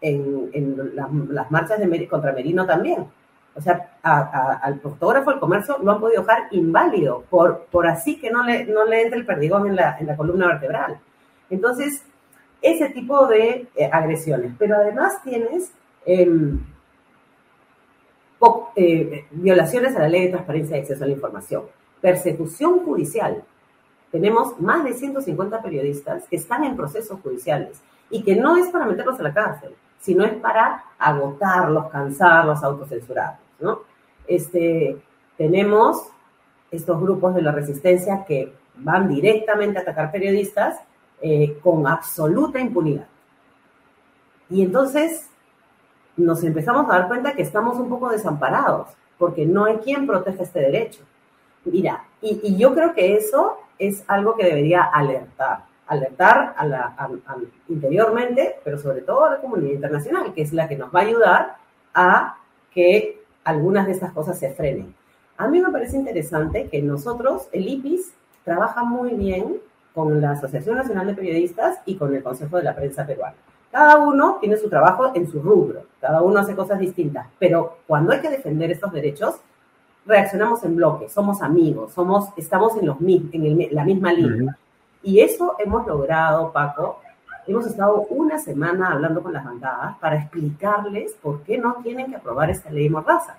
en, 0.00 0.92
las 0.94 1.50
marchas 1.50 1.80
contra 2.08 2.32
Merino 2.32 2.66
también. 2.66 3.06
O 3.54 3.60
sea, 3.60 3.98
al 4.02 4.80
fotógrafo 4.80 5.30
del 5.30 5.40
comercio 5.40 5.78
lo 5.82 5.92
han 5.92 6.00
podido 6.00 6.22
dejar 6.22 6.48
inválido 6.50 7.24
por, 7.30 7.66
por 7.70 7.86
así 7.86 8.20
que 8.20 8.30
no 8.30 8.44
le, 8.44 8.66
no 8.66 8.84
le 8.84 9.02
entre 9.02 9.18
el 9.18 9.26
perdigón 9.26 9.66
en 9.66 9.76
la, 9.76 9.96
en 9.98 10.06
la 10.06 10.16
columna 10.16 10.46
vertebral. 10.46 10.98
Entonces, 11.48 12.04
ese 12.60 12.90
tipo 12.90 13.26
de 13.26 13.68
eh, 13.74 13.90
agresiones. 13.90 14.52
Pero 14.58 14.76
además 14.76 15.22
tienes 15.22 15.72
em, 16.04 16.60
eh, 18.76 19.24
violaciones 19.30 19.96
a 19.96 20.00
la 20.00 20.08
ley 20.08 20.24
de 20.24 20.30
transparencia 20.30 20.76
y 20.76 20.80
acceso 20.80 21.04
a 21.04 21.06
la 21.06 21.14
información, 21.14 21.62
persecución 22.00 22.80
judicial. 22.80 23.42
Tenemos 24.10 24.60
más 24.60 24.84
de 24.84 24.92
150 24.92 25.62
periodistas 25.62 26.26
que 26.28 26.36
están 26.36 26.64
en 26.64 26.76
procesos 26.76 27.20
judiciales 27.20 27.80
y 28.10 28.22
que 28.22 28.36
no 28.36 28.56
es 28.56 28.68
para 28.68 28.86
meterlos 28.86 29.18
a 29.18 29.22
la 29.22 29.34
cárcel, 29.34 29.74
sino 30.00 30.24
es 30.24 30.34
para 30.34 30.84
agotarlos, 30.98 31.90
cansarlos, 31.90 32.62
autocensurarlos, 32.62 33.40
¿no? 33.60 33.80
Este, 34.26 34.96
tenemos 35.36 36.08
estos 36.70 37.00
grupos 37.00 37.34
de 37.34 37.42
la 37.42 37.52
resistencia 37.52 38.24
que 38.24 38.52
van 38.76 39.08
directamente 39.08 39.78
a 39.78 39.82
atacar 39.82 40.10
periodistas 40.10 40.80
eh, 41.22 41.58
con 41.62 41.86
absoluta 41.86 42.60
impunidad. 42.60 43.06
Y 44.50 44.62
entonces 44.62 45.28
nos 46.16 46.42
empezamos 46.44 46.86
a 46.86 46.98
dar 46.98 47.08
cuenta 47.08 47.34
que 47.34 47.42
estamos 47.42 47.78
un 47.78 47.88
poco 47.88 48.10
desamparados, 48.10 48.88
porque 49.18 49.46
no 49.46 49.64
hay 49.64 49.76
quien 49.78 50.06
proteja 50.06 50.42
este 50.42 50.60
derecho. 50.60 51.02
Mira, 51.64 52.04
y 52.20 52.56
yo 52.56 52.74
creo 52.74 52.94
que 52.94 53.16
eso 53.16 53.58
es 53.78 54.04
algo 54.06 54.36
que 54.36 54.44
debería 54.44 54.82
alertar 54.82 55.64
alertar 55.86 56.54
a 56.56 56.66
la, 56.66 56.94
interiormente, 57.68 58.56
pero 58.64 58.78
sobre 58.78 59.02
todo 59.02 59.24
a 59.24 59.30
la 59.30 59.40
comunidad 59.40 59.74
internacional, 59.74 60.32
que 60.34 60.42
es 60.42 60.52
la 60.52 60.68
que 60.68 60.76
nos 60.76 60.94
va 60.94 61.00
a 61.00 61.02
ayudar 61.04 61.56
a 61.94 62.38
que 62.72 63.22
algunas 63.44 63.86
de 63.86 63.92
estas 63.92 64.12
cosas 64.12 64.38
se 64.38 64.52
frenen. 64.52 64.94
A 65.36 65.48
mí 65.48 65.60
me 65.60 65.70
parece 65.70 65.96
interesante 65.96 66.68
que 66.68 66.82
nosotros, 66.82 67.48
el 67.52 67.68
IPIS, 67.68 68.12
trabaja 68.44 68.84
muy 68.84 69.10
bien 69.10 69.56
con 69.94 70.20
la 70.20 70.32
Asociación 70.32 70.76
Nacional 70.76 71.06
de 71.06 71.14
Periodistas 71.14 71.78
y 71.86 71.96
con 71.96 72.14
el 72.14 72.22
Consejo 72.22 72.56
de 72.56 72.64
la 72.64 72.74
Prensa 72.74 73.06
Peruana. 73.06 73.36
Cada 73.70 73.98
uno 73.98 74.38
tiene 74.40 74.56
su 74.56 74.68
trabajo 74.68 75.12
en 75.14 75.30
su 75.30 75.40
rubro, 75.42 75.82
cada 76.00 76.22
uno 76.22 76.40
hace 76.40 76.54
cosas 76.54 76.78
distintas, 76.78 77.26
pero 77.38 77.78
cuando 77.86 78.12
hay 78.12 78.20
que 78.20 78.30
defender 78.30 78.70
estos 78.70 78.92
derechos, 78.92 79.36
reaccionamos 80.06 80.62
en 80.64 80.76
bloque, 80.76 81.08
somos 81.08 81.42
amigos, 81.42 81.92
somos, 81.92 82.30
estamos 82.36 82.76
en, 82.76 82.86
los, 82.86 82.96
en 83.00 83.68
la 83.74 83.84
misma 83.84 84.12
línea. 84.12 84.56
Y 85.06 85.20
eso 85.20 85.54
hemos 85.60 85.86
logrado, 85.86 86.50
Paco. 86.50 87.00
Hemos 87.46 87.64
estado 87.64 88.06
una 88.10 88.40
semana 88.40 88.90
hablando 88.90 89.22
con 89.22 89.32
las 89.32 89.44
bancadas 89.44 89.96
para 90.00 90.16
explicarles 90.16 91.12
por 91.22 91.42
qué 91.44 91.58
no 91.58 91.76
tienen 91.80 92.10
que 92.10 92.16
aprobar 92.16 92.50
esta 92.50 92.70
ley 92.70 92.90
mordaza. 92.90 93.36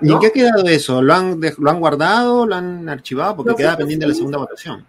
¿Y 0.00 0.12
en 0.12 0.20
qué 0.20 0.28
ha 0.28 0.32
quedado 0.32 0.64
eso? 0.68 1.02
¿Lo 1.02 1.12
han, 1.12 1.40
¿Lo 1.58 1.70
han 1.72 1.80
guardado? 1.80 2.46
¿Lo 2.46 2.54
han 2.54 2.88
archivado? 2.88 3.34
Porque 3.34 3.56
queda 3.56 3.76
pendiente 3.76 4.06
la 4.06 4.14
segunda 4.14 4.38
votación. 4.38 4.86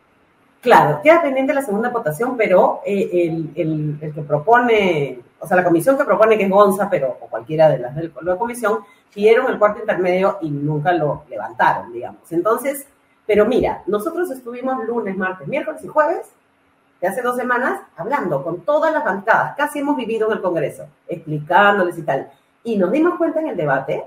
Claro, 0.62 1.00
queda 1.02 1.20
pendiente 1.24 1.52
la 1.52 1.64
segunda 1.64 1.90
votación, 1.90 2.38
pero 2.38 2.82
eh, 2.86 3.10
el, 3.12 3.50
el, 3.56 3.98
el, 4.00 4.14
que 4.14 4.22
propone, 4.22 5.20
o 5.40 5.48
sea, 5.48 5.58
la 5.58 5.64
comisión 5.64 5.98
que 5.98 6.04
propone, 6.04 6.38
que 6.38 6.44
es 6.44 6.50
Gonza, 6.52 6.88
pero 6.92 7.18
o 7.22 7.26
cualquiera 7.26 7.70
de 7.70 7.80
las 7.80 7.96
de 7.96 8.12
la 8.22 8.36
comisión, 8.36 8.82
pidieron 9.12 9.52
el 9.52 9.58
cuarto 9.58 9.80
intermedio 9.80 10.38
y 10.44 10.52
nunca 10.52 10.92
lo 10.92 11.24
levantaron, 11.28 11.92
digamos. 11.92 12.32
Entonces, 12.32 12.86
pero 13.30 13.46
mira, 13.46 13.84
nosotros 13.86 14.32
estuvimos 14.32 14.84
lunes, 14.88 15.16
martes, 15.16 15.48
miércoles 15.48 15.84
y 15.84 15.88
jueves 15.88 16.32
de 17.00 17.08
hace 17.08 17.22
dos 17.22 17.38
semanas 17.38 17.80
hablando 17.96 18.44
con 18.44 18.62
todas 18.62 18.92
las 18.92 19.06
bancadas, 19.06 19.56
casi 19.56 19.78
hemos 19.78 19.96
vivido 19.98 20.26
en 20.26 20.38
el 20.38 20.42
Congreso, 20.42 20.88
explicándoles 21.08 21.96
y 22.00 22.02
tal. 22.02 22.32
Y 22.64 22.76
nos 22.76 22.92
dimos 22.92 23.20
cuenta 23.20 23.40
en 23.40 23.50
el 23.50 23.56
debate 23.56 24.04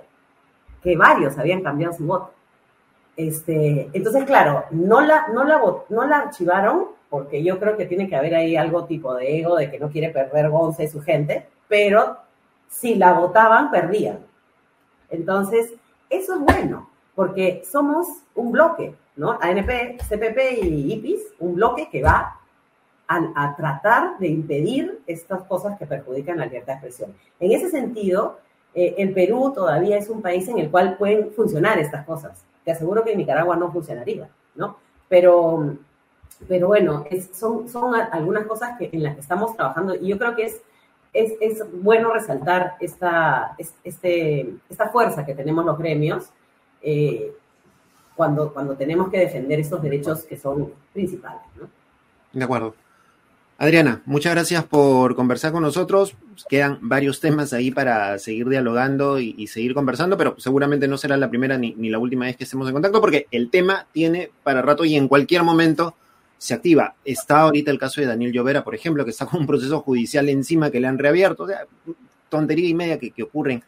que 0.82 0.96
varios 0.96 1.38
habían 1.38 1.62
cambiado 1.62 1.94
su 1.94 2.04
voto. 2.04 2.32
Este, 3.16 3.90
entonces, 3.92 4.24
claro, 4.24 4.64
no 4.72 5.00
la, 5.00 5.28
no, 5.28 5.44
la, 5.44 5.62
no 5.88 6.04
la 6.04 6.18
archivaron 6.18 6.88
porque 7.08 7.44
yo 7.44 7.60
creo 7.60 7.76
que 7.76 7.86
tiene 7.86 8.08
que 8.08 8.16
haber 8.16 8.34
ahí 8.34 8.56
algo 8.56 8.86
tipo 8.86 9.14
de 9.14 9.38
ego, 9.38 9.54
de 9.54 9.70
que 9.70 9.78
no 9.78 9.88
quiere 9.88 10.08
perder 10.08 10.50
Gonza 10.50 10.82
y 10.82 10.88
su 10.88 11.00
gente, 11.00 11.46
pero 11.68 12.16
si 12.68 12.96
la 12.96 13.12
votaban, 13.12 13.70
perdían. 13.70 14.18
Entonces, 15.10 15.74
eso 16.10 16.34
es 16.34 16.40
bueno, 16.40 16.88
porque 17.14 17.62
somos 17.70 18.06
un 18.34 18.52
bloque. 18.52 18.94
¿no? 19.16 19.38
ANP, 19.40 19.98
CPP 20.08 20.62
y 20.62 20.92
IPIS, 20.94 21.34
un 21.40 21.54
bloque 21.54 21.88
que 21.90 22.02
va 22.02 22.38
a, 23.08 23.54
tratar 23.56 24.18
de 24.18 24.28
impedir 24.28 25.02
estas 25.06 25.42
cosas 25.42 25.78
que 25.78 25.86
perjudican 25.86 26.38
la 26.38 26.46
libertad 26.46 26.74
de 26.74 26.88
expresión. 26.88 27.14
En 27.40 27.52
ese 27.52 27.68
sentido, 27.68 28.38
eh, 28.74 28.94
el 28.96 29.12
Perú 29.12 29.52
todavía 29.54 29.98
es 29.98 30.08
un 30.08 30.22
país 30.22 30.48
en 30.48 30.58
el 30.58 30.70
cual 30.70 30.96
pueden 30.96 31.30
funcionar 31.32 31.78
estas 31.78 32.06
cosas. 32.06 32.42
Te 32.64 32.72
aseguro 32.72 33.04
que 33.04 33.12
en 33.12 33.18
Nicaragua 33.18 33.56
no 33.56 33.70
funcionaría, 33.70 34.30
¿no? 34.54 34.78
Pero, 35.08 35.76
pero 36.48 36.68
bueno, 36.68 37.04
son, 37.34 37.68
son 37.68 37.94
algunas 37.94 38.46
cosas 38.46 38.78
que, 38.78 38.88
en 38.90 39.02
las 39.02 39.14
que 39.14 39.20
estamos 39.20 39.54
trabajando 39.56 39.94
y 39.94 40.08
yo 40.08 40.18
creo 40.18 40.34
que 40.34 40.44
es, 40.44 40.62
es, 41.12 41.32
es 41.40 41.82
bueno 41.82 42.14
resaltar 42.14 42.76
esta, 42.80 43.56
este, 43.84 44.54
esta 44.70 44.88
fuerza 44.88 45.26
que 45.26 45.34
tenemos 45.34 45.66
los 45.66 45.76
gremios. 45.76 46.30
Eh, 46.82 47.32
cuando, 48.14 48.52
cuando 48.52 48.74
tenemos 48.74 49.10
que 49.10 49.18
defender 49.18 49.60
estos 49.60 49.82
derechos 49.82 50.24
que 50.24 50.36
son 50.36 50.72
principales. 50.92 51.40
De 52.32 52.44
acuerdo. 52.44 52.74
Adriana, 53.58 54.02
muchas 54.06 54.32
gracias 54.32 54.64
por 54.64 55.14
conversar 55.14 55.52
con 55.52 55.62
nosotros. 55.62 56.16
Quedan 56.48 56.78
varios 56.80 57.20
temas 57.20 57.52
ahí 57.52 57.70
para 57.70 58.18
seguir 58.18 58.48
dialogando 58.48 59.20
y, 59.20 59.46
seguir 59.46 59.72
conversando, 59.72 60.16
pero 60.16 60.34
seguramente 60.38 60.88
no 60.88 60.98
será 60.98 61.16
la 61.16 61.30
primera 61.30 61.56
ni, 61.56 61.72
ni, 61.74 61.88
la 61.88 61.98
última 61.98 62.24
vez 62.24 62.36
que 62.36 62.44
estemos 62.44 62.66
en 62.66 62.72
contacto, 62.72 63.00
porque 63.00 63.28
el 63.30 63.50
tema 63.50 63.86
tiene 63.92 64.30
para 64.42 64.62
rato 64.62 64.84
y 64.84 64.96
en 64.96 65.06
cualquier 65.06 65.44
momento 65.44 65.94
se 66.38 66.54
activa. 66.54 66.96
Está 67.04 67.42
ahorita 67.42 67.70
el 67.70 67.78
caso 67.78 68.00
de 68.00 68.08
Daniel 68.08 68.32
Llovera, 68.32 68.64
por 68.64 68.74
ejemplo, 68.74 69.04
que 69.04 69.12
está 69.12 69.26
con 69.26 69.42
un 69.42 69.46
proceso 69.46 69.80
judicial 69.80 70.28
encima 70.28 70.72
que 70.72 70.80
le 70.80 70.88
han 70.88 70.98
reabierto. 70.98 71.44
O 71.44 71.46
sea, 71.46 71.60
tontería 72.28 72.68
y 72.68 72.74
media 72.74 72.98
que, 72.98 73.12
que 73.12 73.22
ocurren 73.22 73.62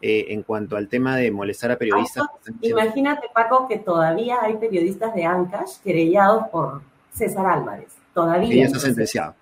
eh, 0.00 0.26
en 0.28 0.44
cuanto 0.44 0.76
al 0.76 0.88
tema 0.88 1.16
de 1.16 1.30
molestar 1.30 1.72
a 1.72 1.76
periodistas. 1.76 2.24
imagínate, 2.60 3.26
Paco, 3.34 3.66
que 3.66 3.78
todavía 3.78 4.38
hay 4.40 4.56
periodistas 4.56 5.12
de 5.14 5.24
Ancash 5.24 5.78
querellados 5.82 6.46
por 6.48 6.82
César 7.12 7.46
Álvarez. 7.46 7.88
Todavía. 8.14 8.54
Y 8.54 8.58
ya 8.58 8.66
está 8.66 8.78
sentenciado. 8.78 9.34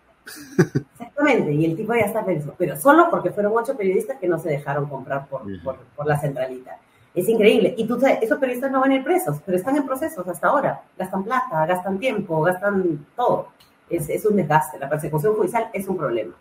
Exactamente, 0.99 1.53
y 1.53 1.65
el 1.67 1.77
tipo 1.77 1.95
ya 1.95 2.07
está 2.07 2.25
preso, 2.25 2.55
pero 2.57 2.77
solo 2.77 3.09
porque 3.11 3.31
fueron 3.31 3.53
ocho 3.55 3.77
periodistas 3.77 4.19
que 4.19 4.27
no 4.27 4.39
se 4.39 4.49
dejaron 4.49 4.87
comprar 4.87 5.27
por, 5.29 5.43
por, 5.63 6.07
la 6.07 6.19
centralita. 6.19 6.79
Es 7.15 7.29
increíble. 7.29 7.75
Y 7.77 7.87
tú 7.87 8.01
sabes, 8.01 8.23
esos 8.23 8.39
periodistas 8.39 8.71
no 8.71 8.81
van 8.81 8.91
a 8.93 8.95
ir 8.97 9.05
presos, 9.05 9.39
pero 9.45 9.59
están 9.59 9.77
en 9.77 9.87
procesos 9.87 10.27
hasta 10.27 10.49
ahora. 10.49 10.83
Gastan 10.99 11.25
plata, 11.25 11.65
gastan 11.67 11.99
tiempo, 11.99 12.43
gastan 12.43 13.07
todo. 13.15 13.49
Es, 13.89 14.09
es 14.09 14.25
un 14.27 14.37
desgaste. 14.37 14.79
La 14.79 14.89
persecución 14.89 15.35
judicial 15.35 15.69
es 15.73 15.87
un 15.87 15.97
problema. 15.97 16.35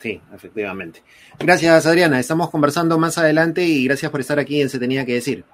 Sí, 0.00 0.20
efectivamente. 0.34 1.02
Gracias, 1.38 1.86
Adriana. 1.86 2.20
Estamos 2.20 2.50
conversando 2.50 2.98
más 2.98 3.18
adelante 3.18 3.64
y 3.64 3.84
gracias 3.84 4.10
por 4.10 4.20
estar 4.20 4.38
aquí 4.38 4.60
en 4.60 4.68
Se 4.68 4.78
Tenía 4.78 5.04
que 5.06 5.14
Decir. 5.14 5.44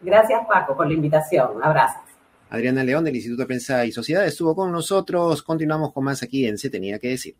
Gracias, 0.00 0.40
Paco, 0.46 0.76
por 0.76 0.86
la 0.86 0.94
invitación. 0.94 1.62
Abrazos. 1.62 2.02
Adriana 2.50 2.84
León 2.84 3.04
del 3.04 3.16
Instituto 3.16 3.42
de 3.42 3.46
Prensa 3.46 3.84
y 3.84 3.92
Sociedad 3.92 4.24
estuvo 4.26 4.54
con 4.54 4.70
nosotros. 4.70 5.42
Continuamos 5.42 5.92
con 5.92 6.04
más 6.04 6.22
aquí 6.22 6.46
en 6.46 6.58
Se 6.58 6.70
Tenía 6.70 6.98
que 6.98 7.08
Decir. 7.08 7.36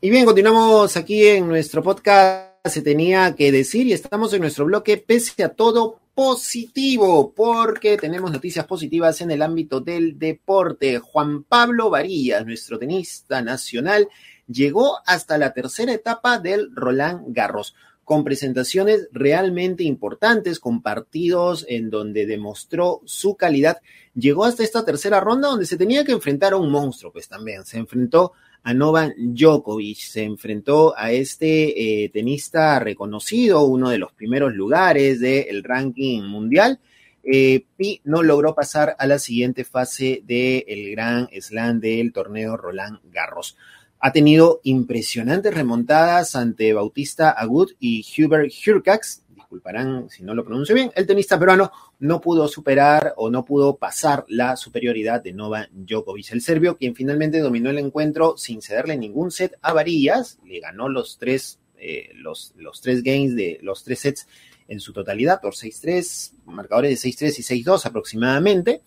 Y 0.00 0.10
bien, 0.10 0.24
continuamos 0.24 0.96
aquí 0.96 1.26
en 1.28 1.46
nuestro 1.46 1.82
podcast 1.82 2.66
Se 2.66 2.82
Tenía 2.82 3.36
que 3.36 3.52
Decir 3.52 3.86
y 3.86 3.92
estamos 3.92 4.32
en 4.32 4.40
nuestro 4.40 4.64
bloque 4.64 4.96
Pese 4.96 5.44
a 5.44 5.50
todo 5.50 6.01
positivo, 6.14 7.32
porque 7.34 7.96
tenemos 7.96 8.30
noticias 8.30 8.66
positivas 8.66 9.20
en 9.20 9.30
el 9.30 9.42
ámbito 9.42 9.80
del 9.80 10.18
deporte. 10.18 10.98
Juan 10.98 11.44
Pablo 11.44 11.90
Varillas, 11.90 12.44
nuestro 12.44 12.78
tenista 12.78 13.42
nacional, 13.42 14.08
llegó 14.46 14.98
hasta 15.06 15.38
la 15.38 15.52
tercera 15.52 15.92
etapa 15.92 16.38
del 16.38 16.74
Roland 16.74 17.24
Garros 17.28 17.74
con 18.04 18.24
presentaciones 18.24 19.08
realmente 19.12 19.84
importantes, 19.84 20.58
con 20.58 20.82
partidos 20.82 21.64
en 21.68 21.88
donde 21.88 22.26
demostró 22.26 23.00
su 23.04 23.36
calidad. 23.36 23.78
Llegó 24.14 24.44
hasta 24.44 24.64
esta 24.64 24.84
tercera 24.84 25.20
ronda 25.20 25.48
donde 25.48 25.66
se 25.66 25.76
tenía 25.76 26.04
que 26.04 26.12
enfrentar 26.12 26.52
a 26.52 26.56
un 26.56 26.70
monstruo, 26.70 27.12
pues 27.12 27.28
también 27.28 27.64
se 27.64 27.78
enfrentó 27.78 28.32
a 28.64 28.74
Novak 28.74 29.14
Djokovic, 29.16 29.98
se 29.98 30.22
enfrentó 30.22 30.94
a 30.96 31.10
este 31.10 32.04
eh, 32.04 32.08
tenista 32.10 32.78
reconocido, 32.78 33.64
uno 33.64 33.90
de 33.90 33.98
los 33.98 34.12
primeros 34.12 34.54
lugares 34.54 35.20
del 35.20 35.64
ranking 35.64 36.22
mundial, 36.22 36.78
eh, 37.24 37.66
y 37.78 38.00
no 38.04 38.22
logró 38.22 38.54
pasar 38.54 38.96
a 38.98 39.06
la 39.06 39.18
siguiente 39.18 39.64
fase 39.64 40.22
del 40.24 40.90
Gran 40.92 41.28
Slam 41.40 41.80
del 41.80 42.12
torneo 42.12 42.56
Roland 42.56 43.00
Garros. 43.12 43.56
Ha 44.00 44.12
tenido 44.12 44.60
impresionantes 44.64 45.54
remontadas 45.54 46.34
ante 46.34 46.72
Bautista 46.72 47.30
Agut 47.30 47.70
y 47.78 48.04
Hubert 48.18 48.52
Hurkacz, 48.66 49.21
disculparán 49.52 50.08
si 50.08 50.22
no 50.22 50.34
lo 50.34 50.44
pronuncio 50.44 50.74
bien, 50.74 50.90
el 50.94 51.06
tenista 51.06 51.38
peruano 51.38 51.70
no 51.98 52.20
pudo 52.20 52.48
superar 52.48 53.12
o 53.16 53.28
no 53.28 53.44
pudo 53.44 53.76
pasar 53.76 54.24
la 54.28 54.56
superioridad 54.56 55.22
de 55.22 55.34
Nova 55.34 55.68
Djokovic, 55.70 56.32
el 56.32 56.40
serbio, 56.40 56.78
quien 56.78 56.94
finalmente 56.94 57.38
dominó 57.40 57.68
el 57.68 57.78
encuentro 57.78 58.36
sin 58.38 58.62
cederle 58.62 58.96
ningún 58.96 59.30
set 59.30 59.58
a 59.60 59.74
Varillas, 59.74 60.38
le 60.46 60.60
ganó 60.60 60.88
los 60.88 61.18
tres, 61.18 61.60
eh, 61.76 62.10
los, 62.14 62.54
los 62.56 62.80
tres 62.80 63.02
games 63.02 63.36
de 63.36 63.58
los 63.62 63.84
tres 63.84 64.00
sets 64.00 64.26
en 64.68 64.80
su 64.80 64.94
totalidad 64.94 65.40
por 65.42 65.54
6-3, 65.54 66.32
marcadores 66.46 67.02
de 67.02 67.10
6-3 67.10 67.38
y 67.38 67.64
6-2 67.64 67.84
aproximadamente. 67.84 68.80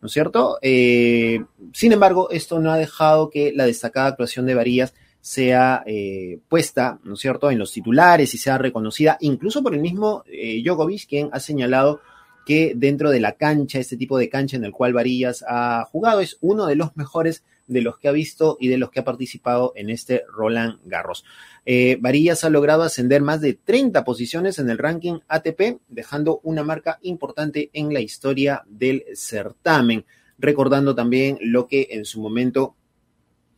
¿No 0.00 0.06
es 0.06 0.12
cierto? 0.12 0.58
Eh, 0.62 1.44
sin 1.72 1.92
embargo, 1.92 2.30
esto 2.30 2.58
no 2.58 2.70
ha 2.70 2.78
dejado 2.78 3.28
que 3.28 3.52
la 3.52 3.66
destacada 3.66 4.08
actuación 4.08 4.46
de 4.46 4.54
Varillas 4.54 4.94
sea 5.26 5.82
eh, 5.86 6.38
puesta, 6.48 7.00
¿no 7.02 7.14
es 7.14 7.20
cierto?, 7.20 7.50
en 7.50 7.58
los 7.58 7.72
titulares 7.72 8.32
y 8.32 8.38
sea 8.38 8.58
reconocida, 8.58 9.16
incluso 9.18 9.60
por 9.60 9.74
el 9.74 9.80
mismo 9.80 10.22
eh, 10.28 10.62
quien 11.08 11.30
ha 11.32 11.40
señalado 11.40 12.00
que 12.46 12.74
dentro 12.76 13.10
de 13.10 13.18
la 13.18 13.32
cancha, 13.32 13.80
este 13.80 13.96
tipo 13.96 14.18
de 14.18 14.28
cancha 14.28 14.56
en 14.56 14.64
el 14.64 14.70
cual 14.70 14.92
Varillas 14.92 15.44
ha 15.48 15.84
jugado, 15.90 16.20
es 16.20 16.38
uno 16.40 16.66
de 16.66 16.76
los 16.76 16.96
mejores 16.96 17.42
de 17.66 17.80
los 17.80 17.98
que 17.98 18.06
ha 18.06 18.12
visto 18.12 18.56
y 18.60 18.68
de 18.68 18.78
los 18.78 18.92
que 18.92 19.00
ha 19.00 19.04
participado 19.04 19.72
en 19.74 19.90
este 19.90 20.22
Roland 20.32 20.78
Garros. 20.84 21.24
Eh, 21.64 21.98
Varillas 22.00 22.44
ha 22.44 22.50
logrado 22.50 22.84
ascender 22.84 23.20
más 23.20 23.40
de 23.40 23.54
30 23.54 24.04
posiciones 24.04 24.60
en 24.60 24.70
el 24.70 24.78
ranking 24.78 25.18
ATP, 25.26 25.80
dejando 25.88 26.38
una 26.44 26.62
marca 26.62 27.00
importante 27.02 27.68
en 27.72 27.92
la 27.92 27.98
historia 27.98 28.62
del 28.68 29.02
certamen, 29.16 30.04
recordando 30.38 30.94
también 30.94 31.36
lo 31.40 31.66
que 31.66 31.88
en 31.90 32.04
su 32.04 32.20
momento 32.20 32.76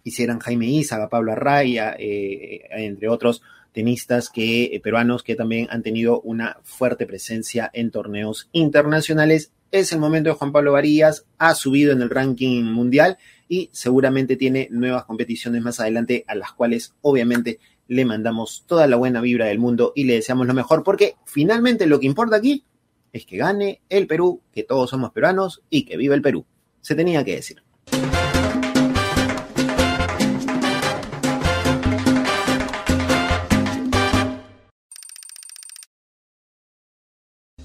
hicieran 0.08 0.40
Jaime 0.40 0.66
Izaga, 0.66 1.08
Pablo 1.08 1.32
Arraya, 1.32 1.94
eh, 1.98 2.62
entre 2.70 3.08
otros 3.08 3.42
tenistas 3.72 4.28
que, 4.28 4.64
eh, 4.64 4.80
peruanos 4.80 5.22
que 5.22 5.36
también 5.36 5.68
han 5.70 5.82
tenido 5.82 6.20
una 6.22 6.58
fuerte 6.64 7.06
presencia 7.06 7.70
en 7.72 7.90
torneos 7.90 8.48
internacionales. 8.52 9.52
Es 9.70 9.92
el 9.92 10.00
momento 10.00 10.30
de 10.30 10.36
Juan 10.36 10.52
Pablo 10.52 10.72
Varillas, 10.72 11.26
ha 11.38 11.54
subido 11.54 11.92
en 11.92 12.02
el 12.02 12.10
ranking 12.10 12.64
mundial 12.64 13.18
y 13.48 13.70
seguramente 13.72 14.36
tiene 14.36 14.68
nuevas 14.70 15.04
competiciones 15.04 15.62
más 15.62 15.80
adelante 15.80 16.24
a 16.26 16.34
las 16.34 16.52
cuales 16.52 16.94
obviamente 17.02 17.58
le 17.86 18.04
mandamos 18.04 18.64
toda 18.66 18.86
la 18.86 18.96
buena 18.96 19.20
vibra 19.20 19.46
del 19.46 19.58
mundo 19.58 19.92
y 19.94 20.04
le 20.04 20.14
deseamos 20.14 20.46
lo 20.46 20.54
mejor 20.54 20.82
porque 20.84 21.16
finalmente 21.24 21.86
lo 21.86 22.00
que 22.00 22.06
importa 22.06 22.36
aquí 22.36 22.64
es 23.12 23.24
que 23.24 23.36
gane 23.36 23.80
el 23.88 24.06
Perú, 24.06 24.42
que 24.52 24.62
todos 24.62 24.90
somos 24.90 25.12
peruanos 25.12 25.62
y 25.70 25.84
que 25.84 25.96
viva 25.96 26.14
el 26.14 26.22
Perú. 26.22 26.44
Se 26.80 26.94
tenía 26.94 27.24
que 27.24 27.36
decir. 27.36 27.62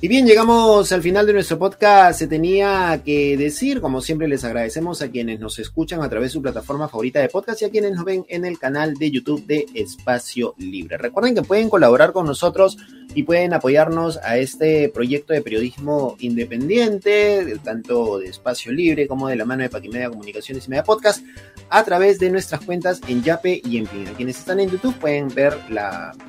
Y 0.04 0.10
bien, 0.10 0.28
llegamos 0.28 0.92
al 0.92 1.02
final 1.02 1.26
de 1.26 1.32
nuestro 1.32 1.58
podcast. 1.58 2.20
Se 2.20 2.28
tenía 2.28 3.02
que 3.06 3.38
decir, 3.38 3.80
como 3.80 4.02
siempre, 4.02 4.28
les 4.28 4.44
agradecemos 4.44 5.02
a 5.02 5.10
quienes 5.10 5.40
nos 5.40 5.60
escuchan 5.60 6.02
a 6.02 6.10
través 6.10 6.32
de 6.32 6.34
su 6.34 6.42
plataforma 6.42 6.90
favorita 6.90 7.22
de 7.22 7.30
podcast 7.30 7.62
y 7.62 7.66
a 7.66 7.70
quienes 7.70 7.94
nos 7.94 8.04
ven 8.04 8.26
en 8.28 8.44
el 8.44 8.60
canal 8.60 8.96
de 8.96 9.12
YouTube 9.12 9.46
de 9.46 9.66
Espacio 9.74 10.56
Libre. 10.58 10.98
Recuerden 10.98 11.36
que 11.36 11.42
pueden 11.44 11.70
colaborar 11.70 12.12
con 12.12 12.26
nosotros 12.26 12.78
y 13.16 13.24
pueden 13.24 13.54
apoyarnos 13.54 14.18
a 14.18 14.38
este 14.38 14.90
proyecto 14.90 15.32
de 15.32 15.42
periodismo 15.42 16.18
independiente, 16.20 17.58
tanto 17.64 18.20
de 18.20 18.28
Espacio 18.28 18.74
Libre 18.74 19.08
como 19.08 19.30
de 19.30 19.38
la 19.38 19.46
mano 19.46 19.64
de 19.64 19.70
Paquimedia 19.70 20.10
Comunicaciones 20.10 20.68
y 20.68 20.70
Media 20.70 20.84
Podcast, 20.84 21.24
a 21.70 21.84
través 21.84 22.20
de 22.20 22.30
nuestras 22.30 22.62
cuentas 22.62 23.02
en 23.08 23.24
Yape 23.24 23.62
y 23.64 23.78
en 23.78 23.88
Pina. 23.88 24.12
Quienes 24.18 24.38
están 24.38 24.60
en 24.60 24.70
YouTube 24.70 24.96
pueden 25.00 25.30
ver 25.30 25.58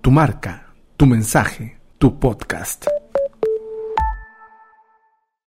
Tu 0.00 0.10
marca, 0.10 0.62
tu 0.96 1.06
mensaje, 1.06 1.76
tu 1.98 2.10
podcast. 2.18 2.97